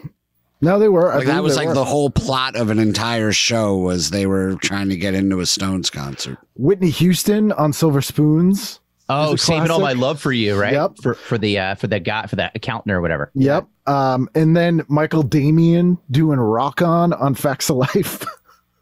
No, 0.61 0.79
they 0.79 0.87
were. 0.89 1.13
Like 1.13 1.27
that 1.27 1.43
was 1.43 1.55
like 1.57 1.67
were. 1.67 1.73
the 1.73 1.83
whole 1.83 2.09
plot 2.09 2.55
of 2.55 2.69
an 2.69 2.79
entire 2.79 3.31
show 3.33 3.75
was 3.77 4.09
they 4.11 4.25
were 4.25 4.55
trying 4.55 4.87
to 4.89 4.95
get 4.95 5.13
into 5.13 5.39
a 5.41 5.45
stones 5.45 5.89
concert 5.89 6.37
Whitney 6.55 6.89
Houston 6.89 7.51
on 7.53 7.73
Silver 7.73 8.01
Spoons. 8.01 8.79
Oh, 9.09 9.35
saving 9.35 9.69
all 9.69 9.81
my 9.81 9.91
love 9.91 10.21
for 10.21 10.31
you, 10.31 10.55
right? 10.55 10.71
Yep. 10.73 10.93
For 11.01 11.13
for 11.15 11.37
the 11.37 11.59
uh, 11.59 11.75
for 11.75 11.87
the 11.87 11.99
guy 11.99 12.25
for 12.27 12.37
that 12.37 12.53
accountant 12.55 12.93
or 12.93 13.01
whatever. 13.01 13.29
Yep. 13.35 13.67
Um, 13.85 14.29
and 14.33 14.55
then 14.55 14.85
Michael 14.87 15.23
Damian 15.23 15.97
doing 16.09 16.39
Rock 16.39 16.81
On 16.81 17.11
on 17.11 17.35
Facts 17.35 17.69
of 17.69 17.75
Life. 17.77 18.23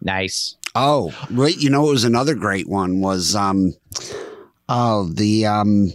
Nice. 0.03 0.55
Oh, 0.73 1.13
wait, 1.29 1.57
you 1.57 1.69
know, 1.69 1.87
it 1.87 1.91
was 1.91 2.03
another 2.05 2.33
great 2.33 2.67
one 2.67 3.01
was 3.01 3.35
um 3.35 3.73
oh 4.69 5.07
the 5.13 5.45
um 5.45 5.91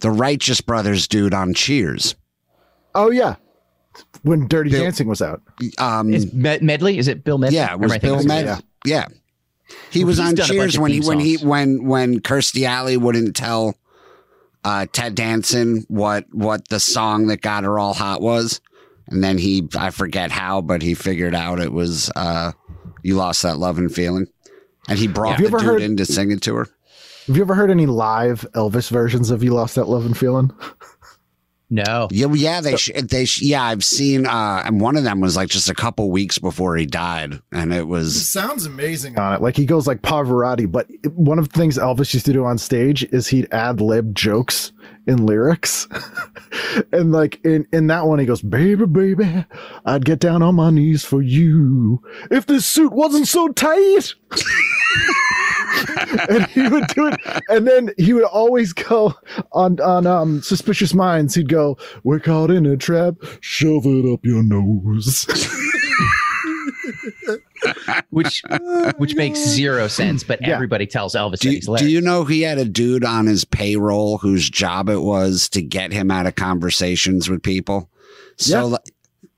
the 0.00 0.10
Righteous 0.10 0.60
Brothers 0.60 1.08
dude 1.08 1.34
on 1.34 1.54
Cheers. 1.54 2.14
oh 2.94 3.10
yeah, 3.10 3.36
when 4.22 4.46
Dirty 4.48 4.70
Bill- 4.70 4.82
Dancing 4.84 5.08
was 5.08 5.22
out. 5.22 5.42
Um 5.78 6.12
Is 6.12 6.32
Med- 6.32 6.62
Medley? 6.62 6.98
Is 6.98 7.08
it 7.08 7.24
Bill 7.24 7.38
Medley? 7.38 7.56
yeah, 7.56 7.72
it 7.72 7.78
was 7.80 7.92
am 7.92 7.96
I 7.96 7.98
thinking 7.98 8.10
Bill 8.10 8.20
of 8.20 8.26
Med. 8.26 8.44
yeah. 8.46 8.58
Yeah. 8.84 9.06
He 9.90 10.04
was 10.04 10.20
on 10.20 10.34
done 10.36 10.44
a 10.50 10.54
bunch 10.56 10.72
Cheers 10.74 10.78
when 10.78 10.90
he 10.92 11.00
theme 11.00 11.08
when 11.08 11.20
he 11.20 11.36
songs. 11.38 11.48
when 11.48 11.84
when 11.86 12.20
Kirstie 12.20 12.66
Alley 12.68 12.96
wouldn't 12.96 13.34
tell 13.34 13.74
uh, 14.64 14.86
Ted 14.92 15.14
Danson 15.16 15.84
what 15.88 16.26
what 16.32 16.68
the 16.68 16.78
song 16.80 17.26
that 17.28 17.40
got 17.40 17.64
her 17.64 17.78
all 17.78 17.92
hot 17.94 18.20
was, 18.20 18.60
and 19.08 19.24
then 19.24 19.38
he 19.38 19.68
I 19.76 19.90
forget 19.90 20.30
how, 20.30 20.60
but 20.60 20.82
he 20.82 20.94
figured 20.94 21.34
out 21.34 21.58
it 21.60 21.72
was 21.72 22.10
uh, 22.14 22.52
"You 23.02 23.16
Lost 23.16 23.42
That 23.42 23.58
Love 23.58 23.78
and 23.78 23.92
Feeling," 23.92 24.26
and 24.88 24.98
he 25.00 25.08
brought 25.08 25.32
Have 25.32 25.40
you 25.40 25.46
the 25.48 25.56
ever 25.56 25.58
dude 25.58 25.66
heard- 25.66 25.82
in 25.82 25.96
to 25.96 26.04
sing 26.06 26.30
it 26.30 26.42
to 26.42 26.54
her. 26.56 26.68
Have 27.26 27.36
you 27.36 27.42
ever 27.42 27.54
heard 27.54 27.70
any 27.70 27.86
live 27.86 28.46
Elvis 28.54 28.90
versions 28.90 29.30
of 29.30 29.42
"You 29.42 29.52
Lost 29.52 29.74
That 29.74 29.88
Love 29.88 30.06
and 30.06 30.16
Feeling"? 30.16 30.52
No. 31.68 32.06
Yeah, 32.12 32.26
well, 32.26 32.36
yeah, 32.36 32.60
they 32.60 32.76
sh- 32.76 32.92
they 32.94 33.24
sh- 33.24 33.42
yeah, 33.42 33.64
I've 33.64 33.82
seen, 33.82 34.24
uh, 34.24 34.62
and 34.64 34.80
one 34.80 34.96
of 34.96 35.02
them 35.02 35.18
was 35.18 35.34
like 35.34 35.48
just 35.48 35.68
a 35.68 35.74
couple 35.74 36.12
weeks 36.12 36.38
before 36.38 36.76
he 36.76 36.86
died, 36.86 37.40
and 37.50 37.74
it 37.74 37.88
was 37.88 38.30
sounds 38.30 38.66
amazing 38.66 39.18
on 39.18 39.32
it. 39.34 39.42
Like 39.42 39.56
he 39.56 39.66
goes 39.66 39.84
like 39.88 40.02
Pavarotti, 40.02 40.70
but 40.70 40.86
one 41.14 41.40
of 41.40 41.48
the 41.48 41.58
things 41.58 41.76
Elvis 41.76 42.14
used 42.14 42.26
to 42.26 42.32
do 42.32 42.44
on 42.44 42.56
stage 42.58 43.02
is 43.12 43.26
he'd 43.26 43.52
ad 43.52 43.80
lib 43.80 44.14
jokes 44.14 44.70
in 45.06 45.24
lyrics. 45.26 45.88
and 46.92 47.12
like 47.12 47.44
in, 47.44 47.66
in 47.72 47.86
that 47.88 48.06
one, 48.06 48.18
he 48.18 48.26
goes, 48.26 48.42
Baby, 48.42 48.86
baby, 48.86 49.44
I'd 49.84 50.04
get 50.04 50.18
down 50.18 50.42
on 50.42 50.54
my 50.56 50.70
knees 50.70 51.04
for 51.04 51.22
you 51.22 52.02
if 52.30 52.46
this 52.46 52.66
suit 52.66 52.92
wasn't 52.92 53.28
so 53.28 53.48
tight. 53.48 54.14
and 56.28 56.46
he 56.46 56.68
would 56.68 56.86
do 56.88 57.08
it, 57.08 57.20
and 57.48 57.66
then 57.66 57.90
he 57.98 58.12
would 58.12 58.24
always 58.24 58.72
go 58.72 59.14
on 59.52 59.78
on 59.80 60.06
um 60.06 60.42
suspicious 60.42 60.94
minds. 60.94 61.34
He'd 61.34 61.48
go, 61.48 61.76
"We're 62.02 62.20
caught 62.20 62.50
in 62.50 62.66
a 62.66 62.76
trap. 62.76 63.14
Shove 63.40 63.86
it 63.86 64.10
up 64.10 64.24
your 64.24 64.42
nose." 64.42 65.26
Which 68.10 68.42
which 68.98 69.14
makes 69.14 69.38
zero 69.38 69.88
sense, 69.88 70.22
but 70.24 70.40
Yeah. 70.42 70.54
everybody 70.54 70.86
tells 70.86 71.14
Elvis 71.14 71.38
Do 71.40 71.48
that 71.48 71.54
you, 71.66 71.74
he's 71.74 71.80
do 71.80 71.88
you 71.90 72.00
know 72.00 72.24
he 72.24 72.42
had 72.42 72.58
a 72.58 72.64
dude 72.64 73.04
on 73.04 73.26
his 73.26 73.44
payroll 73.44 74.18
whose 74.18 74.48
job 74.48 74.88
it 74.88 75.00
was 75.02 75.48
to 75.50 75.62
get 75.62 75.92
him 75.92 76.10
out 76.10 76.26
of 76.26 76.34
conversations 76.34 77.28
with 77.28 77.42
people? 77.42 77.90
So 78.36 78.70
Yeah. 78.70 78.76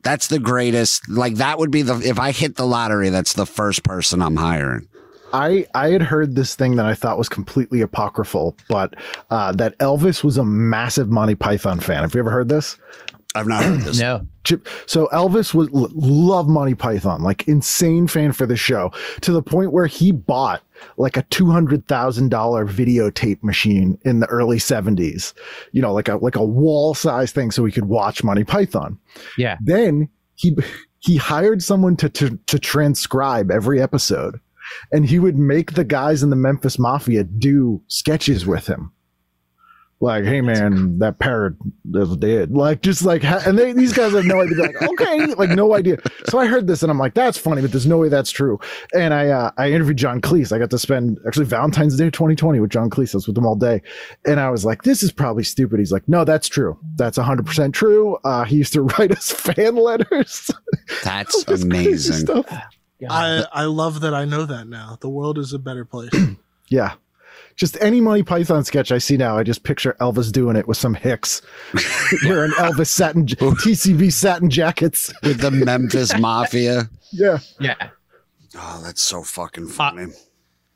that's 0.03 0.27
the 0.29 0.39
greatest. 0.39 1.09
Like 1.09 1.37
that 1.37 1.59
would 1.59 1.71
be 1.71 1.83
the 1.83 1.97
if 2.01 2.19
I 2.19 2.33
hit 2.33 2.57
the 2.57 2.67
lottery, 2.67 3.11
that's 3.11 3.33
the 3.35 3.47
first 3.47 3.83
person 3.85 4.23
I'm 4.23 4.37
hiring. 4.37 4.89
I 5.33 5.67
I 5.75 5.91
had 5.91 6.01
heard 6.03 6.35
this 6.37 6.55
thing 6.55 6.77
that 6.77 6.87
I 6.87 6.95
thought 6.95 7.19
was 7.19 7.29
completely 7.29 7.83
apocryphal, 7.83 8.57
but 8.69 8.95
uh, 9.31 9.53
that 9.53 9.79
Elvis 9.79 10.25
was 10.25 10.39
a 10.39 10.45
massive 10.45 11.11
Monty 11.11 11.35
Python 11.35 11.81
fan. 11.81 12.01
Have 12.03 12.15
you 12.15 12.21
ever 12.21 12.31
heard 12.31 12.49
this? 12.49 12.77
I've 13.35 13.47
not 13.47 13.63
heard 13.63 13.81
this. 13.81 14.01
No. 14.01 14.27
Chip- 14.45 14.67
So 14.87 15.09
Elvis 15.13 15.53
would 15.55 15.71
love 15.73 16.49
Monty 16.49 16.75
Python, 16.75 17.23
like 17.23 17.47
insane 17.47 18.07
fan 18.09 18.33
for 18.33 18.47
the 18.47 18.57
show, 18.57 18.91
to 19.21 19.33
the 19.33 19.43
point 19.43 19.73
where 19.73 19.87
he 19.87 20.11
bought 20.13 20.63
like 20.97 21.17
a 21.19 21.23
two 21.25 21.51
hundred 21.51 21.87
thousand 21.87 22.31
dollar 22.31 22.67
videotape 22.67 23.43
machine 23.43 23.99
in 24.05 24.21
the 24.21 24.27
early 24.29 24.59
seventies. 24.59 25.35
You 25.73 25.83
know, 25.83 25.93
like 25.93 26.09
a 26.09 26.17
like 26.17 26.37
a 26.37 26.45
wall 26.45 26.95
size 26.95 27.31
thing, 27.33 27.51
so 27.51 27.65
he 27.65 27.73
could 27.73 27.85
watch 27.87 28.25
Monty 28.25 28.45
Python. 28.45 28.99
Yeah. 29.37 29.59
Then 29.61 30.09
he 30.37 30.57
he 31.01 31.17
hired 31.17 31.63
someone 31.63 31.97
to 31.97 32.09
to, 32.09 32.39
to 32.47 32.59
transcribe 32.59 33.51
every 33.51 33.83
episode, 33.83 34.41
and 34.91 35.05
he 35.05 35.19
would 35.19 35.37
make 35.37 35.75
the 35.75 35.85
guys 35.85 36.23
in 36.23 36.31
the 36.31 36.37
Memphis 36.37 36.79
Mafia 36.79 37.25
do 37.25 37.83
sketches 37.89 38.47
with 38.47 38.67
him. 38.67 38.93
Like, 40.01 40.25
hey 40.25 40.41
man, 40.41 41.01
that 41.01 41.19
parrot 41.19 41.55
is 41.93 42.17
dead. 42.19 42.53
Like, 42.53 42.83
just 42.83 43.03
like, 43.05 43.21
ha- 43.25 43.43
and 43.45 43.59
they, 43.59 43.73
these 43.73 43.93
guys 43.93 44.13
have 44.13 44.25
no 44.25 44.41
idea. 44.41 44.57
Like, 44.57 44.81
okay, 44.81 45.27
like 45.35 45.51
no 45.51 45.75
idea. 45.75 45.99
So 46.29 46.39
I 46.39 46.47
heard 46.47 46.69
this 46.69 46.85
and 46.85 46.91
I'm 46.93 46.99
like, 47.01 47.15
that's 47.15 47.37
funny, 47.37 47.63
but 47.63 47.73
there's 47.73 47.87
no 47.87 47.99
way 47.99 48.09
that's 48.09 48.31
true. 48.31 48.61
And 48.95 49.13
I, 49.13 49.27
uh, 49.29 49.51
I 49.59 49.73
interviewed 49.73 49.97
John 49.97 50.21
Cleese. 50.21 50.53
I 50.53 50.59
got 50.61 50.71
to 50.71 50.79
spend 50.79 51.19
actually 51.27 51.47
Valentine's 51.47 51.97
Day 51.97 52.11
2020 52.11 52.61
with 52.61 52.71
John 52.71 52.91
Cleese. 52.91 53.13
I 53.13 53.17
was 53.17 53.27
with 53.27 53.37
him 53.37 53.45
all 53.45 53.57
day, 53.57 53.83
and 54.25 54.39
I 54.39 54.51
was 54.51 54.65
like, 54.65 54.83
this 54.83 55.03
is 55.03 55.11
probably 55.11 55.43
stupid. 55.43 55.81
He's 55.81 55.91
like, 55.91 56.09
no, 56.09 56.25
that's 56.25 56.47
true. 56.47 56.79
That's 56.95 57.17
100 57.19 57.45
percent 57.45 57.75
true. 57.75 58.19
Uh, 58.23 58.45
he 58.45 58.55
used 58.57 58.73
to 58.75 58.83
write 58.99 59.11
us 59.11 59.33
fan 59.33 59.75
letters. 59.75 60.49
That's 61.03 61.43
amazing. 61.49 62.17
stuff. 62.27 62.47
I, 63.11 63.45
I 63.53 63.65
love 63.65 64.01
that 64.03 64.15
I 64.15 64.25
know 64.25 64.45
that 64.47 64.69
now. 64.69 64.97
The 65.01 65.09
world 65.09 65.39
is 65.39 65.53
a 65.53 65.59
better 65.59 65.85
place. 65.85 66.11
Yeah. 66.71 66.95
Just 67.59 67.77
any 67.81 68.01
Monty 68.01 68.23
Python 68.23 68.63
sketch 68.65 68.93
I 68.93 68.99
see 68.99 69.17
now, 69.17 69.37
I 69.37 69.43
just 69.43 69.65
picture 69.65 69.97
Elvis 70.01 70.31
doing 70.31 70.55
it 70.55 70.69
with 70.69 70.77
some 70.77 70.95
hicks 70.95 71.43
wearing 72.25 72.53
Elvis 72.53 72.87
satin, 72.87 73.27
TCB 73.27 74.13
satin 74.13 74.49
jackets. 74.49 75.13
With 75.25 75.41
the 75.41 75.51
Memphis 75.51 76.17
Mafia. 76.19 76.89
Yeah. 77.13 77.39
Yeah. 77.59 77.75
Oh, 78.57 78.81
that's 78.85 79.03
so 79.03 79.25
fucking 79.25 79.67
funny. 79.67 80.13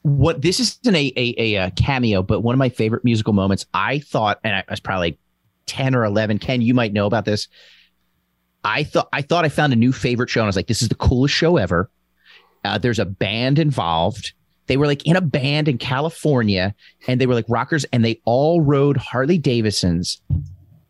What 0.03 0.43
this 0.43 0.59
isn't 0.59 0.95
a, 0.95 1.13
a 1.17 1.35
a 1.39 1.57
uh, 1.59 1.71
cameo, 1.77 2.21
but 2.21 2.41
one 2.41 2.53
of 2.53 2.59
my 2.59 2.69
favorite 2.69 3.05
musical 3.05 3.33
moments. 3.33 3.65
I 3.73 4.01
thought, 4.01 4.41
and 4.43 4.53
I 4.53 4.65
was 4.69 4.81
probably 4.81 5.11
like 5.11 5.19
ten 5.67 5.95
or 5.95 6.05
eleven. 6.05 6.39
Ken, 6.39 6.61
you 6.61 6.75
might 6.75 6.93
know 6.93 7.07
about 7.07 7.25
this. 7.25 7.47
I 8.65 8.83
thought 8.83 9.09
I 9.13 9.23
thought 9.23 9.45
I 9.45 9.49
found 9.49 9.73
a 9.73 9.77
new 9.77 9.93
favorite 9.93 10.29
show, 10.29 10.41
and 10.41 10.47
I 10.47 10.49
was 10.49 10.57
like, 10.57 10.67
"This 10.67 10.83
is 10.83 10.89
the 10.89 10.97
coolest 10.97 11.35
show 11.35 11.57
ever." 11.57 11.89
Uh, 12.65 12.79
there's 12.79 12.99
a 12.99 13.05
band 13.05 13.61
involved. 13.61 14.33
They 14.67 14.77
were 14.77 14.87
like 14.87 15.07
in 15.07 15.17
a 15.17 15.21
band 15.21 15.69
in 15.69 15.79
California, 15.79 16.75
and 17.09 17.21
they 17.21 17.27
were 17.27 17.35
like 17.35 17.47
rockers, 17.49 17.85
and 17.93 18.05
they 18.05 18.21
all 18.25 18.61
rode 18.61 18.97
Harley 18.97 19.39
Davidsons. 19.39 20.21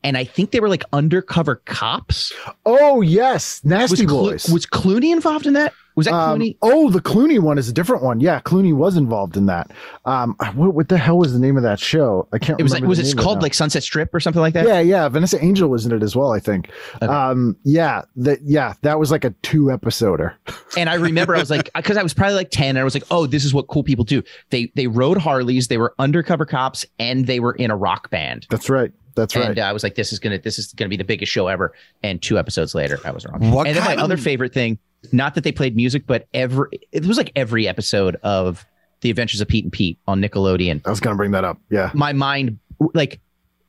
And 0.05 0.17
I 0.17 0.25
think 0.25 0.51
they 0.51 0.61
were 0.61 0.69
like 0.69 0.85
undercover 0.93 1.57
cops. 1.57 2.33
Oh 2.67 3.01
yes, 3.03 3.61
Nasty 3.65 4.05
Was, 4.05 4.11
Clo- 4.11 4.31
Boys. 4.31 4.49
was 4.49 4.67
Clooney 4.67 5.13
involved 5.13 5.47
in 5.47 5.53
that? 5.55 5.73
Was 5.95 6.07
that 6.07 6.15
Um, 6.15 6.41
Clooney? 6.41 6.57
oh, 6.63 6.89
the 6.89 7.01
Clooney 7.03 7.39
one 7.39 7.59
is 7.59 7.69
a 7.69 7.73
different 7.73 8.03
one. 8.03 8.19
Yeah, 8.19 8.41
Clooney 8.41 8.75
was 8.75 8.97
involved 8.97 9.37
in 9.37 9.45
that. 9.47 9.71
Um, 10.07 10.35
what, 10.55 10.73
what 10.75 10.89
the 10.89 10.97
hell 10.97 11.19
was 11.19 11.35
the 11.35 11.39
name 11.39 11.59
of 11.59 11.63
that 11.65 11.79
show? 11.79 12.27
I 12.33 12.39
can't. 12.39 12.59
It 12.59 12.63
was 12.63 12.73
like 12.73 12.83
was 12.83 12.99
it 12.99 13.17
called 13.19 13.43
like 13.43 13.53
Sunset 13.53 13.83
Strip 13.83 14.13
or 14.15 14.19
something 14.19 14.41
like 14.41 14.55
that? 14.55 14.67
Yeah, 14.67 14.81
yeah. 14.81 15.07
Vanessa 15.11 15.43
Angel 15.45 15.69
was 15.69 15.85
in 15.85 15.93
it 15.93 16.03
as 16.03 16.17
well. 16.17 16.33
I 16.33 16.41
think. 16.41 16.71
Okay. 16.97 17.07
Um, 17.07 17.57
yeah, 17.65 18.03
that 18.17 18.41
yeah, 18.43 18.73
that 18.81 18.99
was 18.99 19.11
like 19.11 19.25
a 19.25 19.31
two 19.43 19.65
episoder. 19.67 20.35
And 20.79 20.89
I 20.89 20.95
remember 20.95 21.37
I 21.37 21.39
was 21.39 21.51
like, 21.51 21.69
because 21.77 21.99
I 21.99 22.03
was 22.03 22.15
probably 22.15 22.35
like 22.35 22.51
10, 22.51 22.71
and 22.71 22.79
I 22.79 22.85
was 22.85 22.95
like, 22.95 23.05
oh, 23.11 23.27
this 23.27 23.45
is 23.45 23.53
what 23.53 23.67
cool 23.67 23.83
people 23.83 24.07
do. 24.07 24.23
They 24.49 24.73
they 24.75 24.87
rode 24.87 25.19
Harleys, 25.19 25.69
they 25.69 25.77
were 25.77 25.95
undercover 25.99 26.47
cops, 26.47 26.87
and 26.99 27.27
they 27.27 27.41
were 27.41 27.53
in 27.53 27.71
a 27.71 27.77
rock 27.77 28.09
band. 28.09 28.47
That's 28.49 28.71
right. 28.71 28.91
That's 29.15 29.37
right. 29.37 29.47
And 29.47 29.59
uh, 29.59 29.63
I 29.63 29.73
was 29.73 29.83
like, 29.83 29.95
this 29.95 30.13
is 30.13 30.19
gonna 30.19 30.39
this 30.39 30.59
is 30.59 30.73
gonna 30.73 30.89
be 30.89 30.97
the 30.97 31.05
biggest 31.05 31.31
show 31.33 31.49
ever. 31.49 31.73
And 32.03 32.21
two 32.21 32.39
episodes 32.39 32.75
later, 32.75 32.99
I 33.05 33.11
was 33.11 33.27
wrong. 33.27 33.51
What 33.51 33.67
and 33.67 33.77
then 33.77 33.85
my 33.85 33.95
of- 33.95 34.01
other 34.01 34.17
favorite 34.17 34.53
thing, 34.53 34.79
not 35.13 35.35
that 35.35 35.45
they 35.45 35.53
played 35.53 35.77
music, 35.77 36.07
but 36.07 36.27
every 36.35 36.69
it 36.93 37.05
was 37.07 37.17
like 37.17 37.33
every 37.37 37.69
episode 37.69 38.17
of 38.23 38.65
The 39.01 39.11
Adventures 39.11 39.41
of 39.41 39.49
Pete 39.49 39.65
and 39.65 39.73
Pete 39.73 39.99
on 40.07 40.21
Nickelodeon. 40.21 40.81
I 40.87 40.91
was 40.91 41.01
gonna 41.01 41.17
bring 41.17 41.33
that 41.33 41.45
up. 41.45 41.59
Yeah. 41.71 41.91
My 41.95 42.13
mind 42.13 42.59
like 42.95 43.21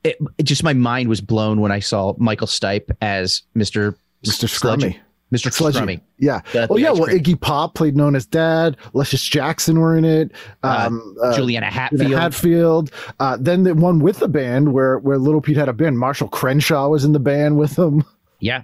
it, 0.02 0.18
it 0.38 0.42
just 0.44 0.62
my 0.62 0.74
mind 0.74 1.08
was 1.08 1.20
blown 1.20 1.60
when 1.60 1.72
I 1.72 1.80
saw 1.80 2.14
Michael 2.18 2.46
Stipe 2.46 2.90
as 3.00 3.42
Mr. 3.56 3.96
Mr. 4.24 4.48
Scrummy. 4.48 4.98
Mr. 5.34 5.52
Sludgy. 5.52 5.78
Scrummy. 5.78 6.00
Yeah. 6.18 6.40
The- 6.52 6.66
Oh 6.70 6.74
the 6.76 6.80
yeah. 6.82 6.90
Well, 6.92 7.04
cream. 7.04 7.18
Iggy 7.18 7.40
Pop 7.40 7.74
played 7.74 7.96
known 7.96 8.14
as 8.16 8.24
Dad. 8.26 8.76
Luscious 8.92 9.22
Jackson 9.22 9.78
were 9.80 9.96
in 9.96 10.04
it. 10.04 10.30
Um, 10.62 11.16
uh, 11.22 11.34
Juliana 11.34 11.70
Hatfield. 11.70 12.12
Hatfield. 12.12 12.20
Hatfield. 12.90 13.14
Uh, 13.20 13.36
then 13.40 13.64
the 13.64 13.74
one 13.74 13.98
with 13.98 14.18
the 14.20 14.28
band 14.28 14.72
where 14.72 14.98
where 14.98 15.18
Little 15.18 15.40
Pete 15.40 15.56
had 15.56 15.68
a 15.68 15.72
band. 15.72 15.98
Marshall 15.98 16.28
Crenshaw 16.28 16.88
was 16.88 17.04
in 17.04 17.12
the 17.12 17.18
band 17.20 17.56
with 17.58 17.78
him. 17.78 18.04
Yeah. 18.40 18.62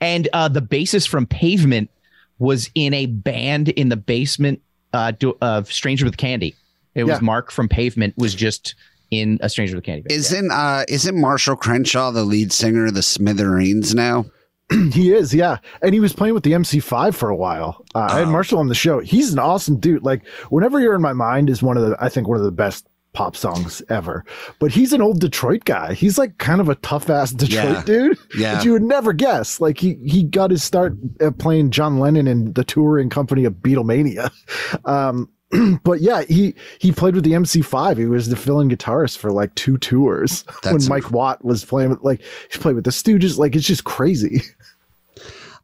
And 0.00 0.28
uh, 0.32 0.48
the 0.48 0.62
bassist 0.62 1.08
from 1.08 1.26
Pavement 1.26 1.90
was 2.38 2.70
in 2.74 2.94
a 2.94 3.04
band 3.06 3.68
in 3.70 3.88
the 3.90 3.96
basement 3.96 4.62
uh, 4.94 5.10
do, 5.10 5.36
of 5.42 5.70
Stranger 5.70 6.04
with 6.06 6.16
Candy. 6.16 6.54
It 6.94 7.04
was 7.04 7.16
Yeah. 7.18 7.20
Mark 7.20 7.50
from 7.50 7.68
Pavement 7.68 8.14
was 8.16 8.34
just 8.34 8.74
in 9.10 9.38
a 9.42 9.48
Stranger 9.50 9.76
with 9.76 9.84
Candy. 9.84 10.02
band. 10.02 10.12
Isn't 10.12 10.50
uh 10.50 10.84
isn't 10.88 11.20
Marshall 11.20 11.56
Crenshaw 11.56 12.12
the 12.12 12.24
lead 12.24 12.50
singer 12.52 12.86
of 12.86 12.94
the 12.94 13.02
Smithereens 13.02 13.94
now? 13.94 14.24
he 14.92 15.12
is, 15.12 15.34
yeah. 15.34 15.58
And 15.82 15.92
he 15.94 16.00
was 16.00 16.12
playing 16.12 16.34
with 16.34 16.42
the 16.42 16.52
MC5 16.52 17.14
for 17.14 17.28
a 17.28 17.36
while. 17.36 17.84
Uh, 17.94 18.08
I 18.10 18.18
had 18.20 18.28
Oh. 18.28 18.30
Marshall 18.32 18.58
on 18.58 18.68
the 18.68 18.74
show. 18.74 19.00
He's 19.00 19.32
an 19.32 19.38
awesome 19.38 19.78
dude. 19.78 20.02
Like, 20.02 20.26
whenever 20.48 20.80
you're 20.80 20.94
in 20.94 21.02
my 21.02 21.12
mind 21.12 21.50
is 21.50 21.62
one 21.62 21.76
of 21.76 21.82
the, 21.88 21.96
I 22.00 22.08
think 22.08 22.28
one 22.28 22.38
of 22.38 22.44
the 22.44 22.50
best 22.52 22.86
pop 23.12 23.36
songs 23.36 23.80
ever. 23.90 24.24
But 24.58 24.72
he's 24.72 24.92
an 24.92 25.00
old 25.00 25.20
Detroit 25.20 25.64
guy. 25.64 25.94
He's 25.94 26.18
like 26.18 26.38
kind 26.38 26.60
of 26.60 26.68
a 26.68 26.74
tough 26.76 27.08
ass 27.08 27.30
Detroit 27.32 27.64
Yeah. 27.76 27.82
dude 27.84 28.18
Yeah. 28.36 28.54
that 28.56 28.64
you 28.64 28.72
would 28.72 28.82
never 28.82 29.12
guess. 29.12 29.60
Like 29.60 29.78
he 29.78 29.94
he 30.04 30.24
got 30.24 30.50
his 30.50 30.64
start 30.64 30.94
playing 31.38 31.70
John 31.70 32.00
Lennon 32.00 32.26
in 32.26 32.52
the 32.54 32.64
touring 32.64 33.10
company 33.10 33.44
of 33.44 33.54
Beatlemania. 33.54 34.30
Um, 34.84 35.28
but 35.84 36.00
yeah, 36.00 36.22
he 36.22 36.54
he 36.78 36.92
played 36.92 37.14
with 37.14 37.24
the 37.24 37.32
MC5. 37.32 37.98
He 37.98 38.06
was 38.06 38.28
the 38.28 38.36
fill-in 38.36 38.68
guitarist 38.68 39.18
for 39.18 39.30
like 39.30 39.54
two 39.54 39.78
tours 39.78 40.44
when 40.62 40.74
That's 40.74 40.88
Mike 40.88 41.10
Watt 41.10 41.44
was 41.44 41.64
playing 41.64 41.90
with 41.90 42.02
like 42.02 42.20
he 42.50 42.58
played 42.58 42.74
with 42.74 42.84
the 42.84 42.90
Stooges. 42.90 43.38
Like 43.38 43.54
it's 43.56 43.66
just 43.66 43.84
crazy. 43.84 44.42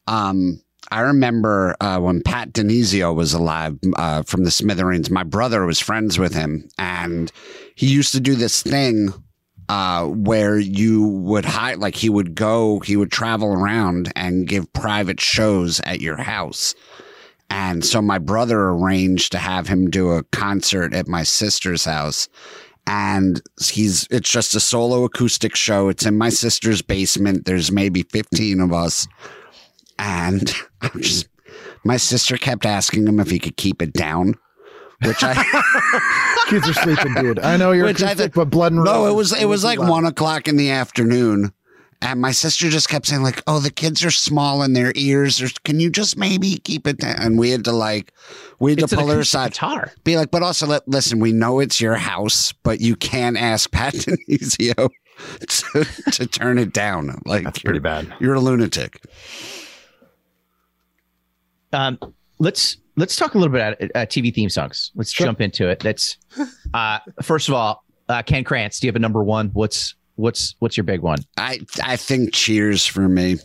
Um, 0.07 0.61
I 0.91 1.01
remember 1.03 1.77
uh, 1.81 2.01
when 2.01 2.21
Pat 2.23 2.53
DiNizio 2.53 3.15
was 3.15 3.33
alive 3.33 3.79
uh, 3.97 4.25
from 4.25 4.43
the 4.43 4.51
Smithereens. 4.51 5.09
My 5.09 5.23
brother 5.23 5.65
was 5.65 5.79
friends 5.79 6.19
with 6.19 6.35
him, 6.35 6.69
and 6.79 7.31
he 7.77 7.87
used 7.87 8.11
to 8.13 8.21
do 8.21 8.35
this 8.35 8.61
thing 8.61 9.13
uh, 9.69 10.07
where 10.07 10.59
you 10.59 11.07
would 11.07 11.45
hide, 11.45 11.79
like 11.79 11.95
he 11.95 12.09
would 12.09 12.35
go, 12.35 12.81
he 12.81 12.97
would 12.97 13.13
travel 13.13 13.53
around 13.53 14.11
and 14.17 14.49
give 14.49 14.73
private 14.73 15.21
shows 15.21 15.81
at 15.85 16.01
your 16.01 16.17
house. 16.17 16.75
And 17.51 17.85
so 17.85 18.01
my 18.01 18.19
brother 18.19 18.61
arranged 18.61 19.33
to 19.33 19.39
have 19.39 19.67
him 19.67 19.91
do 19.91 20.11
a 20.13 20.23
concert 20.25 20.95
at 20.95 21.09
my 21.09 21.25
sister's 21.25 21.85
house. 21.85 22.29
And 22.87 23.43
he's, 23.61 24.07
it's 24.11 24.31
just 24.31 24.55
a 24.55 24.61
solo 24.61 25.05
acoustic 25.05 25.55
show. 25.57 25.89
It's 25.89 26.07
in 26.07 26.17
my 26.17 26.29
sister's 26.31 26.81
basement. 26.81 27.45
There's 27.45 27.71
maybe 27.71 28.05
15 28.05 28.61
of 28.61 28.73
us. 28.73 29.07
And 29.99 30.53
I'm 30.81 31.01
just, 31.03 31.29
my 31.85 31.97
sister 31.97 32.37
kept 32.37 32.65
asking 32.65 33.07
him 33.07 33.21
if 33.21 33.31
he 33.31 33.39
could 33.39 33.57
keep 33.57 33.83
it 33.83 33.93
down, 33.93 34.35
which 35.05 35.23
I, 35.23 35.35
Kids 36.49 36.69
are 36.69 36.75
sleeping, 36.75 37.15
dude. 37.15 37.39
I 37.41 37.57
know 37.57 37.73
you're 37.73 37.87
acoustic, 37.87 38.19
think- 38.19 38.35
but 38.35 38.47
blood 38.47 38.73
and 38.73 38.85
no, 38.85 39.07
it 39.07 39.15
was, 39.15 39.33
it 39.33 39.47
was 39.47 39.63
like 39.65 39.79
one 39.79 40.05
o'clock 40.07 40.49
in 40.49 40.57
the 40.57 40.71
afternoon. 40.71 41.53
And 42.03 42.19
my 42.21 42.31
sister 42.31 42.71
just 42.71 42.89
kept 42.89 43.07
saying, 43.07 43.23
like, 43.23 43.43
oh, 43.47 43.59
the 43.61 43.71
kids 43.71 44.03
are 44.05 44.11
small 44.11 44.63
in 44.63 44.73
their 44.73 44.91
ears. 44.97 45.43
Or, 45.43 45.49
Can 45.65 45.81
you 45.81 45.91
just 45.91 46.17
maybe 46.17 46.57
keep 46.59 46.87
it 46.87 46.97
down? 46.99 47.17
And 47.19 47.39
we 47.39 47.51
had 47.51 47.63
to, 47.65 47.73
like, 47.73 48.13
we 48.59 48.71
had 48.73 48.79
It's 48.81 48.91
to 48.91 48.97
pull 48.97 49.09
her 49.09 49.21
aside. 49.21 49.53
guitar. 49.53 49.93
Be 50.03 50.17
like, 50.17 50.31
but 50.31 50.43
also, 50.43 50.67
let, 50.67 50.89
listen, 50.89 51.19
we 51.21 51.33
know 51.33 51.61
it's 51.61 51.79
your 51.79 51.97
house, 51.97 52.53
but 52.63 52.81
you 52.81 52.97
can 52.97 53.37
ask 53.37 53.71
Pat 53.71 53.93
DiNizio 54.29 54.89
to, 55.41 55.85
to 56.13 56.27
turn 56.27 56.59
it 56.59 56.73
down. 56.73 57.21
Like, 57.27 57.45
That's 57.45 57.59
pretty 57.59 57.81
bad. 57.81 58.11
you're 58.19 58.35
a 58.35 58.41
lunatic. 58.41 59.03
Um, 61.73 61.99
let's 62.39 62.79
let's 62.97 63.15
talk 63.17 63.35
a 63.35 63.39
little 63.39 63.53
bit 63.53 63.61
about 63.61 63.91
uh, 63.95 64.07
TV 64.07 64.35
theme 64.35 64.49
songs. 64.51 64.91
Let's 64.95 65.13
Sure. 65.13 65.27
jump 65.27 65.41
into 65.41 65.69
it. 65.69 65.81
That's 65.81 66.17
uh, 66.75 66.99
first 67.23 67.49
of 67.49 67.55
all, 67.55 67.85
uh, 68.09 68.23
Ken 68.23 68.43
Krantz. 68.43 68.81
Do 68.81 68.87
you 68.87 68.89
have 68.89 68.97
a 68.97 69.01
number 69.01 69.23
one? 69.23 69.51
What's 69.53 69.95
what's 70.17 70.55
what's 70.59 70.77
your 70.77 70.85
big 70.85 71.01
one? 71.01 71.19
I 71.37 71.61
I 71.83 71.97
think 71.97 72.33
Cheers 72.33 72.87
for 72.87 73.09
me. 73.09 73.37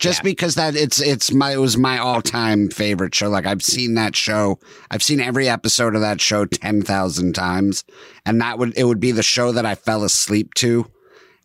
Just 0.00 0.20
Yeah. 0.20 0.24
because 0.24 0.56
that 0.56 0.74
it's 0.74 1.00
it's 1.00 1.32
my 1.32 1.52
it 1.52 1.58
was 1.60 1.76
my 1.78 1.98
all 1.98 2.20
time 2.20 2.68
favorite 2.68 3.14
show. 3.14 3.28
Like 3.28 3.46
I've 3.46 3.62
seen 3.62 3.94
that 3.94 4.16
show. 4.16 4.58
I've 4.90 5.02
seen 5.02 5.20
every 5.20 5.48
episode 5.48 5.94
of 5.94 6.00
that 6.00 6.20
show 6.20 6.44
ten 6.46 6.82
thousand 6.82 7.34
times. 7.34 7.84
And 8.26 8.40
that 8.40 8.58
would 8.58 8.76
it 8.76 8.84
would 8.84 9.00
be 9.00 9.12
the 9.12 9.22
show 9.22 9.52
that 9.52 9.64
I 9.64 9.74
fell 9.76 10.02
asleep 10.02 10.54
to. 10.54 10.86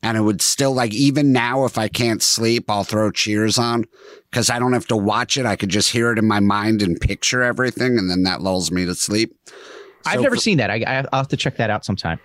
And 0.01 0.17
it 0.17 0.22
would 0.22 0.41
still 0.41 0.74
like 0.74 0.93
even 0.93 1.32
now 1.34 1.65
if 1.65 1.78
I 1.78 1.89
can't 1.89 2.24
sleep, 2.24 2.70
I'll 2.72 2.84
throw 2.86 3.11
Cheers 3.11 3.57
on. 3.59 3.86
Cause 4.32 4.49
I 4.49 4.57
don't 4.57 4.74
have 4.74 4.88
to 4.88 4.97
watch 4.97 5.38
it. 5.38 5.45
I 5.45 5.55
could 5.55 5.70
just 5.70 5.91
hear 5.91 6.11
it 6.11 6.17
in 6.20 6.26
my 6.28 6.39
mind 6.39 6.82
and 6.82 6.99
picture 6.99 7.43
everything, 7.43 7.97
and 7.97 8.09
then 8.09 8.24
that 8.24 8.41
lulls 8.41 8.72
me 8.72 8.86
to 8.86 8.95
sleep. 8.95 9.36
I've 10.05 10.22
never 10.22 10.36
for- 10.36 10.41
seen 10.41 10.57
that. 10.57 10.70
I, 10.72 10.76
I 10.88 10.97
I'll 11.11 11.20
have 11.20 11.28
to 11.30 11.38
check 11.38 11.57
that 11.57 11.70
out 11.70 11.84
sometime. 11.84 12.20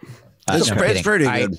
Uh, 0.49 0.59
It's, 0.61 0.71
no, 0.71 0.83
it's 0.83 1.03
pretty 1.03 1.27
I- 1.27 1.47
good. 1.47 1.59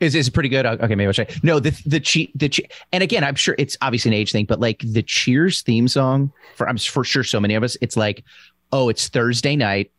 Is 0.00 0.14
is 0.14 0.28
it 0.28 0.32
pretty 0.34 0.48
good? 0.48 0.66
Uh, 0.66 0.76
okay, 0.80 0.94
maybe 0.94 1.06
I'll 1.06 1.12
check. 1.12 1.42
No, 1.44 1.60
the 1.60 1.70
the 1.86 2.00
che- 2.00 2.32
the 2.34 2.48
che- 2.48 2.68
and 2.92 3.02
again, 3.02 3.22
I'm 3.24 3.36
sure 3.36 3.54
it's 3.58 3.76
obviously 3.80 4.10
an 4.10 4.14
age 4.14 4.32
thing, 4.32 4.44
but 4.44 4.60
like 4.60 4.80
the 4.84 5.02
Cheers 5.02 5.62
theme 5.62 5.88
song 5.88 6.32
for 6.56 6.68
I'm 6.68 6.78
for 6.78 7.04
sure 7.04 7.24
so 7.24 7.40
many 7.40 7.54
of 7.54 7.62
us, 7.62 7.76
it's 7.80 7.96
like, 7.96 8.24
oh, 8.72 8.88
it's 8.88 9.08
Thursday 9.08 9.56
night. 9.56 9.90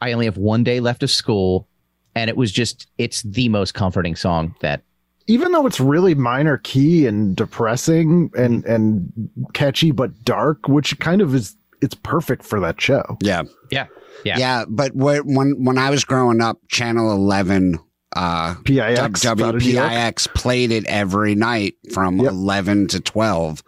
I 0.00 0.12
only 0.12 0.24
have 0.24 0.36
one 0.38 0.64
day 0.64 0.80
left 0.80 1.02
of 1.02 1.10
school, 1.10 1.68
and 2.14 2.30
it 2.30 2.36
was 2.36 2.50
just 2.50 2.86
it's 2.98 3.22
the 3.22 3.48
most 3.50 3.74
comforting 3.74 4.16
song 4.16 4.54
that 4.60 4.82
even 5.26 5.52
though 5.52 5.66
it's 5.66 5.80
really 5.80 6.14
minor 6.14 6.56
key 6.58 7.06
and 7.06 7.36
depressing 7.36 8.30
and 8.36 8.64
and 8.64 9.12
catchy 9.52 9.90
but 9.90 10.24
dark, 10.24 10.66
which 10.66 10.98
kind 10.98 11.20
of 11.20 11.34
is 11.34 11.56
it's 11.82 11.94
perfect 11.94 12.42
for 12.42 12.58
that 12.60 12.80
show. 12.80 13.02
Yeah. 13.20 13.42
Yeah. 13.70 13.86
Yeah. 14.24 14.38
Yeah. 14.38 14.64
But 14.66 14.94
when 14.96 15.62
when 15.62 15.76
I 15.78 15.90
was 15.90 16.04
growing 16.04 16.40
up, 16.40 16.58
Channel 16.68 17.12
Eleven 17.12 17.78
uh 18.16 18.54
PIX 18.64 19.24
out 19.26 19.40
of 19.40 19.62
New 19.62 19.70
York. 19.70 19.90
WPIX 19.90 20.34
played 20.34 20.70
it 20.72 20.84
every 20.86 21.34
night 21.34 21.74
from 21.92 22.18
Yep. 22.18 22.32
11 22.32 22.86
to 22.88 23.00
12 23.00 23.62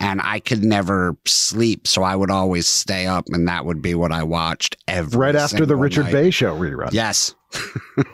and 0.00 0.20
I 0.22 0.40
could 0.40 0.64
never 0.64 1.16
sleep 1.24 1.86
so 1.86 2.02
I 2.02 2.14
would 2.16 2.30
always 2.30 2.66
stay 2.66 3.06
up 3.06 3.26
and 3.28 3.48
that 3.48 3.64
would 3.64 3.80
be 3.80 3.94
what 3.94 4.12
I 4.12 4.22
watched 4.24 4.76
every 4.88 5.18
right 5.18 5.36
after 5.36 5.64
the 5.64 5.76
Richard 5.76 6.04
night. 6.04 6.12
Bey 6.12 6.30
show 6.30 6.56
rerun. 6.56 6.92
Yes. 6.92 7.34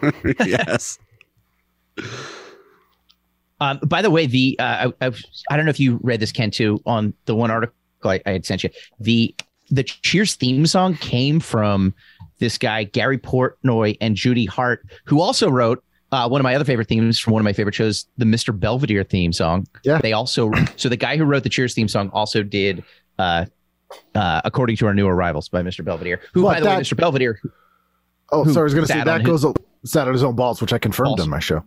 yes. 0.45 0.99
Um, 3.61 3.79
by 3.87 4.01
the 4.03 4.11
way, 4.11 4.27
the 4.27 4.57
uh, 4.59 4.91
I, 5.01 5.07
I've, 5.07 5.23
I 5.51 5.57
don't 5.57 5.67
know 5.67 5.71
if 5.71 5.81
you 5.81 6.01
read 6.03 6.21
this, 6.21 6.33
Ken, 6.33 6.51
too, 6.51 6.81
on 6.87 7.13
the 7.27 7.35
one 7.35 7.51
article 7.51 7.75
I, 8.05 8.21
I 8.25 8.31
had 8.31 8.47
sent 8.47 8.65
you. 8.65 8.71
The 8.99 9.35
the 9.71 9.83
Cheers 9.85 10.35
theme 10.35 10.67
song 10.67 10.95
came 10.97 11.41
from 11.41 11.95
this 12.39 12.59
guy 12.59 12.85
Gary 12.85 13.19
Portnoy 13.19 13.97
and 14.01 14.17
Judy 14.17 14.47
Hart, 14.47 14.85
who 15.05 15.21
also 15.21 15.49
wrote 15.51 15.83
uh, 16.13 16.29
one 16.29 16.41
of 16.41 16.43
my 16.45 16.55
other 16.55 16.65
favorite 16.65 16.89
themes 16.89 17.19
from 17.21 17.33
one 17.35 17.41
of 17.41 17.45
my 17.45 17.53
favorite 17.53 17.75
shows, 17.75 18.07
the 18.19 18.25
Mr. 18.25 18.59
Belvedere 18.59 19.05
theme 19.05 19.33
song. 19.33 19.67
Yeah. 19.85 19.99
they 19.99 20.13
also 20.13 20.51
so 20.77 20.89
the 20.89 20.97
guy 20.97 21.17
who 21.17 21.25
wrote 21.25 21.45
the 21.45 21.49
Cheers 21.49 21.75
theme 21.75 21.89
song 21.89 22.11
also 22.13 22.43
did. 22.43 22.83
Uh, 23.19 23.45
uh, 24.15 24.41
according 24.45 24.77
to 24.77 24.87
our 24.87 24.95
new 24.95 25.07
arrivals 25.09 25.49
by 25.49 25.63
Mr. 25.63 25.85
Belvedere, 25.85 26.21
who, 26.33 26.43
But 26.43 26.49
by 26.55 26.61
the 26.61 26.67
way, 26.67 26.73
that- 26.77 26.83
Mr. 26.85 26.97
Belvedere, 26.97 27.41
Oh, 28.33 28.45
sorry, 28.45 28.63
I 28.63 28.65
was 28.65 28.75
going 28.75 28.87
to 28.87 28.93
say 28.93 29.03
that 29.03 29.25
goes 29.25 29.45
sat 29.85 30.07
on 30.07 30.13
his 30.13 30.23
own 30.23 30.37
balls, 30.37 30.61
which 30.61 30.73
I 30.73 30.79
confirmed 30.79 31.17
Balls. 31.17 31.21
on 31.23 31.29
my 31.31 31.41
show. 31.41 31.65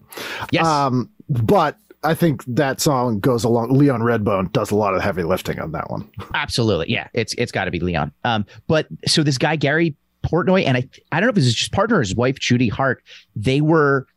yes, 0.50 0.66
Um, 0.66 1.10
but 1.28 1.78
I 2.04 2.14
think 2.14 2.44
that 2.48 2.82
song 2.82 3.20
goes 3.20 3.44
along. 3.44 3.72
Leon 3.72 4.02
Redbone 4.02 4.52
does 4.52 4.72
a 4.72 4.76
lot 4.76 4.94
of 4.94 5.02
heavy 5.02 5.24
lifting 5.24 5.60
on 5.60 5.72
that 5.72 5.90
one. 5.90 6.10
Absolutely. 6.34 6.92
Yeah. 6.92 7.08
It's 7.14 7.34
it's 7.36 7.52
got 7.52 7.66
to 7.66 7.72
be 7.72 7.80
Leon. 7.80 8.12
Um, 8.24 8.46
but 8.68 8.88
so 9.08 9.24
this 9.24 9.38
guy 9.38 9.56
Gary 9.56 9.96
Portnoy 10.24 10.66
and 10.66 10.78
I 10.78 10.88
I 11.12 11.20
don't 11.20 11.28
know 11.28 11.32
if 11.32 11.38
it's 11.38 11.60
his 11.60 11.70
partner 11.70 11.98
or 11.98 12.02
his 12.02 12.16
wife 12.16 12.40
Judy 12.40 12.70
Hart, 12.70 13.04
they 13.36 13.62
were 13.62 14.08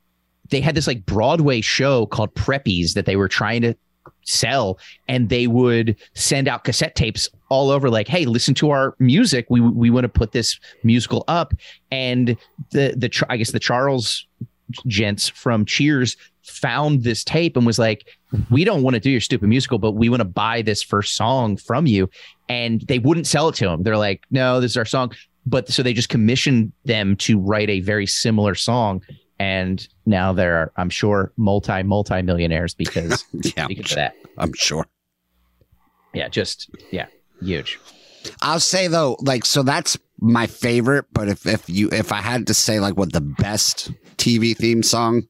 they 0.51 0.61
had 0.61 0.75
this 0.75 0.87
like 0.87 1.05
Broadway 1.07 1.61
show 1.61 2.07
called 2.07 2.35
Preppies 2.35 2.95
that 2.95 3.07
they 3.07 3.17
were 3.17 3.29
trying 3.29 3.63
to 3.63 3.75
sell 4.23 4.79
and 5.09 5.29
they 5.29 5.47
would 5.47 5.97
send 6.15 6.49
out 6.49 6.65
cassette 6.65 6.97
tapes 6.97 7.29
all 7.49 7.71
over 7.71 7.89
like 7.89 8.09
hey 8.09 8.25
listen 8.25 8.55
to 8.55 8.71
our 8.71 8.95
music 8.99 9.47
we 9.51 9.61
we 9.61 9.89
want 9.89 10.03
to 10.05 10.09
put 10.09 10.33
this 10.33 10.59
musical 10.83 11.25
up 11.29 11.55
and 11.93 12.37
the 12.73 12.95
the 12.97 13.27
I 13.29 13.37
guess 13.37 13.53
the 13.53 13.61
Charles 13.61 14.27
gents 14.87 15.29
from 15.29 15.65
Cheers 15.65 16.17
found 16.43 17.03
this 17.03 17.25
tape 17.25 17.57
and 17.57 17.67
was 17.67 17.79
like 17.79 18.07
we 18.51 18.65
don't 18.65 18.83
want 18.83 18.95
to 18.95 19.01
do 19.01 19.11
your 19.11 19.21
stupid 19.21 19.49
musical 19.49 19.79
but 19.79 19.93
we 19.93 20.09
want 20.09 20.21
to 20.21 20.25
buy 20.25 20.63
this 20.63 20.83
first 20.83 21.17
song 21.17 21.57
from 21.57 21.87
you. 21.87 22.09
And 22.49 22.81
they 22.83 22.99
wouldn't 23.01 23.27
sell 23.27 23.49
it 23.49 23.55
to 23.57 23.69
him 23.69 23.83
they're 23.83 23.97
like 23.97 24.23
no 24.31 24.61
this 24.61 24.73
is 24.73 24.77
our 24.77 24.85
song. 24.85 25.13
But 25.45 25.69
so 25.69 25.83
they 25.83 25.93
just 25.93 26.09
commissioned 26.09 26.73
them 26.85 27.17
to 27.17 27.39
write 27.39 27.71
a 27.71 27.81
very 27.81 28.07
similar 28.07 28.55
song. 28.55 29.03
And 29.39 29.87
now 30.07 30.33
they're 30.33 30.71
i'm 30.77 30.91
sure 30.91 31.33
multi 31.37 31.83
multi 31.83 32.23
millionaires 32.23 32.75
because 32.75 33.25
Yeah. 33.57 33.67
because 33.67 33.93
of 33.93 33.97
that. 33.97 34.15
I'm 34.39 34.53
sure. 34.55 34.87
yeah 36.15 36.29
just 36.29 36.71
yeah 36.91 37.07
huge. 37.43 37.79
I'll 38.43 38.61
say 38.61 38.89
though, 38.89 39.17
like, 39.21 39.45
so 39.45 39.63
that's 39.63 39.97
my 40.21 40.47
favorite. 40.47 41.07
But 41.13 41.29
if 41.29 41.47
if 41.47 41.69
you 41.69 41.89
if 41.91 42.13
I 42.13 42.21
had 42.21 42.47
to 42.49 42.55
say 42.55 42.81
like 42.81 42.97
what 42.97 43.13
the 43.13 43.21
best 43.21 43.91
TV 44.17 44.57
theme 44.57 44.83
song, 44.83 45.25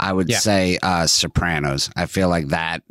I 0.00 0.12
would 0.12 0.28
Yeah. 0.28 0.38
say 0.38 0.78
uh 0.82 1.06
Sopranos. 1.06 1.90
I 1.96 2.06
feel 2.06 2.28
like 2.28 2.48
that. 2.48 2.82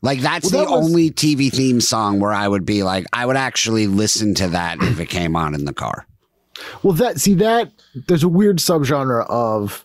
Like 0.00 0.20
that's 0.20 0.52
Well, 0.52 0.64
the 0.66 0.70
was- 0.72 0.86
only 0.86 1.10
TV 1.10 1.50
theme 1.52 1.80
song 1.80 2.20
where 2.20 2.32
I 2.32 2.46
would 2.46 2.64
be 2.64 2.82
like, 2.82 3.04
I 3.12 3.26
would 3.26 3.36
actually 3.36 3.86
listen 3.86 4.34
to 4.36 4.48
that 4.48 4.80
if 4.82 5.00
it 5.00 5.06
came 5.06 5.34
on 5.34 5.54
in 5.54 5.64
the 5.64 5.72
car. 5.72 6.06
Well, 6.82 6.94
that 6.94 7.20
see 7.20 7.34
that 7.34 7.72
there's 8.06 8.22
a 8.22 8.28
weird 8.28 8.58
subgenre 8.58 9.26
of 9.28 9.84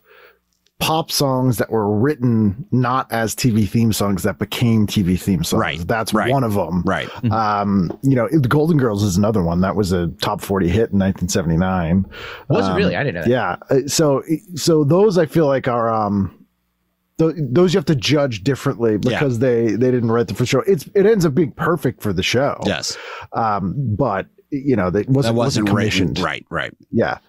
pop 0.80 1.09
songs 1.11 1.57
that 1.59 1.71
were 1.71 1.89
written 1.97 2.65
not 2.71 3.09
as 3.11 3.34
TV 3.36 3.67
theme 3.69 3.93
songs 3.93 4.24
that 4.24 4.38
became 4.38 4.86
TV 4.86 5.17
theme 5.19 5.43
songs. 5.43 5.61
Right, 5.61 5.88
That's 5.88 6.13
right. 6.13 6.30
one 6.30 6.43
of 6.43 6.55
them. 6.55 6.82
Right. 6.86 7.07
Um, 7.32 7.97
you 8.01 8.15
know, 8.15 8.28
the 8.30 8.49
Golden 8.49 8.78
Girls 8.78 9.01
is 9.01 9.15
another 9.15 9.41
one 9.43 9.61
that 9.61 9.76
was 9.78 9.93
a 9.93 10.07
top 10.21 10.41
40 10.41 10.67
hit 10.67 10.91
in 10.91 10.99
1979. 10.99 12.05
was 12.49 12.67
it 12.67 12.71
Um, 12.71 12.76
really 12.78 12.95
i 12.97 13.03
didn't 13.03 13.15
know 13.15 13.21
that 13.21 13.30
Yeah. 13.30 13.55
Uh, 13.69 13.88
So, 13.88 14.24
so 14.55 14.84
those 14.84 15.17
I 15.17 15.26
feel 15.26 15.47
like 15.47 15.69
are, 15.69 15.89
um, 15.93 16.38
th- 17.17 17.36
those 17.38 17.74
you 17.74 17.78
have 17.78 17.86
to 17.86 17.95
judge 17.95 18.43
differently 18.43 18.97
because 18.97 19.39
they, 19.39 19.67
they 19.78 19.89
didn't 19.91 20.11
write 20.11 20.28
the 20.28 20.34
for 20.34 20.45
show. 20.45 20.61
It's, 20.67 20.89
it 20.95 21.05
ends 21.05 21.26
up 21.26 21.34
being 21.34 21.51
perfect 21.51 22.01
for 22.01 22.11
the 22.11 22.24
show. 22.24 22.59
Yes. 22.65 22.97
Um, 23.32 23.74
but 23.95 24.28
you 24.49 24.76
know, 24.76 24.89
that 24.89 25.07
wasn't, 25.07 25.34
That 25.34 25.38
wasn't 25.38 25.63
written. 25.69 25.78
commissioned. 25.78 26.19
Right. 26.19 26.45
Right. 26.49 26.76
Yeah. 26.91 27.19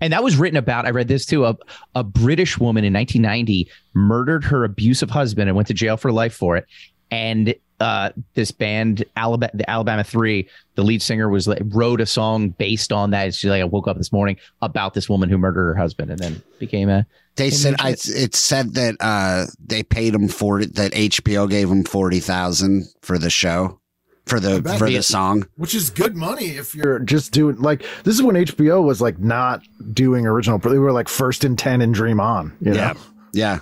And 0.00 0.12
that 0.12 0.24
was 0.24 0.36
written 0.36 0.56
about, 0.56 0.86
I 0.86 0.90
read 0.90 1.08
this 1.08 1.24
too, 1.26 1.44
a, 1.44 1.56
a 1.94 2.02
British 2.02 2.58
woman 2.58 2.84
in 2.84 2.92
1990 2.92 3.68
murdered 3.94 4.44
her 4.44 4.64
abusive 4.64 5.10
husband 5.10 5.48
and 5.48 5.56
went 5.56 5.68
to 5.68 5.74
jail 5.74 5.96
for 5.96 6.10
life 6.10 6.34
for 6.34 6.56
it. 6.56 6.66
And 7.10 7.54
uh, 7.82 8.10
this 8.34 8.52
band, 8.52 9.04
Alabama, 9.16 9.50
the 9.54 9.68
Alabama 9.68 10.04
Three, 10.04 10.48
the 10.76 10.84
lead 10.84 11.02
singer 11.02 11.28
was 11.28 11.48
like, 11.48 11.60
wrote 11.66 12.00
a 12.00 12.06
song 12.06 12.50
based 12.50 12.92
on 12.92 13.10
that. 13.10 13.34
She's 13.34 13.50
like, 13.50 13.60
I 13.60 13.64
woke 13.64 13.88
up 13.88 13.98
this 13.98 14.12
morning 14.12 14.36
about 14.62 14.94
this 14.94 15.08
woman 15.08 15.28
who 15.28 15.36
murdered 15.36 15.64
her 15.64 15.74
husband 15.74 16.10
and 16.10 16.18
then 16.20 16.42
became 16.60 16.88
a. 16.88 17.04
They 17.34 17.50
said 17.50 17.72
you 17.80 17.86
I, 17.86 17.90
it 17.90 18.36
said 18.36 18.74
that 18.74 18.96
uh, 19.00 19.46
they 19.64 19.82
paid 19.82 20.14
him 20.14 20.28
forty. 20.28 20.66
That 20.66 20.92
HBO 20.92 21.50
gave 21.50 21.68
him 21.68 21.82
forty 21.82 22.20
thousand 22.20 22.84
for 23.02 23.18
the 23.18 23.30
show, 23.30 23.80
for 24.26 24.38
the 24.40 24.62
for 24.78 24.88
the 24.88 25.02
song. 25.02 25.46
which 25.56 25.74
is 25.74 25.90
good 25.90 26.16
money 26.16 26.46
if 26.50 26.74
you're 26.74 26.82
you're 26.86 26.98
just 27.00 27.32
doing 27.32 27.56
like 27.56 27.84
this 28.04 28.14
is 28.14 28.22
when 28.22 28.36
HBO 28.36 28.82
was 28.82 29.00
like 29.00 29.18
not 29.18 29.62
doing 29.92 30.26
original. 30.26 30.58
but 30.58 30.70
They 30.70 30.78
were 30.78 30.92
like 30.92 31.08
first 31.08 31.44
and 31.44 31.58
ten 31.58 31.80
and 31.80 31.92
Dream 31.94 32.20
On. 32.20 32.56
You 32.60 32.70
know? 32.72 32.76
Yeah, 32.76 32.94
yeah. 33.32 33.58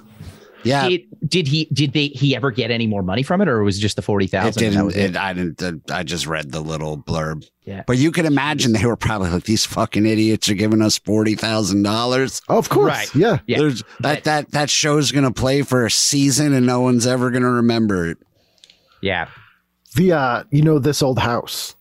Yeah, 0.63 0.91
Did, 0.91 1.03
did 1.27 1.49
he 1.49 1.65
did 1.73 1.95
they 1.95 2.09
he 2.09 2.37
ever 2.37 2.51
get 2.51 2.71
any 2.71 2.87
more 2.87 3.03
money 3.03 3.23
from 3.23 3.41
it, 3.41 3.49
or 3.49 3.63
was 3.63 3.79
it 3.79 3.81
just 3.81 3.97
the 3.97 4.03
forty 4.03 4.27
thousand? 4.27 4.63
it 4.63 4.71
didn't. 4.73 4.95
It, 4.95 5.17
I 5.17 5.33
didn't. 5.33 5.63
uh, 5.63 5.73
I 5.91 6.03
just 6.03 6.27
read 6.27 6.53
the 6.53 6.61
little 6.61 6.99
blurb. 6.99 7.49
Yeah. 7.65 7.85
but 7.87 7.97
you 7.97 8.13
can 8.13 8.27
imagine 8.27 8.73
they 8.73 8.85
were 8.85 8.95
probably 8.97 9.31
like 9.31 9.45
these 9.45 9.65
fucking 9.65 10.05
idiots 10.05 10.51
are 10.51 10.55
giving 10.55 10.83
us 10.83 10.99
forty 10.99 11.35
thousand 11.35 11.83
dollars. 11.83 12.43
Oh, 12.51 12.59
of 12.59 12.69
course. 12.69 12.89
Right. 12.93 13.15
Yeah. 13.15 13.39
Yeah. 13.47 13.57
There's 13.61 13.85
that 14.01 14.25
that 14.25 14.51
that 14.51 14.69
show's 14.69 15.13
gonna 15.13 15.33
play 15.33 15.63
for 15.63 15.87
a 15.87 15.91
season 15.91 16.53
and 16.53 16.67
no 16.67 16.83
one's 16.83 17.07
ever 17.07 17.31
gonna 17.31 17.51
remember 17.53 18.11
it. 18.11 18.19
yeah, 19.01 19.29
The 19.97 20.13
uh, 20.13 20.45
you 20.51 20.63
know, 20.63 20.79
this 20.79 21.03
old 21.03 21.19
house. 21.19 21.77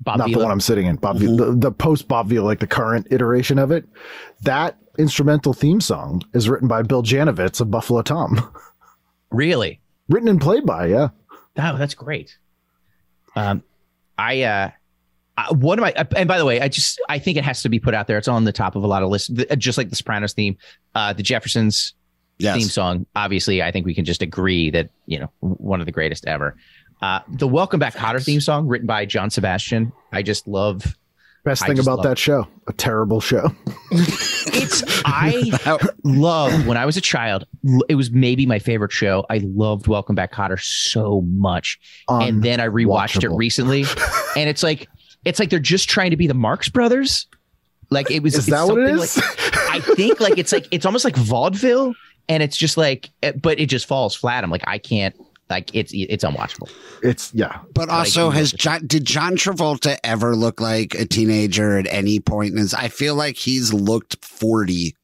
Bob 0.00 0.18
not 0.18 0.30
the 0.30 0.38
one 0.38 0.50
I'm 0.50 0.60
sitting 0.60 0.86
in. 0.86 0.96
Bob 0.96 1.18
Vila, 1.18 1.46
the, 1.46 1.56
the 1.56 1.72
post 1.72 2.06
Bob 2.08 2.28
Vila, 2.28 2.44
like 2.44 2.60
the 2.60 2.66
current 2.66 3.08
iteration 3.10 3.58
of 3.58 3.70
it. 3.72 3.84
That 4.42 4.78
instrumental 4.96 5.52
theme 5.52 5.80
song 5.80 6.22
is 6.34 6.48
written 6.48 6.68
by 6.68 6.82
Bill 6.82 7.02
Janovitz 7.02 7.60
of 7.60 7.70
Buffalo 7.70 8.02
Tom. 8.02 8.52
Really? 9.30 9.80
written 10.08 10.28
and 10.28 10.40
played 10.40 10.64
by, 10.64 10.86
yeah. 10.86 11.08
Oh, 11.58 11.76
that's 11.76 11.94
great. 11.94 12.38
Um, 13.36 13.62
I 14.16 14.42
uh, 14.42 14.70
I- 15.36 15.52
one 15.52 15.78
of 15.78 15.82
my 15.82 15.92
and 16.16 16.26
by 16.26 16.38
the 16.38 16.44
way, 16.44 16.60
I 16.60 16.68
just 16.68 17.00
I 17.08 17.18
think 17.18 17.36
it 17.36 17.44
has 17.44 17.62
to 17.62 17.68
be 17.68 17.78
put 17.78 17.94
out 17.94 18.06
there. 18.06 18.16
It's 18.18 18.28
on 18.28 18.44
the 18.44 18.52
top 18.52 18.74
of 18.74 18.82
a 18.82 18.86
lot 18.86 19.02
of 19.02 19.10
lists, 19.10 19.28
just 19.58 19.76
like 19.76 19.90
the 19.90 19.96
Sopranos 19.96 20.32
theme, 20.32 20.56
uh, 20.94 21.12
the 21.12 21.22
Jeffersons 21.22 21.94
Yes. 22.38 22.56
theme 22.56 22.68
song. 22.68 23.06
Obviously, 23.16 23.62
I 23.62 23.72
think 23.72 23.86
we 23.86 23.94
can 23.94 24.04
just 24.04 24.22
agree 24.22 24.70
that 24.70 24.90
you 25.06 25.18
know 25.18 25.30
one 25.40 25.80
of 25.80 25.86
the 25.86 25.92
greatest 25.92 26.26
ever. 26.26 26.56
Uh, 27.00 27.20
the 27.28 27.46
Welcome 27.46 27.78
Back 27.78 27.94
Kotter 27.94 28.24
theme 28.24 28.40
song, 28.40 28.66
written 28.66 28.86
by 28.86 29.04
John 29.04 29.30
Sebastian. 29.30 29.92
I 30.12 30.22
just 30.22 30.48
love. 30.48 30.96
Best 31.44 31.64
thing 31.64 31.78
about 31.78 31.98
love 31.98 32.02
that 32.02 32.18
show, 32.18 32.46
a 32.66 32.72
terrible 32.72 33.20
show. 33.20 33.50
It's 34.60 34.82
I 35.04 35.52
love 36.04 36.66
when 36.66 36.76
I 36.76 36.84
was 36.84 36.96
a 36.96 37.00
child. 37.00 37.44
It 37.88 37.94
was 37.94 38.10
maybe 38.10 38.44
my 38.44 38.58
favorite 38.58 38.90
show. 38.90 39.24
I 39.30 39.38
loved 39.44 39.86
Welcome 39.86 40.14
Back 40.16 40.32
Kotter 40.32 40.60
so 40.60 41.20
much, 41.26 41.78
and 42.08 42.42
then 42.42 42.58
I 42.60 42.66
rewatched 42.66 43.22
it 43.22 43.30
recently, 43.30 43.84
and 44.36 44.48
it's 44.48 44.62
like 44.62 44.88
it's 45.24 45.38
like 45.38 45.50
they're 45.50 45.58
just 45.58 45.88
trying 45.88 46.10
to 46.10 46.16
be 46.16 46.26
the 46.26 46.34
Marx 46.34 46.68
Brothers. 46.68 47.26
Like 47.90 48.10
it 48.10 48.22
was. 48.22 48.34
Is 48.34 48.48
it's 48.48 48.50
that 48.50 48.66
what 48.66 48.78
it 48.80 48.98
something 48.98 49.04
is? 49.04 49.16
Like, 49.16 49.70
I 49.70 49.80
think 49.80 50.20
like 50.20 50.38
it's 50.38 50.52
like 50.52 50.66
it's 50.70 50.84
almost 50.84 51.04
like 51.04 51.16
vaudeville, 51.16 51.94
and 52.28 52.42
it's 52.42 52.56
just 52.56 52.76
like, 52.76 53.10
eh, 53.22 53.32
but 53.32 53.58
it 53.58 53.66
just 53.66 53.86
falls 53.86 54.14
flat. 54.14 54.44
I'm 54.44 54.50
like, 54.50 54.64
I 54.66 54.78
can't. 54.78 55.14
Like 55.50 55.74
it's 55.74 55.92
it's 55.94 56.24
unwatchable. 56.24 56.70
it's 57.02 57.32
yeah. 57.32 57.60
But 57.72 57.88
also, 57.88 58.26
Like, 58.26 58.36
has 58.36 58.52
John, 58.52 58.86
did 58.86 59.06
John 59.06 59.34
Travolta 59.34 59.96
ever 60.04 60.36
look 60.36 60.60
like 60.60 60.94
a 60.94 61.06
teenager 61.06 61.78
at 61.78 61.86
any 61.90 62.20
point 62.20 62.52
in 62.52 62.58
his? 62.58 62.74
I 62.74 62.88
feel 62.88 63.14
like 63.14 63.36
he's 63.36 63.72
looked 63.72 64.22
forty. 64.22 64.94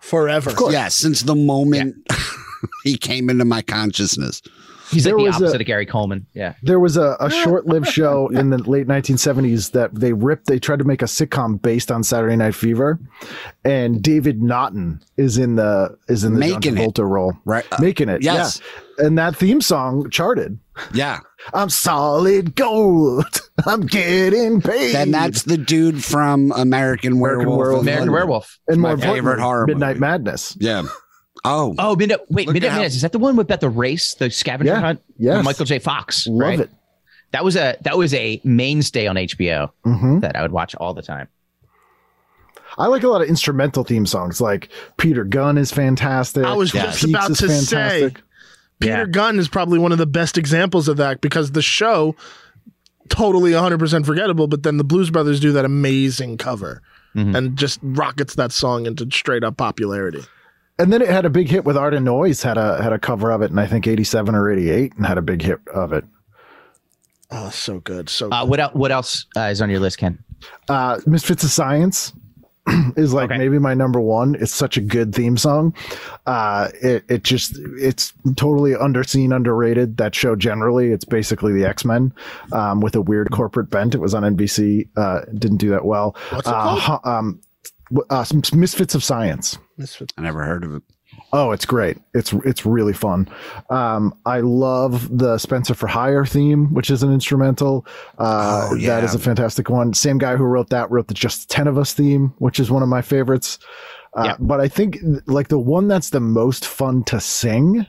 Forever. 0.00 0.54
Yeah, 0.70 0.88
since 0.88 1.22
the 1.22 1.34
moment 1.34 1.96
he 2.84 2.96
came 2.96 3.28
into 3.28 3.44
my 3.44 3.60
consciousness. 3.60 4.40
He's 4.90 5.04
There 5.04 5.14
like 5.14 5.24
the 5.24 5.26
was 5.26 5.40
a- 5.40 5.44
opposite 5.44 5.60
of 5.60 5.66
Gary 5.66 5.86
Coleman. 5.86 6.26
Yeah. 6.34 6.54
There 6.62 6.80
was 6.80 6.96
a, 6.96 7.16
a 7.20 7.30
short-lived 7.44 7.86
show 7.88 8.28
in 8.28 8.50
the 8.50 8.58
late 8.58 8.86
1970s 8.86 9.72
that 9.72 9.94
they 9.94 10.12
ripped. 10.12 10.46
They 10.46 10.58
tried 10.58 10.78
to 10.78 10.84
make 10.84 11.02
a 11.02 11.06
sitcom 11.06 11.60
based 11.60 11.90
on 11.90 12.02
Saturday 12.02 12.36
Night 12.36 12.54
Fever, 12.54 12.98
and 13.64 14.02
David 14.02 14.42
Naughton 14.42 15.00
is 15.16 15.38
in 15.38 15.56
the 15.56 15.96
is 16.08 16.24
in 16.24 16.34
the 16.34 16.38
Making 16.40 16.76
John 16.76 16.78
it. 16.78 16.94
Travolta 16.94 17.08
role, 17.08 17.32
Right. 17.44 17.64
Uh, 17.70 17.76
making 17.80 18.08
it. 18.08 18.22
yes. 18.22 18.60
yeah. 18.98 19.06
And 19.06 19.16
that 19.18 19.36
theme 19.36 19.60
song 19.60 20.10
charted. 20.10 20.58
Yeah. 20.92 21.20
I'm 21.54 21.70
solid 21.70 22.56
gold. 22.56 23.24
I'm 23.66 23.82
getting 23.82 24.60
paid. 24.60 24.96
And 24.96 25.14
that's 25.14 25.42
the 25.44 25.56
dude 25.56 26.02
from 26.04 26.50
American, 26.56 27.12
American 27.12 27.18
Werewolf. 27.20 27.58
Werewolf. 27.58 27.82
American 27.82 28.12
Werewolf. 28.12 28.58
and 28.66 28.80
my 28.80 28.96
more 28.96 28.98
favorite 28.98 29.38
horror 29.40 29.66
Midnight 29.68 29.88
movie. 29.96 30.00
Madness. 30.00 30.56
Yeah. 30.60 30.82
Oh, 31.44 31.74
Oh, 31.78 31.94
Midnight. 31.96 32.20
Wait, 32.30 32.46
Look 32.46 32.54
Midnight 32.54 32.72
Madness 32.72 32.96
is 32.96 33.02
that 33.02 33.12
the 33.12 33.18
one 33.18 33.36
with 33.36 33.46
about 33.46 33.60
the 33.60 33.68
race, 33.68 34.14
the 34.14 34.30
scavenger 34.30 34.72
Yeah. 34.72 34.80
hunt? 34.80 35.00
Yeah, 35.18 35.40
Michael 35.42 35.64
J. 35.66 35.78
Fox. 35.78 36.26
Love 36.26 36.40
right? 36.40 36.60
it. 36.60 36.70
That 37.32 37.44
was 37.44 37.56
a 37.56 37.76
that 37.82 37.96
was 37.98 38.12
a 38.14 38.40
mainstay 38.44 39.06
on 39.06 39.16
HBO 39.16 39.70
hmm 39.84 40.20
that 40.20 40.34
I 40.36 40.42
would 40.42 40.52
watch 40.52 40.74
all 40.76 40.94
the 40.94 41.02
time. 41.02 41.28
I 42.76 42.86
like 42.86 43.02
a 43.02 43.08
lot 43.08 43.22
of 43.22 43.28
instrumental 43.28 43.84
theme 43.84 44.06
songs. 44.06 44.40
Like 44.40 44.68
Peter 44.98 45.24
Gunn 45.24 45.58
is 45.58 45.70
fantastic. 45.72 46.44
I 46.44 46.54
was 46.54 46.72
Yeah. 46.72 46.86
just 46.86 47.00
Peaks 47.00 47.10
about 47.14 47.30
is 47.30 47.38
to 47.38 47.48
say 47.50 48.12
Peter 48.80 48.92
Yeah. 48.98 49.04
Gunn 49.06 49.38
is 49.38 49.48
probably 49.48 49.78
one 49.78 49.92
of 49.92 49.98
the 49.98 50.06
best 50.06 50.38
examples 50.38 50.88
of 50.88 50.96
that 50.98 51.20
because 51.20 51.52
the 51.52 51.62
show 51.62 52.14
totally 53.08 53.52
100% 53.52 54.04
forgettable, 54.06 54.46
but 54.46 54.62
then 54.62 54.76
the 54.76 54.84
Blues 54.84 55.10
Brothers 55.10 55.40
do 55.40 55.50
that 55.52 55.64
amazing 55.64 56.36
cover 56.36 56.82
Mhm. 57.16 57.34
and 57.36 57.56
just 57.58 57.80
rockets 57.82 58.34
that 58.34 58.52
song 58.52 58.86
into 58.86 59.08
straight 59.10 59.42
up 59.42 59.56
popularity. 59.56 60.22
And 60.78 60.92
then 60.92 61.02
it 61.02 61.08
had 61.08 61.24
a 61.24 61.30
big 61.30 61.48
hit 61.48 61.64
with 61.64 61.76
Art 61.76 61.94
of 61.94 62.02
Noise 62.02 62.42
had 62.42 62.56
a 62.56 62.80
had 62.82 62.92
a 62.92 62.98
cover 62.98 63.30
of 63.32 63.42
it 63.42 63.50
and 63.50 63.58
I 63.58 63.66
think 63.66 63.86
87 63.86 64.34
or 64.34 64.50
88 64.50 64.94
and 64.96 65.06
had 65.06 65.18
a 65.18 65.22
big 65.22 65.42
hit 65.42 65.58
of 65.74 65.92
it. 65.92 66.04
Oh, 67.30 67.50
so 67.50 67.80
good. 67.80 68.08
So 68.08 68.30
Uh, 68.30 68.46
what 68.46 68.60
else? 68.60 68.74
What 68.74 68.90
else 68.92 69.26
uh, 69.36 69.40
is 69.42 69.60
on 69.60 69.70
your 69.70 69.80
list, 69.80 69.98
Ken? 69.98 70.18
Uh 70.68 70.98
Misfits 71.06 71.42
of 71.44 71.50
Science 71.50 72.12
is 72.96 73.12
like 73.12 73.30
Okay. 73.30 73.38
maybe 73.38 73.58
my 73.58 73.74
number 73.74 74.00
one. 74.00 74.34
It's 74.36 74.52
such 74.52 74.76
a 74.76 74.80
good 74.80 75.14
theme 75.14 75.36
song. 75.36 75.74
Uh 76.26 76.68
it 76.80 77.04
it 77.08 77.24
just 77.24 77.58
it's 77.78 78.12
totally 78.36 78.72
underseen, 78.74 79.34
underrated. 79.34 79.96
That 79.96 80.14
show 80.14 80.36
generally, 80.36 80.92
it's 80.92 81.04
basically 81.04 81.52
the 81.52 81.64
X-Men 81.66 82.12
um 82.52 82.80
with 82.80 82.94
a 82.94 83.00
weird 83.02 83.30
corporate 83.32 83.68
bent. 83.68 83.94
It 83.94 83.98
was 84.00 84.14
on 84.14 84.22
NBC. 84.22 84.88
Uh 84.96 85.22
didn't 85.34 85.56
do 85.58 85.70
that 85.70 85.84
well. 85.84 86.14
What's 86.30 86.46
it 86.46 86.54
uh, 86.54 86.78
called? 86.78 87.02
hu- 87.04 87.10
um 87.10 87.40
uh, 88.10 88.24
Misfits 88.54 88.94
of 88.94 89.02
Science. 89.04 89.58
Misfits. 89.76 90.12
I 90.16 90.22
never 90.22 90.44
heard 90.44 90.64
of 90.64 90.74
it. 90.76 90.82
Oh, 91.32 91.52
it's 91.52 91.64
great. 91.66 91.98
It's 92.14 92.32
it's 92.44 92.64
really 92.66 92.92
fun. 92.92 93.28
Um, 93.70 94.14
I 94.26 94.40
love 94.40 95.16
the 95.18 95.38
Spencer 95.38 95.74
for 95.74 95.86
Hire 95.86 96.24
theme, 96.26 96.72
which 96.72 96.90
is 96.90 97.02
an 97.02 97.12
instrumental. 97.12 97.86
Uh, 98.18 98.68
Oh, 98.70 98.74
yeah. 98.74 98.88
That 98.96 99.04
is 99.04 99.14
a 99.14 99.18
fantastic 99.18 99.68
one. 99.70 99.94
Same 99.94 100.18
guy 100.18 100.36
who 100.36 100.44
wrote 100.44 100.68
that 100.70 100.90
wrote 100.90 101.08
the 101.08 101.14
Just 101.14 101.50
Ten 101.50 101.66
of 101.66 101.76
Us 101.78 101.92
theme, 101.94 102.34
which 102.38 102.60
is 102.60 102.70
one 102.70 102.82
of 102.82 102.88
my 102.88 103.02
favorites. 103.02 103.58
Uh, 104.14 104.24
Yeah. 104.26 104.36
But 104.38 104.60
I 104.60 104.68
think 104.68 104.98
like 105.26 105.48
the 105.48 105.58
one 105.58 105.88
that's 105.88 106.10
the 106.10 106.20
most 106.20 106.66
fun 106.66 107.04
to 107.04 107.20
sing, 107.20 107.86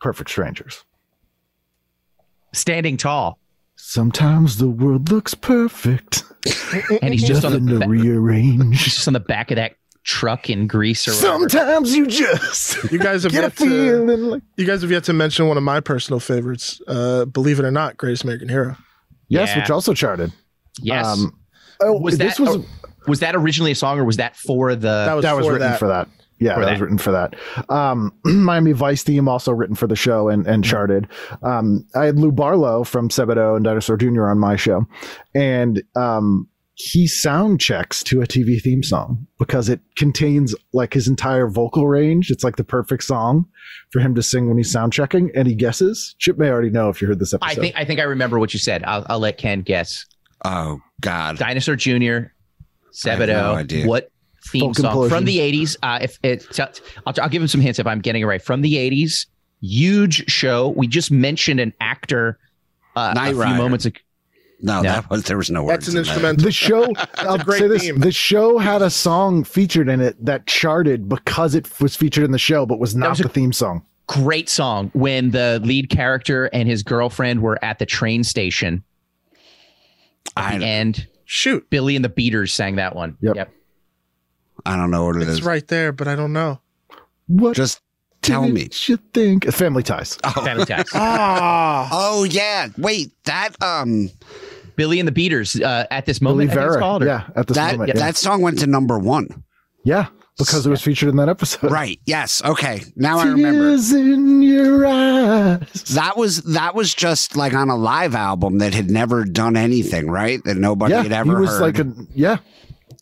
Perfect 0.00 0.30
Strangers. 0.30 0.84
Standing 2.52 2.96
tall, 2.96 3.38
Sometimes 3.80 4.58
the 4.58 4.68
world 4.68 5.10
looks 5.10 5.34
perfect. 5.34 6.24
and 7.02 7.14
he's 7.14 7.22
just 7.26 7.44
on 7.44 7.64
the 7.64 7.78
ba- 7.78 7.88
rearrange. 7.88 8.82
he's 8.82 8.94
just 8.96 9.06
on 9.08 9.14
the 9.14 9.20
back 9.20 9.50
of 9.50 9.56
that 9.56 9.76
truck 10.04 10.50
in 10.50 10.66
Greece 10.66 11.06
or 11.06 11.12
whatever. 11.12 11.48
Sometimes 11.48 11.94
you 11.94 12.06
just 12.06 12.90
You 12.90 12.98
guys 12.98 13.22
have 13.22 13.32
get 13.32 13.38
a 13.40 13.46
yet 13.46 13.56
to, 13.56 13.64
feeling 13.64 14.20
like 14.22 14.42
you 14.56 14.66
guys 14.66 14.82
have 14.82 14.90
yet 14.90 15.04
to 15.04 15.12
mention 15.12 15.46
one 15.48 15.56
of 15.56 15.62
my 15.62 15.80
personal 15.80 16.18
favorites. 16.20 16.80
Uh, 16.88 17.24
believe 17.24 17.58
it 17.60 17.64
or 17.64 17.70
not, 17.70 17.96
Greatest 17.96 18.24
American 18.24 18.48
Hero. 18.48 18.76
yes, 19.28 19.50
Yeah. 19.50 19.60
which 19.62 19.70
also 19.70 19.94
charted. 19.94 20.32
Yes. 20.80 21.06
Um, 21.06 21.38
oh, 21.80 21.98
was 22.00 22.18
this 22.18 22.36
that 22.36 22.42
was 22.42 22.56
oh, 22.56 22.64
was 23.06 23.20
that 23.20 23.34
originally 23.36 23.70
a 23.72 23.74
song, 23.76 23.98
or 23.98 24.04
was 24.04 24.16
that 24.18 24.36
for 24.36 24.74
the? 24.74 24.80
That 24.88 25.14
was, 25.14 25.22
that 25.22 25.36
was 25.36 25.46
for 25.46 25.52
written 25.52 25.70
that. 25.70 25.78
for 25.78 25.88
that. 25.88 26.08
Yeah, 26.40 26.54
For 26.54 26.60
that, 26.60 26.66
that. 26.66 26.72
was 26.72 26.80
written 26.80 26.98
for 26.98 27.12
that. 27.12 27.34
Um, 27.68 28.12
Miami 28.24 28.72
Vice 28.72 29.02
theme 29.02 29.28
also 29.28 29.52
written 29.52 29.74
for 29.74 29.86
the 29.86 29.96
show 29.96 30.28
and, 30.28 30.46
and 30.46 30.64
charted. 30.64 31.08
Um, 31.42 31.84
I 31.94 32.04
had 32.06 32.18
Lou 32.18 32.30
Barlow 32.32 32.84
from 32.84 33.08
Sebadoh 33.08 33.56
and 33.56 33.64
Dinosaur 33.64 33.96
Jr. 33.96 34.28
on 34.28 34.38
my 34.38 34.54
show, 34.56 34.86
and 35.34 35.82
um, 35.96 36.48
he 36.74 37.08
sound 37.08 37.60
checks 37.60 38.04
to 38.04 38.22
a 38.22 38.26
TV 38.26 38.62
theme 38.62 38.84
song 38.84 39.26
because 39.38 39.68
it 39.68 39.80
contains 39.96 40.54
like 40.72 40.94
his 40.94 41.08
entire 41.08 41.48
vocal 41.48 41.88
range. 41.88 42.30
It's 42.30 42.44
like 42.44 42.54
the 42.54 42.62
perfect 42.64 43.02
song 43.02 43.46
for 43.90 43.98
him 43.98 44.14
to 44.14 44.22
sing 44.22 44.46
when 44.48 44.58
he's 44.58 44.70
sound 44.70 44.92
checking, 44.92 45.32
and 45.34 45.48
he 45.48 45.56
guesses. 45.56 46.14
Chip 46.20 46.38
may 46.38 46.48
already 46.50 46.70
know 46.70 46.88
if 46.88 47.02
you 47.02 47.08
heard 47.08 47.18
this 47.18 47.34
episode. 47.34 47.50
I 47.58 47.60
think 47.60 47.74
I 47.76 47.84
think 47.84 47.98
I 47.98 48.04
remember 48.04 48.38
what 48.38 48.52
you 48.54 48.60
said. 48.60 48.84
I'll, 48.84 49.04
I'll 49.08 49.18
let 49.18 49.38
Ken 49.38 49.62
guess. 49.62 50.06
Oh 50.44 50.78
God. 51.00 51.36
Dinosaur 51.38 51.74
Jr. 51.74 51.90
I 51.94 51.98
have 51.98 52.22
Sebadoh. 52.92 53.26
no 53.28 53.54
idea. 53.54 53.86
What 53.86 54.12
theme 54.48 54.60
Folk 54.74 54.76
song 54.76 54.94
implosion. 54.96 55.08
from 55.08 55.24
the 55.24 55.38
'80s? 55.38 55.76
Uh, 55.82 55.98
if 56.02 56.18
it, 56.22 56.58
I'll, 57.06 57.14
I'll 57.22 57.28
give 57.28 57.42
him 57.42 57.48
some 57.48 57.60
hints 57.60 57.78
if 57.78 57.86
I'm 57.86 58.00
getting 58.00 58.22
it 58.22 58.26
right. 58.26 58.42
From 58.42 58.62
the 58.62 58.74
'80s, 58.74 59.26
huge 59.60 60.30
show. 60.30 60.68
We 60.76 60.86
just 60.86 61.10
mentioned 61.10 61.60
an 61.60 61.72
actor 61.80 62.38
uh, 62.96 63.14
a 63.16 63.26
few 63.30 63.40
Rider. 63.40 63.56
moments 63.58 63.84
ago. 63.84 64.00
No, 64.60 64.82
No. 64.82 64.90
that 64.90 65.08
was 65.10 65.22
there 65.24 65.36
was 65.36 65.50
no 65.50 65.62
words. 65.62 65.86
That's 65.86 65.94
an 65.94 65.98
in 65.98 66.02
that. 66.04 66.08
instrumental. 66.10 66.44
the 66.44 66.50
show 66.50 66.92
i'll 67.18 67.38
great 67.38 67.60
say 67.60 67.68
this 67.68 67.82
theme. 67.82 68.00
the 68.00 68.10
show 68.10 68.58
had 68.58 68.82
a 68.82 68.90
song 68.90 69.44
featured 69.44 69.88
in 69.88 70.00
it 70.00 70.16
that 70.24 70.48
charted 70.48 71.08
because 71.08 71.54
it 71.54 71.80
was 71.80 71.94
featured 71.94 72.24
in 72.24 72.32
the 72.32 72.40
show 72.40 72.66
but 72.66 72.80
was 72.80 72.96
not 72.96 73.10
was 73.10 73.18
the 73.20 73.28
theme 73.28 73.52
song 73.52 73.84
Great 74.08 74.48
song 74.48 74.90
when 74.94 75.30
the 75.30 75.60
lead 75.62 75.90
character 75.90 76.46
and 76.46 76.68
his 76.68 76.82
girlfriend 76.82 77.40
were 77.40 77.62
at 77.64 77.78
the 77.78 77.86
train 77.86 78.24
station 78.24 78.82
at 80.36 80.54
I, 80.54 80.58
the 80.58 80.64
end. 80.66 81.06
Shoot. 81.24 81.68
Billy 81.70 81.94
and 81.94 82.04
the 82.04 82.08
Beaters 82.08 82.52
sang 82.52 82.76
that 82.76 82.96
one. 82.96 83.16
Yep. 83.20 83.52
I 84.68 84.76
don't 84.76 84.90
know 84.90 85.06
what 85.06 85.16
it 85.16 85.22
is. 85.22 85.38
It's 85.38 85.46
right 85.46 85.66
there, 85.68 85.92
but 85.92 86.06
I 86.08 86.14
don't 86.16 86.32
know. 86.32 86.60
what 87.26 87.56
Just 87.56 87.80
tell 88.22 88.42
did 88.44 88.54
me. 88.54 88.68
you 88.86 88.96
think 89.14 89.44
family 89.52 89.82
ties 89.82 90.18
Oh. 90.24 90.30
Family 90.44 90.64
Ties. 90.66 90.86
Ah. 90.94 91.88
oh 91.92 92.24
yeah. 92.24 92.68
Wait, 92.76 93.10
that 93.24 93.50
um 93.62 94.10
Billy 94.76 95.00
and 95.00 95.08
the 95.08 95.12
Beaters 95.12 95.56
uh, 95.60 95.86
at 95.90 96.06
this 96.06 96.18
Billy 96.20 96.46
moment. 96.46 96.50
I 96.50 96.54
think 96.54 96.64
it's 96.66 96.72
Vera. 96.74 96.80
called, 96.80 97.04
yeah 97.04 97.28
at 97.36 97.46
this 97.48 97.56
that 97.56 97.72
moment 97.72 97.88
yeah. 97.94 98.00
that 98.00 98.16
song 98.16 98.42
went 98.42 98.58
to 98.60 98.66
number 98.66 98.98
one. 98.98 99.42
yeah 99.84 100.06
because 100.38 100.64
it 100.64 100.70
was 100.70 100.80
featured 100.80 101.08
in 101.08 101.16
that 101.16 101.28
episode. 101.28 101.68
Right. 101.68 101.98
Yes. 102.06 102.40
Okay. 102.44 102.82
Now 102.94 103.18
I 103.18 103.24
remember. 103.26 103.70
Tears 103.70 103.92
in 103.92 104.40
your 104.40 104.86
eyes. 104.86 105.82
That 105.94 106.16
was 106.16 106.42
that 106.42 106.76
was 106.76 106.94
just 106.94 107.34
like 107.36 107.54
on 107.54 107.70
a 107.70 107.76
live 107.76 108.14
album 108.14 108.58
that 108.58 108.72
had 108.72 108.88
never 108.88 109.24
done 109.24 109.56
anything, 109.56 110.08
right? 110.08 110.40
That 110.44 110.56
nobody 110.56 110.94
Yeah, 110.94 111.02
had 111.02 111.12
ever 111.12 111.34
he 111.34 111.40
was 111.40 111.50
heard. 111.50 111.60
like 111.60 111.78
a 111.80 111.92
yeah. 112.14 112.36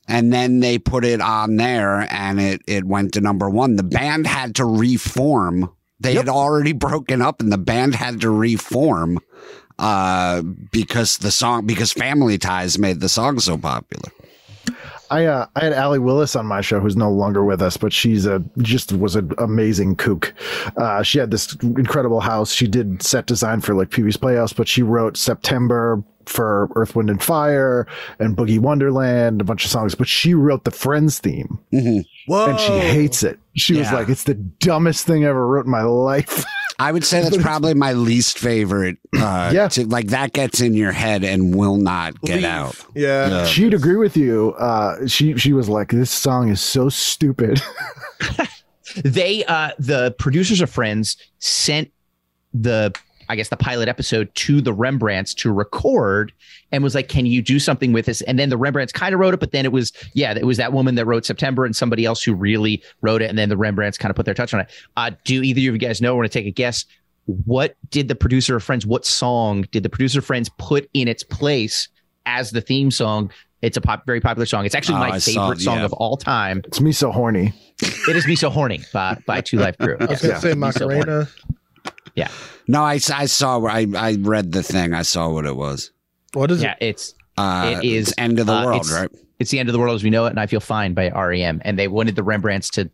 And 0.09 0.33
then 0.33 0.61
they 0.61 0.79
put 0.79 1.05
it 1.05 1.21
on 1.21 1.57
there 1.57 2.07
and 2.13 2.41
it 2.41 2.63
it 2.67 2.85
went 2.85 3.13
to 3.15 3.21
number 3.21 3.51
one. 3.51 3.77
The 3.77 3.83
band 3.83 4.27
had 4.27 4.55
to 4.57 4.65
reform. 4.65 5.71
They 6.01 6.13
Yep. 6.15 6.27
had 6.27 6.29
already 6.29 6.73
broken 6.73 7.23
up 7.23 7.41
and 7.41 7.51
the 7.53 7.59
band 7.59 7.95
had 7.95 8.21
to 8.21 8.31
reform 8.31 9.19
uh 9.79 10.43
because 10.73 11.19
the 11.19 11.31
song 11.31 11.67
because 11.67 11.93
family 11.93 12.39
ties 12.39 12.79
made 12.79 13.01
the 13.01 13.09
song 13.09 13.39
so 13.41 13.59
popular. 13.59 14.11
I 15.11 15.27
uh, 15.27 15.47
I 15.55 15.65
had 15.65 15.73
Allee 15.73 15.99
Willis 16.01 16.35
on 16.35 16.47
my 16.47 16.61
show, 16.61 16.81
who's 16.81 16.97
no 16.97 17.11
longer 17.11 17.45
with 17.45 17.63
us, 17.63 17.77
but 17.77 17.93
she's 17.93 18.27
a 18.27 18.43
just 18.59 18.93
was 18.93 19.15
an 19.15 19.31
amazing 19.39 19.95
kook. 19.97 20.35
Uh, 20.77 21.03
she 21.03 21.19
had 21.19 21.31
this 21.31 21.55
incredible 21.63 22.21
house. 22.21 22.53
She 22.53 22.67
did 22.67 23.03
set 23.03 23.27
design 23.27 23.61
for 23.61 23.75
like 23.75 23.91
Pee 23.91 24.03
Wee's 24.03 24.17
Playhouse, 24.17 24.53
but 24.53 24.67
she 24.67 24.83
wrote 24.83 25.17
September 25.17 26.03
for 26.27 26.68
Earth, 26.77 26.95
Wind, 26.97 27.11
and 27.11 27.22
Fire 27.22 27.87
and 28.18 28.37
Boogie 28.37 28.59
Wonderland, 28.59 29.41
a 29.41 29.45
bunch 29.45 29.64
of 29.64 29.70
songs. 29.70 29.95
But 29.95 30.09
she 30.09 30.35
wrote 30.35 30.64
the 30.64 30.70
Friends 30.70 31.18
theme, 31.18 31.59
Whoa. 32.27 32.47
and 32.51 32.61
she 32.61 32.72
hates 32.79 33.22
it. 33.22 33.39
She 33.55 33.79
was 33.79 33.91
like, 33.93 34.09
"It's 34.09 34.24
the 34.24 34.35
dumbest 34.35 35.07
thing 35.07 35.24
I 35.24 35.29
ever 35.29 35.47
wrote 35.47 35.64
in 35.66 35.70
my 35.70 35.83
life." 35.83 36.45
I 36.79 36.93
would 36.93 37.05
say 37.05 37.22
that's 37.22 37.39
probably 37.39 37.72
my 37.72 37.95
least 37.95 38.39
favorite. 38.39 38.99
Uh, 39.16 39.51
Yeah. 39.55 39.68
to, 39.68 39.87
like 39.87 40.09
that 40.09 40.35
gets 40.35 40.61
in 40.61 40.74
your 40.74 40.93
head 40.93 41.24
and 41.24 41.55
will 41.55 41.77
not 41.79 42.20
get 42.20 42.37
Leave. 42.37 42.45
out. 42.45 42.77
Yeah. 42.95 43.47
She'd 43.47 43.72
agree 43.72 43.97
with 43.97 44.14
you. 44.14 44.53
Uh, 44.59 45.07
she 45.07 45.39
she 45.39 45.55
was 45.55 45.70
like, 45.70 45.91
"This 45.91 46.11
song 46.11 46.51
is 46.51 46.61
so 46.61 46.91
stupid." 46.91 47.62
they 49.05 49.45
uh 49.45 49.70
the 49.79 50.14
producers 50.18 50.61
of 50.61 50.70
friends 50.70 51.16
sent 51.39 51.91
the 52.55 52.95
i 53.29 53.37
guess 53.37 53.49
the 53.49 53.57
pilot 53.57 53.89
episode 53.89 54.33
to 54.35 54.61
the 54.61 54.72
rembrandts 54.72 55.35
to 55.35 55.53
record 55.53 56.33
and 56.72 56.83
was 56.83 56.95
like 56.95 57.09
can 57.09 57.27
you 57.27 57.41
do 57.43 57.59
something 57.59 57.93
with 57.93 58.07
this? 58.07 58.20
And 58.22 58.39
then 58.39 58.49
the 58.51 58.57
rembrandts 58.57 58.93
kind 58.93 59.14
of 59.14 59.20
wrote 59.20 59.35
it 59.35 59.41
but 59.41 59.53
then 59.53 59.64
it 59.64 59.72
was 59.72 59.93
yeah 60.14 60.33
it 60.37 60.45
was 60.47 60.57
that 60.59 60.72
woman 60.72 60.95
that 60.97 61.05
wrote 61.07 61.24
september 61.24 61.64
and 61.64 61.74
somebody 61.77 62.05
else 62.05 62.22
who 62.22 62.35
really 62.35 62.83
wrote 63.03 63.22
it 63.22 63.31
and 63.31 63.39
then 63.39 63.49
the 63.49 63.57
rembrandts 63.57 63.99
kind 63.99 64.11
of 64.11 64.16
put 64.16 64.24
their 64.24 64.35
touch 64.35 64.53
on 64.55 64.61
it. 64.61 64.70
Uh 64.97 65.11
do 65.24 65.43
either 65.43 65.59
of 65.61 65.64
you 65.64 65.79
guys 65.79 66.01
know? 66.01 66.14
Want 66.16 66.31
to 66.31 66.39
take 66.39 66.47
a 66.47 66.51
guess? 66.51 66.85
What 67.27 67.77
did 67.91 68.09
the 68.09 68.14
producer 68.14 68.57
of 68.57 68.62
friends 68.62 68.87
what 68.87 69.05
song 69.05 69.62
did 69.72 69.83
the 69.83 69.89
producer 69.89 70.20
of 70.20 70.24
friends 70.24 70.49
put 70.59 70.89
in 70.95 71.09
its 71.09 71.22
place 71.24 71.89
as 72.27 72.51
the 72.53 72.61
theme 72.61 72.91
song? 72.91 73.31
It's 73.62 73.77
a 73.77 73.81
pop, 73.81 74.05
very 74.07 74.20
popular 74.20 74.47
song. 74.47 74.64
It's 74.66 74.74
actually 74.74 74.97
Oh, 74.97 75.09
my 75.09 75.18
saw- 75.18 75.33
favorite 75.49 75.61
song 75.61 75.79
of 75.81 75.93
all 75.95 76.16
time. 76.16 76.61
It's 76.66 76.81
me 76.81 76.93
so 76.93 77.11
horny. 77.11 77.53
it 77.81 78.14
is 78.14 78.27
me 78.27 78.37
so 78.37 78.51
horny 78.51 78.81
by 78.93 79.16
by 79.27 79.41
2 79.41 79.59
Live 79.59 79.79
Crew. 79.79 79.97
I 79.99 80.05
was 80.05 80.20
gonna 80.22 80.35
Yeah. 80.35 80.41
say 80.41 80.55
Me 80.55 80.70
So 80.72 81.27
Horny. 82.17 82.29
Macarena. 82.29 82.62
No, 82.69 82.83
I, 82.83 82.95
I 83.14 83.27
saw. 83.27 83.64
I 83.67 83.87
I 83.97 84.17
read 84.21 84.53
the 84.53 84.62
thing. 84.62 84.93
I 84.95 85.03
saw 85.03 85.29
what 85.29 85.47
it 85.47 85.57
was. 85.57 85.91
What 86.33 86.51
is 86.51 86.61
it? 86.62 86.64
yeah 86.64 86.75
it's 86.81 87.14
Uh, 87.39 87.81
It 87.83 87.87
is, 87.87 88.09
it's 88.09 88.19
end 88.19 88.39
of 88.39 88.47
the 88.47 88.53
uh, 88.55 88.64
world, 88.64 88.81
it's- 88.87 88.93
right? 89.01 89.11
it's 89.39 89.51
the 89.51 89.59
end 89.59 89.69
of 89.69 89.75
the 89.75 89.79
world 89.79 89.95
as 89.95 90.03
we 90.03 90.09
know 90.09 90.25
it 90.25 90.31
and 90.31 90.41
i 90.41 90.47
feel 90.47 90.61
fine 90.61 90.95
by 90.95 91.11
rem 91.11 91.61
and 91.62 91.79
they 91.79 91.89
wanted 91.89 92.17
the 92.17 92.23
rembrandts 92.23 92.71
to 92.71 92.89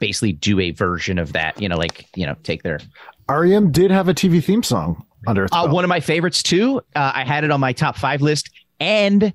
basically 0.00 0.32
do 0.32 0.58
a 0.58 0.72
version 0.72 1.18
of 1.20 1.32
that 1.34 1.60
you 1.62 1.68
know 1.68 1.76
like 1.76 2.06
you 2.16 2.26
know 2.26 2.34
take 2.42 2.64
their 2.64 2.80
REM 3.28 3.70
did 3.70 3.92
have 3.92 4.08
a 4.08 4.14
TV 4.14 4.42
theme 4.42 4.64
song 4.64 5.04
under 5.28 5.46
uh, 5.52 5.68
one 5.68 5.84
of 5.84 5.88
my 5.88 6.00
favorites 6.00 6.42
too 6.42 6.80
uh, 6.96 7.12
i 7.14 7.22
had 7.24 7.44
it 7.44 7.52
on 7.52 7.60
my 7.60 7.72
top 7.72 7.96
five 7.96 8.20
list 8.22 8.50
and 8.80 9.32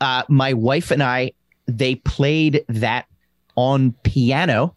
uh, 0.00 0.22
my 0.30 0.54
wife 0.54 0.90
and 0.90 1.02
i 1.02 1.30
they 1.66 1.94
played 1.96 2.64
that 2.68 3.04
on 3.54 3.92
piano 4.02 4.74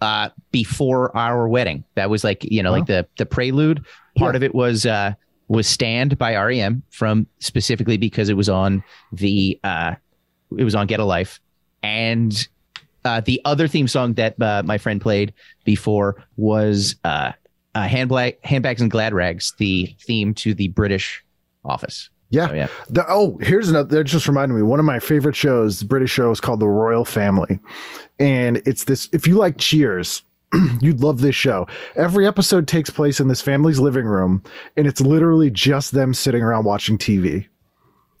uh, 0.00 0.28
before 0.52 1.16
our 1.16 1.48
wedding 1.48 1.84
that 1.94 2.08
was 2.10 2.22
like 2.24 2.44
you 2.44 2.62
know 2.62 2.70
like 2.70 2.86
the 2.86 3.06
the 3.18 3.26
prelude 3.26 3.84
part 4.16 4.34
Yeah. 4.34 4.36
of 4.38 4.42
it 4.42 4.54
was 4.54 4.86
uh 4.86 5.12
was 5.48 5.66
stand 5.66 6.18
by 6.18 6.36
rem 6.36 6.82
from 6.90 7.26
specifically 7.40 7.96
because 7.96 8.28
it 8.28 8.36
was 8.36 8.48
on 8.48 8.82
the 9.12 9.58
uh 9.64 9.94
it 10.56 10.64
was 10.64 10.74
on 10.74 10.86
get 10.86 11.00
a 11.00 11.04
life 11.04 11.40
and 11.82 12.48
uh 13.04 13.20
the 13.20 13.40
other 13.44 13.66
theme 13.68 13.88
song 13.88 14.14
that 14.14 14.40
uh, 14.40 14.62
my 14.64 14.78
friend 14.78 15.00
played 15.00 15.32
before 15.64 16.22
was 16.36 16.96
uh 17.04 17.32
uh, 17.74 17.82
handbag, 17.86 18.36
handbags 18.42 18.80
and 18.80 18.90
glad 18.90 19.12
rags, 19.14 19.52
the 19.58 19.94
theme 20.00 20.34
to 20.34 20.52
the 20.54 20.68
British 20.68 21.22
Office. 21.64 22.10
Yeah. 22.30 22.48
So, 22.48 22.54
yeah. 22.54 22.68
The, 22.88 23.04
oh, 23.08 23.38
here's 23.40 23.68
another. 23.68 23.96
That 23.96 24.04
just 24.04 24.28
reminded 24.28 24.54
me. 24.54 24.62
One 24.62 24.78
of 24.78 24.84
my 24.86 24.98
favorite 24.98 25.36
shows, 25.36 25.80
the 25.80 25.86
British 25.86 26.10
show, 26.10 26.30
is 26.30 26.40
called 26.40 26.60
The 26.60 26.68
Royal 26.68 27.04
Family, 27.04 27.58
and 28.18 28.62
it's 28.66 28.84
this. 28.84 29.08
If 29.12 29.26
you 29.26 29.36
like 29.36 29.58
Cheers, 29.58 30.22
you'd 30.80 31.00
love 31.00 31.20
this 31.20 31.34
show. 31.34 31.66
Every 31.96 32.26
episode 32.26 32.68
takes 32.68 32.90
place 32.90 33.20
in 33.20 33.28
this 33.28 33.40
family's 33.40 33.78
living 33.78 34.06
room, 34.06 34.42
and 34.76 34.86
it's 34.86 35.00
literally 35.00 35.50
just 35.50 35.92
them 35.92 36.12
sitting 36.14 36.42
around 36.42 36.64
watching 36.64 36.98
TV 36.98 37.46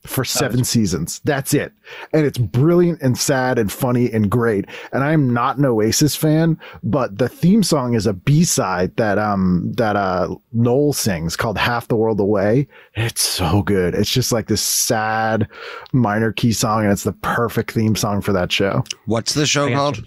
for 0.08 0.24
seven 0.24 0.64
seasons. 0.64 1.20
That's 1.24 1.54
it, 1.54 1.72
and 2.12 2.24
it's 2.26 2.38
brilliant 2.38 3.00
and 3.02 3.18
sad 3.18 3.58
and 3.58 3.70
funny 3.70 4.10
and 4.10 4.30
great. 4.30 4.66
And 4.92 5.04
I'm 5.04 5.32
not 5.32 5.58
an 5.58 5.64
Oasis 5.64 6.16
fan, 6.16 6.58
but 6.82 7.18
the 7.18 7.28
theme 7.28 7.62
song 7.62 7.94
is 7.94 8.06
a 8.06 8.12
B 8.12 8.44
side 8.44 8.96
that 8.96 9.18
um 9.18 9.72
that 9.76 9.96
uh 9.96 10.34
Noel 10.52 10.92
sings 10.92 11.36
called 11.36 11.58
"Half 11.58 11.88
the 11.88 11.96
World 11.96 12.20
Away." 12.20 12.66
It's 12.94 13.22
so 13.22 13.62
good. 13.62 13.94
It's 13.94 14.10
just 14.10 14.32
like 14.32 14.48
this 14.48 14.62
sad 14.62 15.48
minor 15.92 16.32
key 16.32 16.52
song, 16.52 16.82
and 16.84 16.92
it's 16.92 17.04
the 17.04 17.12
perfect 17.12 17.72
theme 17.72 17.96
song 17.96 18.20
for 18.20 18.32
that 18.32 18.50
show. 18.50 18.84
What's 19.06 19.34
the 19.34 19.46
show 19.46 19.72
called? 19.72 20.04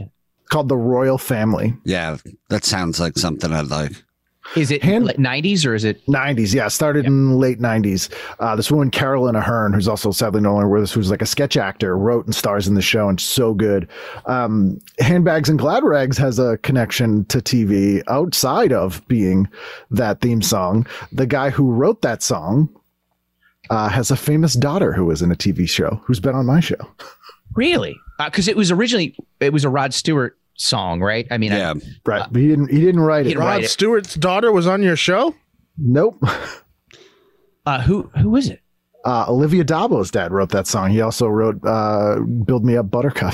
Called 0.49 0.67
The 0.67 0.75
Royal 0.75 1.17
Family. 1.17 1.73
Yeah, 1.85 2.17
that 2.49 2.65
sounds 2.65 2.99
like 2.99 3.17
something 3.17 3.53
I'd 3.53 3.67
like. 3.67 3.93
Is 4.55 4.69
it 4.69 4.83
Hand- 4.83 5.05
like 5.05 5.17
90s 5.17 5.65
or 5.65 5.73
is 5.73 5.85
it? 5.85 6.05
90s, 6.07 6.53
yeah, 6.53 6.67
started 6.67 7.05
in 7.05 7.37
late 7.39 7.59
90s. 7.59 8.09
Uh, 8.39 8.55
this 8.55 8.69
woman, 8.69 8.91
Caroline 8.91 9.35
Aherne, 9.35 9.73
who's 9.73 9.87
also 9.87 10.11
sadly 10.11 10.41
no 10.41 10.53
longer 10.53 10.67
with 10.67 10.83
us, 10.83 10.91
who's 10.91 11.09
like 11.09 11.21
a 11.21 11.25
sketch 11.25 11.55
actor, 11.55 11.97
wrote 11.97 12.25
and 12.25 12.35
stars 12.35 12.67
in 12.67 12.73
the 12.75 12.81
show 12.81 13.07
and 13.07 13.19
so 13.19 13.53
good. 13.53 13.87
Um, 14.25 14.79
Handbags 14.99 15.47
and 15.47 15.57
Glad 15.57 15.83
Rags 15.83 16.17
has 16.17 16.37
a 16.37 16.57
connection 16.59 17.23
to 17.25 17.37
TV 17.39 18.03
outside 18.07 18.73
of 18.73 19.07
being 19.07 19.47
that 19.89 20.19
theme 20.21 20.41
song. 20.41 20.85
The 21.11 21.25
guy 21.27 21.49
who 21.49 21.71
wrote 21.71 22.01
that 22.01 22.21
song 22.21 22.67
uh, 23.69 23.87
has 23.87 24.11
a 24.11 24.17
famous 24.17 24.53
daughter 24.53 24.91
who 24.91 25.05
was 25.05 25.21
in 25.21 25.31
a 25.31 25.35
TV 25.35 25.67
show 25.69 26.01
who's 26.03 26.19
been 26.19 26.35
on 26.35 26.45
my 26.45 26.59
show. 26.59 26.75
Really? 27.55 27.95
Because 28.17 28.47
it 28.47 28.57
was 28.57 28.69
originally, 28.69 29.15
it 29.39 29.53
was 29.53 29.63
a 29.63 29.69
Rod 29.69 29.93
Stewart 29.93 30.37
song, 30.57 31.01
right? 31.01 31.25
I 31.31 31.37
mean, 31.37 31.51
I- 31.51 31.57
Yeah, 31.57 31.73
Right. 32.05 32.27
but 32.31 32.39
he 32.41 32.47
didn't, 32.47 32.71
he 32.71 32.79
didn't 32.81 33.01
write 33.01 33.25
He 33.25 33.31
it. 33.31 33.35
didn't 33.35 33.45
write 33.47 33.55
Rod 33.55 33.63
it. 33.63 33.69
Stewart's 33.69 34.15
daughter 34.15 34.51
was 34.51 34.67
on 34.67 34.83
your 34.83 34.95
show. 34.95 35.35
Nope. 35.77 36.23
uh, 37.65 37.81
who 37.81 38.09
who 38.19 38.35
is 38.35 38.49
it? 38.49 38.59
Uh, 39.05 39.25
Olivia 39.27 39.63
d'Abo's 39.63 40.11
dad 40.11 40.31
wrote 40.31 40.49
that 40.49 40.67
song. 40.67 40.91
He 40.91 41.01
also 41.01 41.27
wrote 41.27 41.59
uh, 41.65 42.19
Build 42.45 42.63
Me 42.63 42.77
Up 42.77 42.89
Buttercup. 42.91 43.33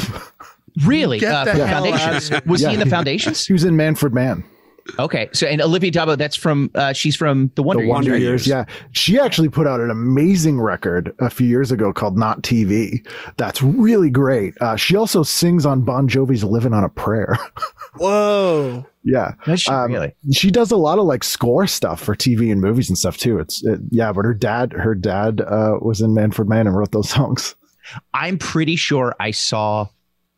Really? 0.86 1.26
Uh, 1.26 1.44
the 1.44 1.52
from 1.52 1.60
hell 1.62 1.86
out 1.86 1.94
of 1.94 2.00
Foundations. 2.00 2.46
Was 2.46 2.62
Yeah. 2.62 2.68
he 2.70 2.74
in 2.76 2.80
the 2.80 2.86
Foundations? 2.86 3.46
he 3.48 3.52
was 3.54 3.64
in 3.64 3.76
Manfred 3.76 4.14
Mann. 4.14 4.44
Okay. 5.00 5.30
So, 5.34 5.48
and 5.48 5.62
Olivia 5.62 5.92
d'Abo, 5.92 6.18
that's 6.18 6.36
from, 6.36 6.72
uh, 6.76 6.94
she's 6.94 7.16
from 7.16 7.52
The 7.56 7.64
Wonder 7.64 7.82
the 7.82 7.88
Years. 7.88 7.94
Wonder 7.94 8.12
Wonder 8.12 8.24
Years. 8.24 8.48
Years. 8.48 8.68
Yeah, 8.70 8.76
she 8.92 9.20
actually 9.20 9.50
put 9.50 9.68
out 9.68 9.80
an 9.80 9.90
amazing 9.90 10.60
record 10.62 11.14
a 11.20 11.30
few 11.30 11.48
years 11.48 11.72
ago 11.72 11.92
called 11.94 12.18
"Not 12.18 12.42
TV." 12.42 13.06
That's 13.38 13.62
really 13.62 14.10
great. 14.10 14.54
Uh, 14.62 14.76
she 14.76 14.96
also 14.96 15.24
sings 15.24 15.66
on 15.66 15.82
Bon 15.82 16.08
Jovi's 16.08 16.44
"Living 16.44 16.74
on 16.74 16.84
a 16.84 16.90
Prayer." 16.90 17.38
Whoa. 17.98 18.86
yeah, 19.04 19.32
she 19.56 19.72
Um, 19.72 19.92
really? 19.92 20.14
she 20.34 20.52
does 20.52 20.72
a 20.72 20.78
lot 20.78 21.00
of 21.00 21.06
like 21.06 21.24
score 21.24 21.68
stuff 21.68 22.02
for 22.02 22.16
TV 22.16 22.52
and 22.52 22.62
movies 22.62 22.90
and 22.90 22.98
stuff 22.98 23.18
too. 23.18 23.40
It's 23.40 23.64
it, 23.66 23.80
yeah, 23.90 24.12
but 24.14 24.26
her 24.26 24.34
dad, 24.34 24.74
her 24.74 24.96
dad 24.96 25.42
uh, 25.42 25.78
was 25.82 26.02
in 26.02 26.14
Manfred 26.14 26.48
Mann 26.48 26.68
and 26.68 26.76
wrote 26.76 26.92
those 26.92 27.10
songs. 27.18 27.56
I'm 28.14 28.38
pretty 28.38 28.76
sure 28.76 29.16
I 29.20 29.32
saw 29.32 29.88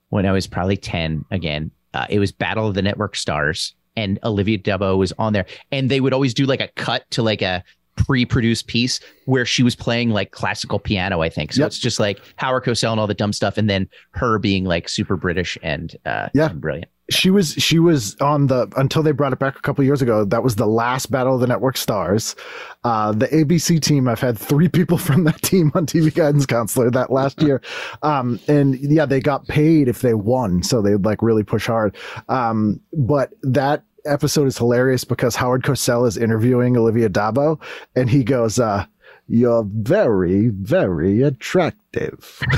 when 0.09 0.25
I 0.25 0.31
was 0.31 0.47
probably 0.47 0.77
10 0.77 1.25
again. 1.31 1.71
Uh, 1.93 2.05
it 2.09 2.19
was 2.19 2.31
Battle 2.31 2.67
of 2.67 2.75
the 2.75 2.81
Network 2.83 3.15
Stars 3.15 3.73
and 3.99 4.19
Olivia 4.23 4.57
d'Abo 4.57 4.97
was 4.97 5.11
on 5.17 5.33
there. 5.33 5.45
And 5.71 5.89
they 5.91 5.99
would 6.01 6.13
always 6.13 6.33
do 6.33 6.45
like 6.45 6.61
a 6.61 6.69
cut 6.75 7.09
to 7.11 7.21
like 7.23 7.41
a 7.41 7.63
pre 7.95 8.25
produced 8.25 8.67
piece 8.67 8.99
where 9.25 9.45
she 9.45 9.61
was 9.61 9.75
playing 9.75 10.09
like 10.11 10.31
classical 10.31 10.79
piano, 10.79 11.21
I 11.21 11.29
think. 11.29 11.51
So 11.53 11.61
Yep. 11.61 11.67
it's 11.67 11.79
just 11.79 11.99
like 11.99 12.19
Howard 12.37 12.63
Cosell 12.63 12.91
and 12.91 12.99
all 12.99 13.07
the 13.07 13.13
dumb 13.13 13.33
stuff. 13.33 13.57
And 13.57 13.69
then 13.69 13.89
her 14.11 14.39
being 14.39 14.63
like 14.63 14.87
super 14.87 15.17
British 15.17 15.57
and, 15.63 15.95
uh, 16.05 16.29
Yeah. 16.33 16.49
and 16.51 16.61
brilliant. 16.61 16.89
She 17.11 17.31
was 17.31 17.53
she 17.53 17.79
was 17.79 18.15
on 18.21 18.45
the 18.47 18.71
until 18.77 19.01
they 19.01 19.11
brought 19.11 19.33
it 19.33 19.39
back 19.39 19.57
a 19.57 19.61
couple 19.61 19.83
years 19.83 19.99
ago. 19.99 20.23
That 20.25 20.43
was 20.43 20.57
the 20.57 20.67
last 20.67 21.09
Battle 21.09 21.33
of 21.33 21.41
the 21.41 21.47
Network 21.47 21.75
Stars. 21.75 22.35
Uh, 22.83 23.11
the 23.13 23.25
ABC 23.33 23.79
team. 23.81 24.07
I've 24.07 24.19
had 24.19 24.37
three 24.37 24.67
people 24.77 24.99
from 24.99 25.23
that 25.23 25.41
team 25.41 25.71
on 25.73 25.87
TV 25.87 26.13
Guidance 26.13 26.45
Counselor 26.45 26.91
that 26.91 27.11
last 27.11 27.41
year, 27.41 27.61
um, 28.03 28.39
and 28.47 28.75
yeah, 28.79 29.07
they 29.07 29.19
got 29.19 29.47
paid 29.47 29.87
if 29.87 30.01
they 30.01 30.13
won, 30.13 30.61
so 30.61 30.83
they 30.83 30.97
like 30.97 31.23
really 31.23 31.43
push 31.43 31.65
hard. 31.65 31.97
Um, 32.27 32.79
but 32.93 33.33
that 33.41 33.81
episode 34.05 34.47
is 34.47 34.57
hilarious 34.57 35.03
because 35.03 35.35
Howard 35.35 35.63
Cosell 35.63 36.07
is 36.07 36.17
interviewing 36.17 36.77
Olivia 36.77 37.09
d'Abo, 37.09 37.59
and 37.95 38.09
he 38.09 38.23
goes, 38.23 38.59
uh, 38.59 38.85
You're 39.27 39.65
very, 39.67 40.49
very 40.49 41.21
attractive. 41.21 42.39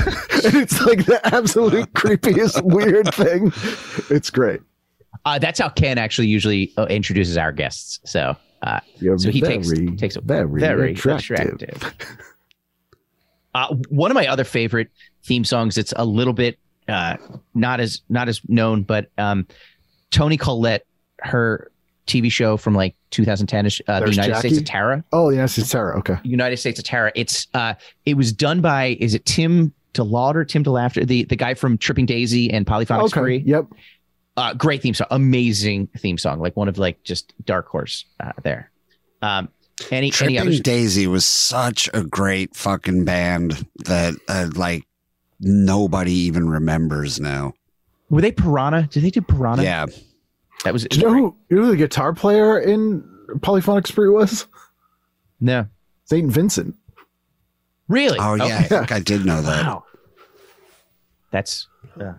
and 0.44 0.54
it's 0.56 0.80
like 0.82 1.06
the 1.06 1.20
absolute 1.24 1.92
creepiest, 1.94 2.62
weird 2.62 3.12
thing. 3.14 3.52
It's 4.14 4.30
great. 4.30 4.60
Uh, 5.24 5.38
that's 5.38 5.60
how 5.60 5.68
Ken 5.68 5.98
actually 5.98 6.28
usually 6.28 6.72
uh, 6.76 6.86
introduces 6.86 7.36
our 7.36 7.52
guests. 7.52 8.00
So, 8.04 8.36
uh, 8.62 8.80
You're 8.96 9.18
so 9.18 9.30
he 9.30 9.40
very, 9.40 9.58
takes 9.58 10.00
takes 10.00 10.16
a 10.16 10.20
very, 10.20 10.60
very 10.60 10.92
attractive. 10.92 11.54
attractive. 11.60 11.94
Uh, 13.54 13.74
one 13.90 14.10
of 14.10 14.14
my 14.14 14.26
other 14.26 14.44
favorite 14.44 14.88
theme 15.24 15.44
songs. 15.44 15.76
It's 15.76 15.92
a 15.96 16.04
little 16.04 16.32
bit 16.32 16.58
uh, 16.88 17.16
not 17.54 17.80
as 17.80 18.02
not 18.08 18.28
as 18.28 18.40
known, 18.48 18.82
but 18.82 19.10
um, 19.18 19.46
Toni 20.10 20.36
Collette, 20.36 20.86
her 21.22 21.70
TV 22.06 22.30
show 22.30 22.56
from 22.56 22.74
like 22.74 22.94
2010 23.10 23.66
ish, 23.66 23.80
uh, 23.86 24.00
the 24.00 24.06
There's 24.06 24.16
United 24.16 24.38
States 24.38 24.58
of 24.58 24.64
Jackie? 24.64 24.72
Tara. 24.72 25.04
Oh, 25.12 25.30
yes, 25.30 25.56
it's 25.58 25.70
Sarah. 25.70 25.98
Okay. 25.98 26.16
United 26.24 26.56
States 26.56 26.78
of 26.78 26.84
Tara. 26.84 27.12
It's 27.14 27.46
uh, 27.54 27.74
it 28.06 28.16
was 28.16 28.32
done 28.32 28.60
by 28.60 28.96
is 29.00 29.14
it 29.14 29.24
Tim 29.24 29.72
DeLaughter, 29.94 30.46
Tim 30.46 30.64
DeLaughter, 30.64 31.06
the 31.06 31.24
the 31.24 31.36
guy 31.36 31.54
from 31.54 31.78
Tripping 31.78 32.06
Daisy 32.06 32.50
and 32.50 32.66
Polyphonic 32.66 33.04
Okay. 33.04 33.10
Spree. 33.20 33.42
Yep. 33.46 33.66
Uh, 34.36 34.54
great 34.54 34.80
theme 34.80 34.94
song, 34.94 35.06
amazing 35.10 35.86
theme 35.98 36.16
song, 36.16 36.40
like 36.40 36.56
one 36.56 36.66
of 36.68 36.78
like 36.78 37.02
just 37.04 37.34
dark 37.44 37.68
horse 37.68 38.06
uh, 38.20 38.32
there. 38.42 38.70
Um, 39.20 39.48
any 39.90 40.06
any 40.06 40.10
Tripping 40.10 40.38
others? 40.38 40.60
Daisy 40.60 41.06
was 41.06 41.24
such 41.26 41.88
a 41.92 42.02
great 42.02 42.56
fucking 42.56 43.04
band 43.04 43.66
that 43.84 44.14
uh, 44.28 44.48
like 44.56 44.84
nobody 45.38 46.12
even 46.12 46.48
remembers 46.48 47.20
now. 47.20 47.52
Were 48.10 48.22
they 48.22 48.32
Piranha? 48.32 48.88
Did 48.90 49.02
they 49.04 49.10
do 49.10 49.20
Piranha? 49.20 49.62
Yeah, 49.62 49.86
that 50.64 50.72
was 50.72 50.84
Do 50.84 50.98
you 50.98 51.02
know 51.06 51.12
who, 51.12 51.36
you 51.50 51.56
know 51.56 51.64
who 51.64 51.70
the 51.72 51.76
guitar 51.76 52.12
player 52.14 52.58
in 52.58 53.02
Polyphonic 53.42 53.86
Spree 53.86 54.08
was? 54.08 54.46
no, 55.40 55.66
St. 56.04 56.30
Vincent. 56.30 56.74
really? 57.88 58.18
Oh 58.20 58.34
yeah, 58.34 58.58
I 58.58 58.62
think 58.64 58.92
I 58.92 59.00
did 59.00 59.24
know 59.24 59.40
that. 59.42 59.64
Wow, 59.66 59.84
that's. 61.30 61.66
Yeah. 61.98 62.14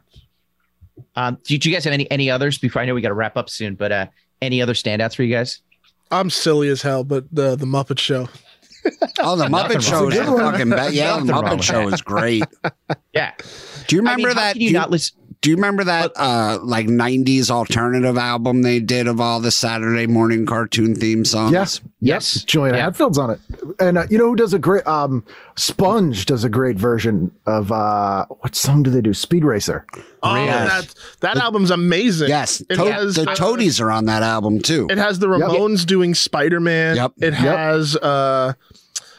Um, 1.16 1.38
do, 1.44 1.58
do 1.58 1.70
you 1.70 1.76
guys 1.76 1.84
have 1.86 1.94
any 1.94 2.10
any 2.12 2.30
others 2.30 2.58
before 2.58 2.82
I 2.82 2.86
know 2.86 2.94
we 2.94 3.02
got 3.02 3.10
to 3.10 3.14
wrap 3.16 3.38
up 3.38 3.50
soon? 3.50 3.76
But 3.76 3.92
uh, 3.92 4.06
any 4.42 4.62
other 4.62 4.74
standouts 4.74 5.16
for 5.16 5.24
you 5.24 5.34
guys? 5.34 5.62
I'm 6.12 6.30
silly 6.30 6.70
as 6.70 6.82
hell, 6.82 7.04
but 7.04 7.26
the 7.32 7.56
the 7.56 7.66
Muppet 7.66 7.98
Show. 8.00 8.28
Oh, 9.20 9.36
the 9.36 9.46
Muppet 9.50 9.82
Show 9.82 10.02
wrong 10.10 10.12
is 10.12 10.18
fucking 10.52 10.70
best. 10.70 10.94
Yeah, 10.94 11.18
the 11.20 11.34
Muppet 11.34 11.64
Show 11.64 11.86
that. 11.90 11.94
is 11.96 12.02
great. 12.02 12.44
Yeah, 13.14 13.32
Do 13.88 13.96
you 13.96 14.02
I 14.02 14.14
remember 14.14 14.28
mean, 14.30 14.36
how 14.36 14.42
that? 14.42 14.52
can 14.54 14.60
Do 14.60 14.64
you 14.66 14.70
you, 14.72 14.74
not 14.78 14.90
listen? 14.92 15.18
Do 15.44 15.50
you 15.50 15.56
remember 15.58 15.84
that 15.84 16.12
uh 16.16 16.58
like 16.64 16.88
'90s 16.88 17.52
alternative 17.52 18.18
album 18.18 18.62
they 18.64 18.80
did 18.80 19.08
of 19.08 19.20
all 19.22 19.40
the 19.40 19.52
Saturday 19.52 20.08
morning 20.08 20.46
cartoon 20.48 20.96
theme 20.96 21.26
songs? 21.26 21.52
Yes. 21.52 21.82
Yes. 22.00 22.44
Juliana 22.46 22.78
Yeah. 22.78 22.84
Hatfield's 22.86 23.18
on 23.18 23.30
it. 23.30 23.40
And 23.80 23.98
uh, 23.98 24.08
you 24.10 24.18
know 24.18 24.28
who 24.30 24.36
does 24.36 24.54
a 24.54 24.60
great 24.60 24.88
um 24.88 25.24
Sponge 25.56 26.26
does 26.26 26.44
a 26.44 26.50
great 26.50 26.78
version 26.78 27.32
of 27.46 27.72
uh 27.72 28.26
what 28.40 28.56
song 28.56 28.84
do 28.84 28.90
they 28.90 29.02
do? 29.02 29.14
Speed 29.14 29.44
Racer. 29.46 29.86
Oh, 30.24 30.34
Really? 30.34 30.48
that 30.48 30.96
that 31.20 31.38
album's 31.38 31.70
amazing. 31.72 32.30
Yes, 32.30 32.62
It 32.70 32.76
To- 32.78 32.92
has, 32.92 33.16
the 33.16 33.26
Toadies 33.36 33.80
are 33.82 33.92
on 33.92 34.06
that 34.06 34.24
album 34.24 34.60
too. 34.62 34.88
It 34.90 34.98
has 34.98 35.20
the 35.20 35.28
Ramones 35.28 35.86
doing 35.86 36.16
Spider 36.16 36.60
Man. 36.62 36.96
Yep. 36.96 37.12
It 37.18 37.34
has 37.34 37.96
uh, 37.98 38.54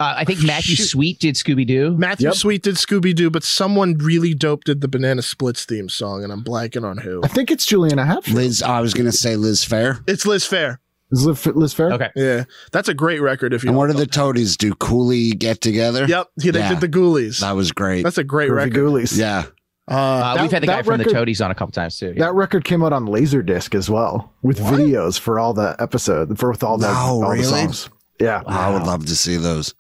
Uh, 0.05 0.15
I 0.19 0.25
think 0.25 0.43
Matthew 0.45 0.77
Shoot. 0.77 0.85
Sweet 0.89 1.19
did 1.19 1.35
Scooby 1.35 1.67
Doo. 1.67 1.97
Matthew 1.97 2.27
Yep. 2.29 2.35
Sweet 2.37 2.63
did 2.63 2.75
Scooby 2.77 3.15
Doo, 3.15 3.31
but 3.31 3.43
someone 3.45 3.95
really 3.99 4.35
dope 4.35 4.65
did 4.65 4.81
the 4.81 4.89
Banana 4.89 5.23
Splits 5.23 5.65
theme 5.65 5.89
song, 5.89 6.23
and 6.25 6.33
I'm 6.33 6.43
blanking 6.45 6.85
on 6.85 6.99
who. 6.99 7.21
I 7.25 7.29
think 7.29 7.51
it's 7.51 7.65
Juliana 7.67 8.05
Hatfield. 8.05 8.37
Liz, 8.37 8.63
I 8.63 8.81
was 8.81 8.95
gonna 8.95 9.13
say 9.13 9.37
Liz 9.37 9.65
Phair. 9.65 10.03
It's 10.09 10.27
Liz 10.27 10.45
Phair. 10.45 10.79
Is 11.13 11.25
Liz, 11.27 11.47
Liz 11.47 11.75
Phair? 11.75 11.93
Okay. 11.93 12.11
Yeah, 12.17 12.45
that's 12.73 12.89
a 12.89 12.95
great 12.95 13.21
record. 13.21 13.53
If 13.55 13.63
you 13.63 13.69
And 13.71 13.77
what 13.79 13.87
don't 13.87 13.97
did 13.97 14.09
the 14.09 14.11
Toadies 14.13 14.57
do? 14.57 14.75
Cooley 14.75 15.31
get 15.33 15.61
together? 15.61 16.07
Yep, 16.07 16.29
yeah, 16.39 16.53
they 16.53 16.59
Yeah. 16.59 16.69
did 16.71 16.81
the 16.81 16.89
Ghoulies. 16.89 17.41
That 17.41 17.53
was 17.57 17.71
great. 17.73 18.03
That's 18.03 18.19
a 18.19 18.25
great 18.25 18.51
Groovy 18.51 18.57
record. 18.57 18.75
Ghoulies. 18.75 19.17
yeah. 19.19 19.45
Uh, 19.87 19.95
Uh, 19.95 20.35
That- 20.35 20.43
we've 20.43 20.51
had 20.51 20.63
the 20.63 20.67
guy 20.67 20.77
that 20.77 20.85
from 20.87 20.99
the 20.99 21.05
Toadies 21.05 21.41
on 21.43 21.51
a 21.51 21.55
couple 21.55 21.73
times 21.73 21.99
too. 21.99 22.15
yeah. 22.17 22.25
That 22.25 22.35
record 22.35 22.65
came 22.65 22.83
out 22.83 22.93
on 22.95 23.07
Laserdisc 23.07 23.75
as 23.75 23.91
well, 23.91 24.33
with 24.43 24.59
videos 24.59 25.19
for 25.21 25.39
all 25.39 25.53
the 25.53 25.77
episode 25.79 26.39
for 26.39 26.51
with 26.51 26.65
all 26.65 26.79
the, 26.79 26.89
No, 26.91 27.23
all 27.23 27.37
the 27.37 27.45
songs. 27.45 27.91
Yeah. 28.19 28.43
I 28.47 28.71
would 28.73 28.85
love 28.85 29.05
to 29.07 29.15
see 29.15 29.37
those. 29.37 29.75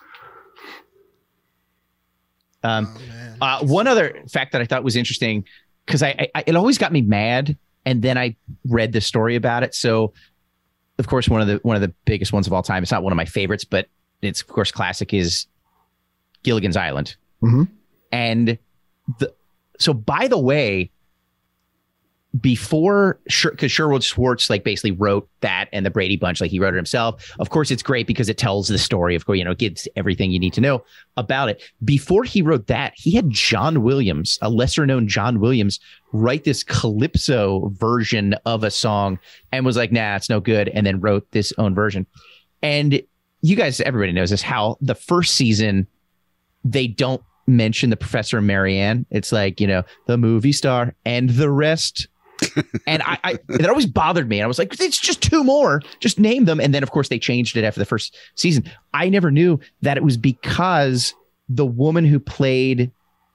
Um, 2.64 2.92
uh, 3.40 3.64
one 3.64 3.86
other 3.86 4.22
fact 4.32 4.52
that 4.52 4.60
I 4.60 4.64
thought 4.64 4.82
was 4.82 4.96
interesting 4.96 5.44
because 5.86 6.02
I, 6.02 6.28
I 6.34 6.44
it 6.46 6.56
always 6.56 6.78
got 6.78 6.92
me 6.92 7.02
mad, 7.02 7.56
and 7.84 8.02
then 8.02 8.16
I 8.18 8.36
read 8.66 8.92
the 8.92 9.00
story 9.00 9.36
about 9.36 9.62
it. 9.62 9.74
So, 9.74 10.12
of 10.98 11.06
course, 11.06 11.28
one 11.28 11.40
of 11.40 11.46
the 11.46 11.56
one 11.62 11.76
of 11.76 11.82
the 11.82 11.92
biggest 12.06 12.32
ones 12.32 12.46
of 12.46 12.52
all 12.52 12.62
time. 12.62 12.82
It's 12.82 12.92
not 12.92 13.02
one 13.02 13.12
of 13.12 13.16
my 13.16 13.26
favorites, 13.26 13.64
but 13.64 13.88
it's 14.22 14.40
of 14.40 14.48
course 14.48 14.72
classic. 14.72 15.12
Is 15.12 15.46
Gilligan's 16.42 16.76
Island, 16.76 17.16
Mhm. 17.42 17.68
and 18.12 18.58
the 19.18 19.32
so 19.78 19.92
by 19.92 20.28
the 20.28 20.38
way, 20.38 20.90
before 22.40 23.20
because 23.24 23.70
Sherwood 23.70 24.02
Schwartz 24.02 24.50
like 24.50 24.64
basically 24.64 24.90
wrote 24.90 25.28
that 25.40 25.68
and 25.72 25.86
the 25.86 25.90
Brady 25.90 26.16
Bunch, 26.16 26.40
like 26.40 26.50
he 26.50 26.58
wrote 26.58 26.74
it 26.74 26.76
himself. 26.76 27.32
Of 27.38 27.50
course, 27.50 27.70
it's 27.70 27.82
great 27.82 28.06
because 28.06 28.28
it 28.28 28.38
tells 28.38 28.68
the 28.68 28.78
story. 28.78 29.14
Of 29.14 29.26
course, 29.26 29.38
you 29.38 29.44
know, 29.44 29.52
it 29.52 29.58
gives 29.58 29.86
everything 29.94 30.30
you 30.30 30.40
need 30.40 30.52
to 30.54 30.60
know 30.60 30.82
about 31.16 31.48
it. 31.48 31.62
Before 31.84 32.24
he 32.24 32.42
wrote 32.42 32.66
that, 32.66 32.92
he 32.96 33.12
had 33.12 33.30
John 33.30 33.82
Williams, 33.82 34.38
a 34.42 34.50
lesser 34.50 34.84
known 34.84 35.06
John 35.06 35.38
Williams, 35.38 35.78
write 36.12 36.44
this 36.44 36.64
calypso 36.64 37.70
version 37.74 38.34
of 38.46 38.64
a 38.64 38.70
song 38.70 39.18
and 39.52 39.64
was 39.64 39.76
like, 39.76 39.92
nah, 39.92 40.16
it's 40.16 40.30
no 40.30 40.40
good. 40.40 40.68
And 40.70 40.86
then 40.86 41.00
wrote 41.00 41.30
this 41.30 41.52
own 41.58 41.74
version. 41.74 42.06
And 42.62 43.00
you 43.42 43.56
guys, 43.56 43.80
everybody 43.80 44.12
knows 44.12 44.30
this, 44.30 44.42
how 44.42 44.76
the 44.80 44.94
first 44.94 45.34
season, 45.34 45.86
they 46.64 46.86
don't 46.86 47.22
mention 47.46 47.90
the 47.90 47.96
professor 47.96 48.40
Mary 48.40 48.78
Ann. 48.78 49.06
It's 49.10 49.30
like, 49.30 49.60
you 49.60 49.66
know, 49.66 49.82
the 50.06 50.16
movie 50.16 50.52
star 50.52 50.94
and 51.04 51.30
the 51.30 51.50
rest. 51.50 52.08
And 52.86 53.02
I, 53.02 53.18
I 53.24 53.38
that 53.48 53.68
always 53.68 53.86
bothered 53.86 54.28
me. 54.28 54.38
And 54.38 54.44
I 54.44 54.46
was 54.48 54.58
like, 54.58 54.78
it's 54.80 55.00
just 55.00 55.22
two 55.22 55.44
more. 55.44 55.80
Just 56.00 56.18
name 56.18 56.44
them. 56.44 56.60
And 56.60 56.74
then 56.74 56.82
of 56.82 56.90
course 56.90 57.08
they 57.08 57.18
changed 57.18 57.56
it 57.56 57.64
after 57.64 57.80
the 57.80 57.86
first 57.86 58.16
season. 58.34 58.70
I 58.92 59.08
never 59.08 59.30
knew 59.30 59.58
that 59.82 59.96
it 59.96 60.02
was 60.02 60.16
because 60.16 61.14
the 61.48 61.66
woman 61.66 62.04
who 62.04 62.18
played 62.18 62.90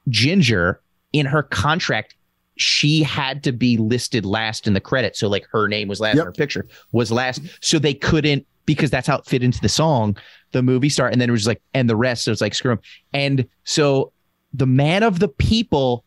Ginger 0.08 0.80
in 1.12 1.26
her 1.26 1.42
contract, 1.42 2.14
she 2.56 3.02
had 3.02 3.42
to 3.44 3.52
be 3.52 3.76
listed 3.76 4.24
last 4.24 4.66
in 4.66 4.74
the 4.74 4.80
credit. 4.80 5.16
So 5.16 5.28
like 5.28 5.46
her 5.52 5.68
name 5.68 5.88
was 5.88 6.00
last, 6.00 6.16
Yep. 6.16 6.24
her 6.26 6.32
picture 6.32 6.66
was 6.92 7.10
last. 7.12 7.42
So 7.60 7.78
they 7.78 7.94
couldn't 7.94 8.46
because 8.66 8.90
that's 8.90 9.06
how 9.06 9.18
it 9.18 9.26
fit 9.26 9.42
into 9.42 9.60
the 9.60 9.68
song, 9.68 10.16
the 10.52 10.62
movie 10.62 10.88
star. 10.88 11.08
And 11.08 11.20
then 11.20 11.28
it 11.28 11.32
was 11.32 11.46
like, 11.46 11.60
and 11.74 11.88
the 11.88 11.96
rest. 11.96 12.24
So 12.24 12.32
it's 12.32 12.40
like 12.40 12.54
screw 12.54 12.72
them. 12.72 12.80
And 13.12 13.46
so 13.64 14.12
the 14.52 14.66
man 14.66 15.02
of 15.02 15.18
the 15.18 15.28
people, 15.28 16.04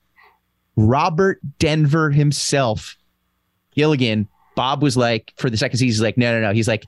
Robert 0.76 1.40
Denver 1.60 2.10
himself, 2.10 2.98
Gilligan, 3.76 4.28
Bob 4.56 4.84
was 4.84 4.96
like, 4.96 5.34
for 5.38 5.50
the 5.50 5.58
second 5.58 5.78
season, 5.78 5.88
he's 5.88 6.02
like, 6.02 6.18
no, 6.18 6.32
no, 6.32 6.48
no. 6.48 6.54
He's 6.54 6.68
like, 6.68 6.86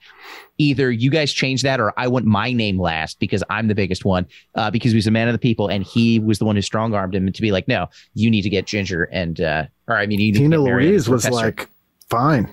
either 0.57 0.91
you 0.91 1.09
guys 1.09 1.33
change 1.33 1.63
that 1.63 1.79
or 1.79 1.93
I 1.99 2.07
want 2.07 2.25
my 2.25 2.51
name 2.51 2.79
last 2.79 3.19
because 3.19 3.43
I'm 3.49 3.67
the 3.67 3.75
biggest 3.75 4.05
one, 4.05 4.27
uh, 4.53 4.69
because 4.69 4.91
he 4.91 4.95
was 4.95 5.07
a 5.07 5.11
man 5.11 5.27
of 5.27 5.33
the 5.33 5.39
people 5.39 5.67
and 5.67 5.83
he 5.83 6.19
was 6.19 6.37
the 6.37 6.45
one 6.45 6.55
who 6.55 6.61
strong 6.61 6.93
armed 6.93 7.15
him 7.15 7.31
to 7.31 7.41
be 7.41 7.51
like, 7.51 7.67
no, 7.67 7.87
you 8.13 8.29
need 8.29 8.43
to 8.43 8.49
get 8.49 8.67
Ginger 8.67 9.05
and, 9.05 9.41
uh, 9.41 9.65
or 9.87 9.97
I 9.97 10.05
mean, 10.05 10.19
you 10.19 10.31
need 10.31 10.39
Tina 10.39 10.57
to 10.57 10.61
Louise 10.61 11.09
was 11.09 11.23
professor. 11.23 11.45
like, 11.45 11.69
fine. 12.09 12.49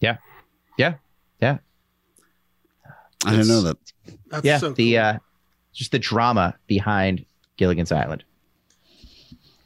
Yeah. 0.00 0.18
Yeah. 0.76 0.94
Yeah. 1.40 1.58
I 3.26 3.30
didn't 3.32 3.48
know 3.48 3.62
that. 3.62 3.76
That's 4.28 4.44
yeah, 4.44 4.58
so 4.58 4.70
the, 4.70 4.92
cool. 4.92 5.02
uh, 5.02 5.18
just 5.72 5.90
the 5.90 5.98
drama 5.98 6.54
behind 6.68 7.24
Gilligan's 7.56 7.90
Island. 7.90 8.22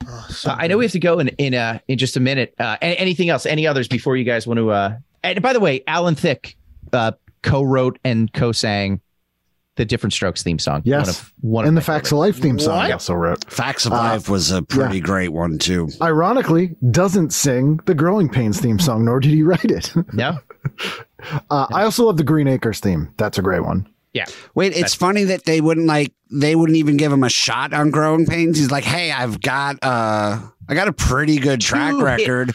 Oh, 0.09 0.27
so 0.31 0.51
Uh, 0.51 0.57
I 0.59 0.67
know 0.67 0.79
we 0.79 0.85
have 0.85 0.93
to 0.93 0.99
go 1.01 1.19
in 1.19 1.29
in 1.39 1.55
uh, 1.55 1.79
in 1.89 1.99
just 1.99 2.17
a 2.17 2.21
minute. 2.21 2.55
Uh, 2.59 2.77
anything 2.81 3.29
else? 3.29 3.47
Any 3.47 3.67
others 3.67 3.89
before 3.89 4.17
you 4.17 4.25
guys 4.25 4.47
want 4.47 4.59
to? 4.59 4.71
Uh, 4.71 4.97
and 5.23 5.41
by 5.43 5.53
the 5.53 5.61
way, 5.61 5.83
Alan 5.87 6.15
Thicke 6.15 6.57
uh, 6.93 7.13
co-wrote 7.43 7.99
and 8.05 8.33
co-sang 8.33 9.01
the 9.77 9.87
Diff'rent 9.87 10.13
Strokes 10.13 10.43
theme 10.43 10.59
song. 10.59 10.83
Yes. 10.85 11.07
one 11.07 11.09
of, 11.09 11.33
one 11.41 11.65
And 11.67 11.77
the 11.77 11.81
of 11.81 11.89
my 11.89 11.95
Facts 11.95 12.13
of 12.13 12.19
Life 12.19 12.37
theme 12.39 12.59
song 12.59 12.77
What? 12.77 12.87
I 12.87 12.93
also 12.93 13.15
wrote. 13.15 13.51
Facts 13.51 13.87
of 13.87 13.93
Uh, 13.93 13.97
Life 13.97 14.29
was 14.29 14.51
a 14.51 14.61
pretty 14.63 15.01
great 15.01 15.31
one 15.31 15.59
too. 15.59 15.89
Ironically, 16.03 16.77
doesn't 16.91 17.33
sing 17.33 17.81
the 17.87 17.95
Growing 17.95 18.29
Pains 18.29 18.61
theme 18.61 18.79
song, 18.79 19.05
nor 19.07 19.19
did 19.19 19.31
he 19.31 19.43
write 19.43 19.65
it. 19.65 19.87
favorites. 19.87 20.15
No, 20.15 20.39
Uh, 21.51 21.67
I 21.73 21.85
also 21.85 22.05
love 22.07 22.17
the 22.17 22.25
Green 22.25 22.49
Acres 22.49 22.81
theme. 22.81 23.13
That's 23.17 23.39
a 23.39 23.43
great 23.43 23.65
one. 23.65 23.87
Yeah, 24.15 24.27
Wait, 24.55 24.77
it's 24.77 24.95
funny 24.95 25.25
that 25.25 25.45
they 25.47 25.61
wouldn't 25.63 25.87
like 25.87 26.13
they 26.31 26.55
wouldn't 26.55 26.77
even 26.77 26.99
give 26.99 27.11
him 27.11 27.25
a 27.25 27.31
shot 27.31 27.73
on 27.73 27.91
growing 27.91 28.27
pains. 28.27 28.59
He's 28.59 28.71
like, 28.71 28.85
"Hey, 28.85 29.11
I've 29.11 29.41
got 29.41 29.79
uh 29.83 30.39
I 30.69 30.75
got 30.75 30.89
a 30.89 30.93
pretty 30.93 31.39
good 31.39 31.61
track 31.63 31.93
Two 31.93 31.99
hit- 31.99 32.05
record. 32.05 32.53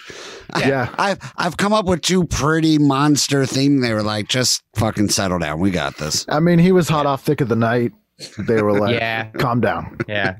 Yeah. 0.57 0.93
I've 0.99 1.17
I've 1.35 1.57
come 1.57 1.73
up 1.73 1.85
with 1.85 2.01
two 2.01 2.25
pretty 2.25 2.77
monster 2.77 3.45
theme." 3.47 3.81
They 3.81 3.93
were 3.93 4.03
like, 4.03 4.27
"Just 4.27 4.63
fucking 4.75 5.09
settle 5.09 5.39
down. 5.39 5.59
We 5.59 5.71
got 5.71 5.97
this." 5.97 6.25
I 6.29 6.39
mean, 6.39 6.59
he 6.59 6.71
was 6.71 6.87
hot 6.89 7.07
off 7.07 7.23
Thicke 7.23 7.41
of 7.41 7.49
the 7.49 7.55
night. 7.55 7.91
They 8.37 8.61
were 8.61 8.79
like, 8.79 8.95
Yeah. 8.95 9.29
calm 9.31 9.59
down. 9.61 9.97
yeah. 10.07 10.37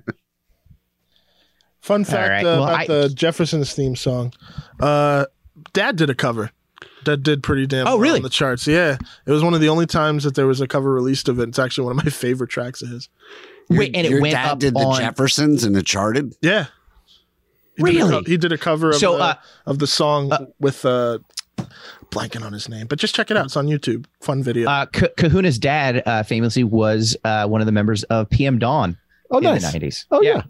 Fun 1.82 2.04
fact 2.04 2.30
right. 2.30 2.42
uh, 2.46 2.60
Well, 2.60 2.64
about 2.64 2.80
I- 2.80 2.88
the 2.88 3.10
Jeffersons 3.10 3.74
theme 3.74 3.96
song. 3.96 4.34
Uh, 4.80 5.26
Dad 5.74 5.96
did 5.96 6.10
a 6.10 6.16
cover. 6.16 6.52
That 7.08 7.24
did 7.24 7.42
pretty 7.44 7.66
damn 7.68 7.88
Oh, 7.88 7.92
well 7.92 8.00
really? 8.00 8.18
on 8.20 8.24
the 8.24 8.30
charts. 8.30 8.68
Yeah, 8.68 8.98
it 9.26 9.32
was 9.32 9.44
one 9.44 9.54
of 9.54 9.60
the 9.60 9.68
only 9.70 9.86
times 9.88 10.24
that 10.24 10.36
there 10.36 10.48
was 10.48 10.62
a 10.62 10.68
cover 10.68 10.94
released 10.94 11.28
of 11.28 11.40
it. 11.40 11.50
It's 11.50 11.60
actually 11.60 11.86
one 11.88 11.98
of 11.98 12.06
my 12.06 12.10
favorite 12.12 12.50
tracks 12.52 12.82
of 12.82 12.90
his. 12.90 13.10
Wait, 13.70 13.96
and 13.96 14.06
it 14.08 14.12
Your 14.12 14.22
went 14.22 14.34
dad 14.34 14.52
up 14.52 14.60
did 14.60 14.76
the 14.76 14.80
on. 14.80 14.98
Jeffersons 15.02 15.64
and 15.66 15.76
it 15.76 15.86
charted. 15.86 16.36
Yeah, 16.42 16.68
he 17.76 17.84
Did 17.84 17.96
Really? 17.96 18.10
co- 18.12 18.24
he 18.30 18.38
did 18.38 18.52
a 18.54 18.58
cover 18.58 18.90
of 18.92 18.96
So, 18.96 19.18
the, 19.18 19.24
uh, 19.24 19.34
of 19.66 19.80
the 19.80 19.88
song 19.88 20.32
with 20.60 20.86
uh, 20.86 21.20
blanking 22.12 22.46
on 22.46 22.54
his 22.54 22.70
name, 22.70 22.88
but 22.88 22.98
just 23.00 23.14
check 23.16 23.30
it 23.30 23.36
out. 23.38 23.46
It's 23.46 23.58
on 23.58 23.68
YouTube. 23.68 24.06
Fun 24.22 24.42
video. 24.44 24.70
uh, 24.70 24.86
K- 24.86 25.10
Kahuna's 25.18 25.60
dad 25.60 26.02
uh, 26.06 26.24
famously 26.24 26.64
was 26.64 27.18
uh, 27.26 27.46
one 27.48 27.60
of 27.62 27.66
the 27.66 27.72
members 27.74 28.04
of 28.06 28.30
PM 28.30 28.58
Dawn 28.60 28.98
Oh, 29.32 29.40
in 29.40 29.44
nice. 29.44 29.62
the 29.64 29.68
nineties. 29.72 30.06
Oh, 30.12 30.22
yeah. 30.22 30.36
yeah. 30.38 30.42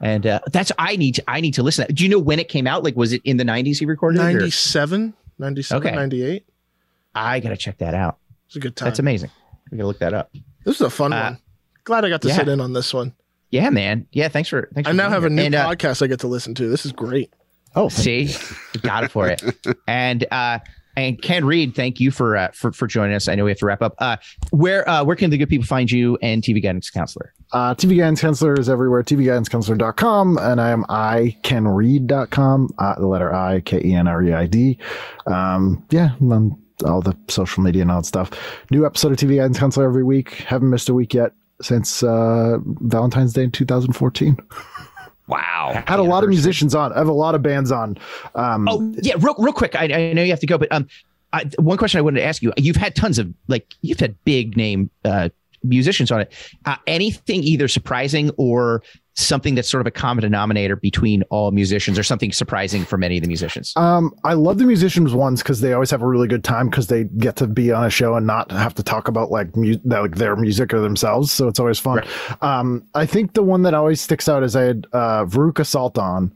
And 0.00 0.26
uh, 0.26 0.40
that's 0.50 0.72
I 0.78 0.96
need 0.96 1.16
to 1.16 1.24
I 1.28 1.40
need 1.40 1.54
to 1.54 1.62
listen. 1.62 1.84
to 1.84 1.88
that. 1.88 1.94
Do 1.94 2.04
you 2.04 2.08
know 2.10 2.18
when 2.18 2.38
it 2.38 2.48
came 2.48 2.66
out? 2.66 2.82
Like, 2.82 2.96
was 2.96 3.12
it 3.12 3.20
in 3.24 3.36
the 3.36 3.44
nineties 3.44 3.78
he 3.78 3.86
recorded 3.86 4.18
it? 4.20 4.24
97, 4.24 5.14
97, 5.38 5.86
Okay. 5.86 5.94
98. 5.96 6.46
I 7.14 7.40
gotta 7.40 7.56
check 7.56 7.78
that 7.78 7.94
out. 7.94 8.18
It's 8.46 8.56
a 8.56 8.60
good 8.60 8.76
time. 8.76 8.86
That's 8.86 8.98
amazing. 8.98 9.30
We 9.70 9.76
gotta 9.78 9.86
look 9.88 9.98
that 9.98 10.14
up. 10.14 10.30
This 10.64 10.76
is 10.76 10.80
a 10.80 10.90
fun 10.90 11.12
Uh, 11.12 11.22
one. 11.22 11.38
Glad 11.84 12.04
I 12.04 12.08
got 12.08 12.22
to 12.22 12.28
yeah. 12.28 12.36
sit 12.36 12.48
in 12.48 12.60
on 12.60 12.72
this 12.72 12.92
one. 12.94 13.14
Yeah, 13.50 13.68
man. 13.70 14.06
Yeah, 14.12 14.28
thanks 14.28 14.48
for 14.48 14.68
thanks. 14.74 14.88
I 14.88 14.92
for 14.92 14.96
now 14.96 15.10
have 15.10 15.24
a 15.24 15.30
new 15.30 15.42
And, 15.42 15.54
uh, 15.54 15.68
podcast 15.68 16.02
I 16.02 16.06
get 16.06 16.20
to 16.20 16.28
listen 16.28 16.54
to. 16.56 16.68
This 16.68 16.86
is 16.86 16.92
great. 16.92 17.32
Oh, 17.74 17.88
See, 17.88 18.34
got 18.82 19.04
it 19.04 19.10
for 19.10 19.28
it. 19.28 19.42
And 19.86 20.24
uh, 20.30 20.58
and 20.96 21.20
Ken 21.20 21.44
Reid, 21.44 21.74
thank 21.74 22.00
you 22.00 22.10
for 22.10 22.36
uh, 22.36 22.48
for 22.52 22.72
for 22.72 22.86
joining 22.86 23.14
us. 23.14 23.28
I 23.28 23.34
know 23.34 23.44
we 23.44 23.50
have 23.50 23.58
to 23.58 23.66
wrap 23.66 23.82
up. 23.82 23.94
Uh, 23.98 24.16
where 24.50 24.88
uh, 24.88 25.04
where 25.04 25.16
can 25.16 25.30
the 25.30 25.38
good 25.38 25.48
people 25.48 25.66
find 25.66 25.90
you 25.90 26.18
and 26.22 26.42
TV 26.42 26.62
Guidance 26.62 26.90
Counselor? 26.90 27.32
Uh, 27.52 27.74
TV 27.74 27.98
Guidance 27.98 28.20
Counselor 28.20 28.54
is 28.58 28.68
everywhere. 28.68 29.02
TV 29.02 29.26
Guidance 29.26 29.48
TVGuidanceCounselor.com. 29.48 30.38
And 30.38 30.60
I 30.60 30.70
am 30.70 30.84
iKenReid.com. 30.84 32.70
Uh, 32.78 32.94
the 32.94 33.06
letter 33.06 33.34
I, 33.34 33.60
K 33.60 33.80
E 33.84 33.94
N 33.94 34.06
R 34.06 34.22
E 34.22 34.32
I 34.32 34.46
D. 34.46 34.78
Um, 35.26 35.84
yeah, 35.90 36.14
on 36.20 36.56
all 36.84 37.02
the 37.02 37.16
social 37.28 37.62
media 37.62 37.82
and 37.82 37.90
all 37.90 38.00
that 38.00 38.06
stuff. 38.06 38.30
New 38.70 38.86
episode 38.86 39.12
of 39.12 39.18
TV 39.18 39.36
Guidance 39.36 39.58
Counselor 39.58 39.86
every 39.86 40.04
week. 40.04 40.34
Haven't 40.34 40.70
missed 40.70 40.88
a 40.88 40.94
week 40.94 41.14
yet 41.14 41.32
since 41.60 42.02
uh, 42.02 42.58
Valentine's 42.64 43.32
Day 43.32 43.44
in 43.44 43.50
2014. 43.50 44.36
Wow. 45.30 45.82
Had 45.86 45.98
a 45.98 46.02
lot 46.02 46.24
of 46.24 46.28
musicians 46.28 46.74
on. 46.74 46.92
I 46.92 46.98
have 46.98 47.08
a 47.08 47.12
lot 47.12 47.34
of 47.34 47.42
bands 47.42 47.70
on. 47.70 47.96
Um, 48.34 48.68
Oh 48.68 48.92
yeah, 49.02 49.14
real 49.18 49.34
real 49.38 49.52
quick. 49.52 49.74
I, 49.74 49.84
I 49.84 50.12
know 50.12 50.22
you 50.22 50.30
have 50.30 50.40
to 50.40 50.46
go, 50.46 50.58
but 50.58 50.70
um, 50.72 50.88
I, 51.32 51.44
one 51.58 51.78
question 51.78 51.98
I 51.98 52.02
wanted 52.02 52.20
to 52.20 52.26
ask 52.26 52.42
you: 52.42 52.52
You've 52.56 52.76
had 52.76 52.94
tons 52.94 53.18
of 53.18 53.32
like 53.48 53.74
you've 53.82 54.00
had 54.00 54.16
big 54.24 54.56
name 54.56 54.90
uh 55.04 55.28
musicians 55.62 56.10
on 56.10 56.22
it. 56.22 56.32
Uh, 56.64 56.76
anything 56.86 57.42
either 57.44 57.68
surprising 57.68 58.30
or 58.36 58.82
something 59.14 59.54
that's 59.54 59.68
sort 59.68 59.80
of 59.80 59.86
a 59.86 59.90
common 59.90 60.22
denominator 60.22 60.76
between 60.76 61.22
all 61.24 61.50
musicians, 61.50 61.98
or 61.98 62.02
something 62.02 62.32
surprising 62.32 62.84
for 62.84 62.96
many 62.96 63.16
of 63.18 63.22
the 63.22 63.28
musicians? 63.28 63.72
Um, 63.76 64.12
I 64.24 64.34
love 64.34 64.58
the 64.58 64.64
musicians 64.64 65.12
ones 65.14 65.42
because 65.42 65.60
they 65.60 65.72
always 65.72 65.90
have 65.90 66.02
a 66.02 66.06
really 66.06 66.28
good 66.28 66.44
time 66.44 66.68
because 66.68 66.86
they 66.86 67.04
get 67.04 67.36
to 67.36 67.46
be 67.46 67.72
on 67.72 67.84
a 67.84 67.90
show 67.90 68.14
and 68.14 68.26
not 68.26 68.50
have 68.50 68.74
to 68.74 68.82
talk 68.82 69.08
about 69.08 69.30
like 69.30 69.54
mu- 69.56 69.78
like 69.84 70.16
their 70.16 70.36
music 70.36 70.72
or 70.72 70.80
themselves. 70.80 71.30
So 71.32 71.48
it's 71.48 71.60
always 71.60 71.78
fun. 71.78 72.04
Um, 72.40 72.84
I 72.94 73.06
think 73.06 73.34
the 73.34 73.42
one 73.42 73.62
that 73.62 73.74
always 73.74 74.00
sticks 74.00 74.28
out 74.28 74.42
is 74.42 74.56
I 74.56 74.62
had 74.62 74.86
uh, 74.92 75.24
Veruca 75.26 75.66
Salt 75.66 75.98
on, 75.98 76.32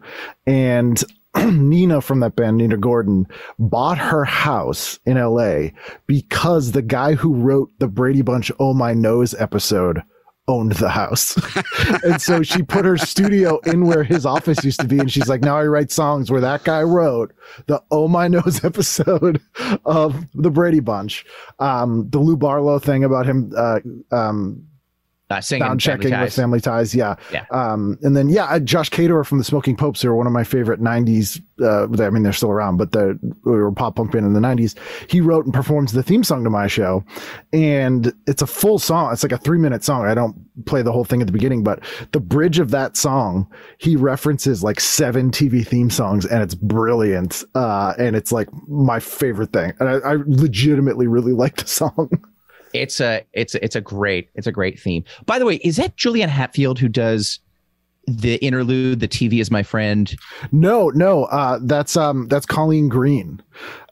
and 0.47 1.03
Nina 1.37 2.01
from 2.01 2.21
that 2.21 2.37
band, 2.37 2.59
Nina 2.59 2.77
Gordon, 2.77 3.27
bought 3.59 3.99
her 3.99 4.25
house 4.25 4.99
in 5.05 5.17
L.A. 5.17 5.73
because 6.07 6.73
the 6.73 6.83
guy 6.83 7.15
who 7.15 7.35
wrote 7.35 7.71
the 7.79 7.89
Brady 7.89 8.23
Bunch 8.23 8.53
"Oh 8.59 8.75
My 8.75 8.95
Nose" 8.95 9.35
episode 9.35 10.03
owned 10.47 10.73
the 10.73 10.89
house. 10.89 11.37
and 12.05 12.21
so 12.21 12.43
she 12.43 12.63
put 12.63 12.85
her 12.85 12.99
studio 12.99 13.59
in 13.61 13.87
where 13.87 14.05
his 14.05 14.27
office 14.27 14.63
used 14.65 14.81
to 14.81 14.87
be. 14.87 14.99
And 14.99 15.11
she's 15.11 15.29
like, 15.29 15.41
now 15.41 15.57
I 15.57 15.67
write 15.67 15.91
songs 15.91 16.31
where 16.31 16.41
that 16.41 16.65
guy 16.65 16.83
wrote 16.83 17.35
the 17.67 17.83
Oh 17.91 18.09
My 18.09 18.29
Nose 18.29 18.65
episode 18.65 19.41
of 19.85 20.27
the 20.35 20.51
Brady 20.51 20.81
Bunch. 20.81 21.25
Um, 21.59 22.09
the 22.11 22.19
Lou 22.19 22.37
Barlow 22.37 22.79
thing 22.79 23.05
about 23.05 23.27
him, 23.27 23.53
uh, 23.57 23.81
um, 24.13 24.67
Uh, 25.31 25.41
singing 25.41 25.67
sound 25.67 25.83
Family 25.83 26.05
checking 26.05 26.21
with 26.21 26.35
Family 26.35 26.61
Ties. 26.61 26.95
Yeah. 26.95 27.15
Yeah. 27.33 27.47
Um, 27.51 27.99
and 28.03 28.15
then, 28.15 28.29
yeah, 28.29 28.45
uh, 28.45 28.61
Josh 28.61 28.91
Caterer 28.91 29.25
from 29.25 29.39
the 29.39 29.45
Smoking 29.45 29.75
Popes, 29.75 30.03
who 30.03 30.11
are 30.11 30.15
one 30.15 30.27
of 30.27 30.35
my 30.35 30.45
favorite 30.45 30.83
90s. 30.83 31.41
Uh, 31.63 31.85
I 32.05 32.11
mean, 32.11 32.23
they're 32.23 32.33
still 32.35 32.51
around, 32.51 32.77
but 32.77 32.93
they 32.93 33.13
were 33.45 33.73
pop 33.73 33.97
punk 33.97 34.13
band 34.13 34.27
in 34.27 34.35
the 34.35 34.41
90s. 34.41 34.75
He 35.11 35.23
wrote 35.23 35.47
and 35.47 35.55
performs 35.55 35.93
the 35.93 36.03
theme 36.03 36.25
song 36.25 36.45
to 36.45 36.51
my 36.51 36.67
show. 36.67 37.03
And 37.55 38.13
it's 38.27 38.43
a 38.43 38.47
full 38.47 38.79
song. 38.79 39.13
It's 39.15 39.23
like 39.23 39.33
a 39.33 39.39
three 39.39 39.59
minute 39.59 39.83
song. 39.83 40.05
I 40.05 40.15
don't 40.15 40.37
play 40.67 40.83
the 40.83 40.93
whole 40.93 41.05
thing 41.05 41.23
at 41.23 41.27
the 41.27 41.33
beginning, 41.33 41.65
but 41.65 41.81
the 42.13 42.21
bridge 42.21 42.59
of 42.59 42.71
that 42.73 42.95
song, 42.95 43.51
he 43.79 43.97
references 43.97 44.63
like 44.63 44.79
seven 44.79 45.31
TV 45.31 45.67
theme 45.67 45.89
songs 45.89 46.27
and 46.27 46.43
it's 46.43 46.55
brilliant. 46.55 47.45
Uh, 47.55 47.95
and 47.99 48.15
it's 48.15 48.31
like 48.31 48.49
my 48.69 49.01
favorite 49.01 49.55
thing. 49.55 49.73
And 49.81 49.89
I, 49.89 49.95
I 49.95 50.17
legitimately 50.27 51.07
really 51.07 51.33
like 51.45 51.57
the 51.57 51.67
song. 51.67 52.11
It's 52.75 53.01
a 53.01 53.25
it's 53.33 53.55
a, 53.55 53.65
it's 53.65 53.77
a 53.77 53.81
great 53.81 54.29
it's 54.35 54.47
a 54.47 54.53
great 54.53 54.79
theme. 54.79 55.05
By 55.27 55.39
the 55.39 55.47
way, 55.47 55.57
is 55.57 55.77
that 55.77 55.97
Juliana 55.97 56.33
Hatfield 56.33 56.79
who 56.79 56.89
does 56.89 57.39
the 58.07 58.37
interlude? 58.45 59.01
The 59.01 59.09
TV 59.09 59.41
is 59.41 59.51
my 59.51 59.63
friend. 59.63 60.15
No, 60.53 60.91
no, 60.91 61.25
uh, 61.25 61.61
that's 61.63 61.97
um, 61.97 62.27
that's 62.29 62.47
Colleen 62.47 62.89
Green, 62.89 63.41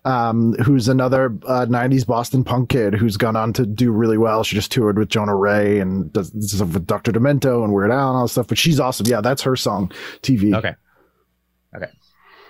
um, 0.05 0.55
who's 0.55 0.89
another 0.89 1.27
uh, 1.47 1.67
'90s 1.67 2.05
Boston 2.05 2.43
punk 2.43 2.71
kid 2.71 2.95
who's 2.95 3.17
gone 3.17 3.37
on 3.37 3.53
to 3.53 3.65
do 3.65 3.93
really 3.93 4.19
well. 4.19 4.43
She 4.43 4.57
just 4.57 4.73
toured 4.73 4.99
with 4.99 5.09
Jonah 5.09 5.37
Ray 5.37 5.79
and 5.79 6.13
does 6.13 6.31
this 6.33 6.53
stuff 6.53 6.75
with 6.75 6.87
Dr. 6.87 7.13
Demento 7.13 7.63
and 7.63 7.73
Weird 7.73 7.93
Al 7.93 8.09
and 8.09 8.17
all 8.17 8.25
this 8.25 8.33
stuff. 8.33 8.49
But 8.49 8.59
she's 8.59 8.81
awesome. 8.81 9.07
Yeah, 9.07 9.21
that's 9.21 9.43
her 9.43 9.57
song, 9.57 9.93
TV. 10.23 10.55
Okay. 10.57 10.75
Okay. 11.75 11.91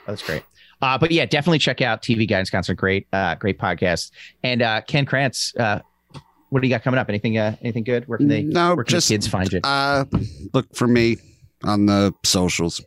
That's 0.07 0.23
great. 0.23 0.43
Uh, 0.81 0.99
but 0.99 1.13
yeah, 1.13 1.25
definitely 1.25 1.61
check 1.61 1.81
out 1.81 2.03
TV 2.03 2.29
Guidance 2.29 2.51
Counselor. 2.51 2.75
Great, 2.75 3.07
uh, 3.13 3.37
great 3.37 3.59
podcast. 3.59 4.11
And 4.43 4.63
uh, 4.63 4.81
Ken 4.83 5.07
Krantz, 5.07 5.55
uh, 5.57 5.79
what 6.53 6.61
do 6.61 6.69
you 6.69 6.75
got 6.75 6.83
coming 6.83 6.99
up? 6.99 7.09
Anything, 7.09 7.39
uh, 7.39 7.57
anything 7.63 7.83
good? 7.83 8.07
Where 8.07 8.19
can 8.19 8.29
they? 8.29 8.43
No, 8.43 8.75
where 8.75 8.85
can 8.85 8.93
just 8.93 9.09
the 9.09 9.15
kids 9.15 9.27
find 9.27 9.51
you? 9.51 9.61
uh, 9.65 10.05
look 10.53 10.77
for 10.77 10.87
me 10.87 11.17
on 11.65 11.87
the 11.87 12.13
socials. 12.27 12.83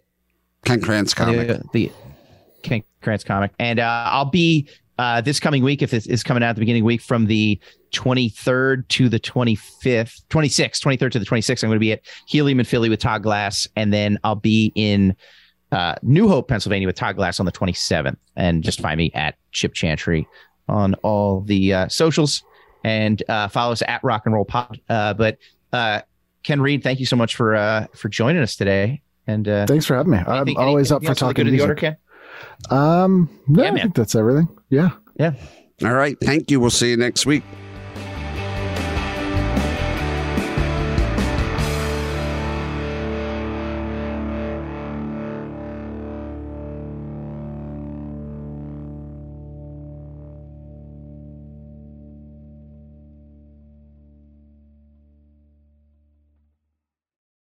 Ken 0.65 0.79
Krantz 0.79 1.15
comic. 1.15 1.47
The, 1.47 1.63
the 1.73 1.91
Ken 2.61 2.83
Krantz 3.01 3.23
comic, 3.23 3.53
and 3.57 3.79
uh, 3.79 4.09
I'll 4.11 4.29
be 4.29 4.69
uh, 4.99 5.21
this 5.21 5.39
coming 5.39 5.63
week 5.63 5.81
if 5.81 5.89
this 5.89 6.05
is 6.05 6.21
coming 6.21 6.43
out 6.43 6.49
at 6.49 6.55
the 6.57 6.59
beginning 6.59 6.81
of 6.81 6.83
the 6.83 6.87
week 6.87 7.01
from 7.01 7.25
the 7.25 7.59
23rd 7.91 8.87
to 8.87 9.09
the 9.09 9.19
25th, 9.19 10.21
26th, 10.29 10.81
23rd 10.81 11.11
to 11.13 11.19
the 11.19 11.25
26th. 11.25 11.63
I'm 11.63 11.69
going 11.69 11.77
to 11.77 11.79
be 11.79 11.93
at 11.93 12.01
Helium 12.27 12.59
in 12.59 12.67
Philly 12.67 12.89
with 12.89 12.99
Todd 12.99 13.23
Glass, 13.23 13.67
and 13.75 13.91
then 13.91 14.19
I'll 14.23 14.35
be 14.35 14.73
in 14.75 15.15
uh, 15.71 15.95
New 16.03 16.27
Hope, 16.27 16.49
Pennsylvania 16.49 16.87
with 16.87 16.97
Todd 16.97 17.15
Glass 17.15 17.39
on 17.39 17.47
the 17.47 17.51
27th. 17.51 18.17
And 18.35 18.63
just 18.63 18.79
find 18.79 18.99
me 18.99 19.11
at 19.15 19.35
Chip 19.53 19.73
Chantry 19.73 20.27
on 20.67 20.93
all 21.01 21.41
the 21.41 21.73
uh, 21.73 21.87
socials 21.87 22.43
and 22.85 23.23
uh, 23.27 23.47
follow 23.47 23.71
us 23.71 23.81
at 23.87 24.03
Rock 24.03 24.21
and 24.25 24.35
Roll 24.35 24.45
Pod. 24.45 24.79
Uh, 24.87 25.15
but 25.15 25.39
uh, 25.73 26.01
Ken 26.43 26.61
Reid, 26.61 26.83
thank 26.83 26.99
you 26.99 27.07
so 27.07 27.15
much 27.15 27.35
for 27.35 27.55
uh, 27.55 27.87
for 27.95 28.09
joining 28.09 28.43
us 28.43 28.55
today. 28.55 29.01
And 29.25 29.47
uh, 29.47 29.65
Thanks 29.65 29.87
for 29.87 29.95
having 29.95 30.11
me. 30.11 30.19
I'm 30.19 30.41
anything- 30.43 30.57
always 30.57 30.91
up 30.91 31.01
for 31.03 31.09
else 31.09 31.21
on 31.23 31.29
the 31.29 31.33
talking 31.33 31.45
to 31.45 31.51
of 31.51 31.57
the 31.57 31.61
order. 31.63 31.73
Ken. 31.75 31.97
Um, 32.69 33.29
no, 33.47 33.63
Yeah, 33.63 33.69
I 33.69 33.71
man. 33.71 33.81
think 33.85 33.95
that's 33.95 34.13
everything. 34.13 34.47
Yeah. 34.69 34.91
Yeah. 35.19 35.33
All 35.83 35.93
right. 35.93 36.15
Thank 36.21 36.51
you. 36.51 36.59
We'll 36.59 36.69
see 36.69 36.91
you 36.91 36.97
next 36.97 37.25
week. 37.25 37.43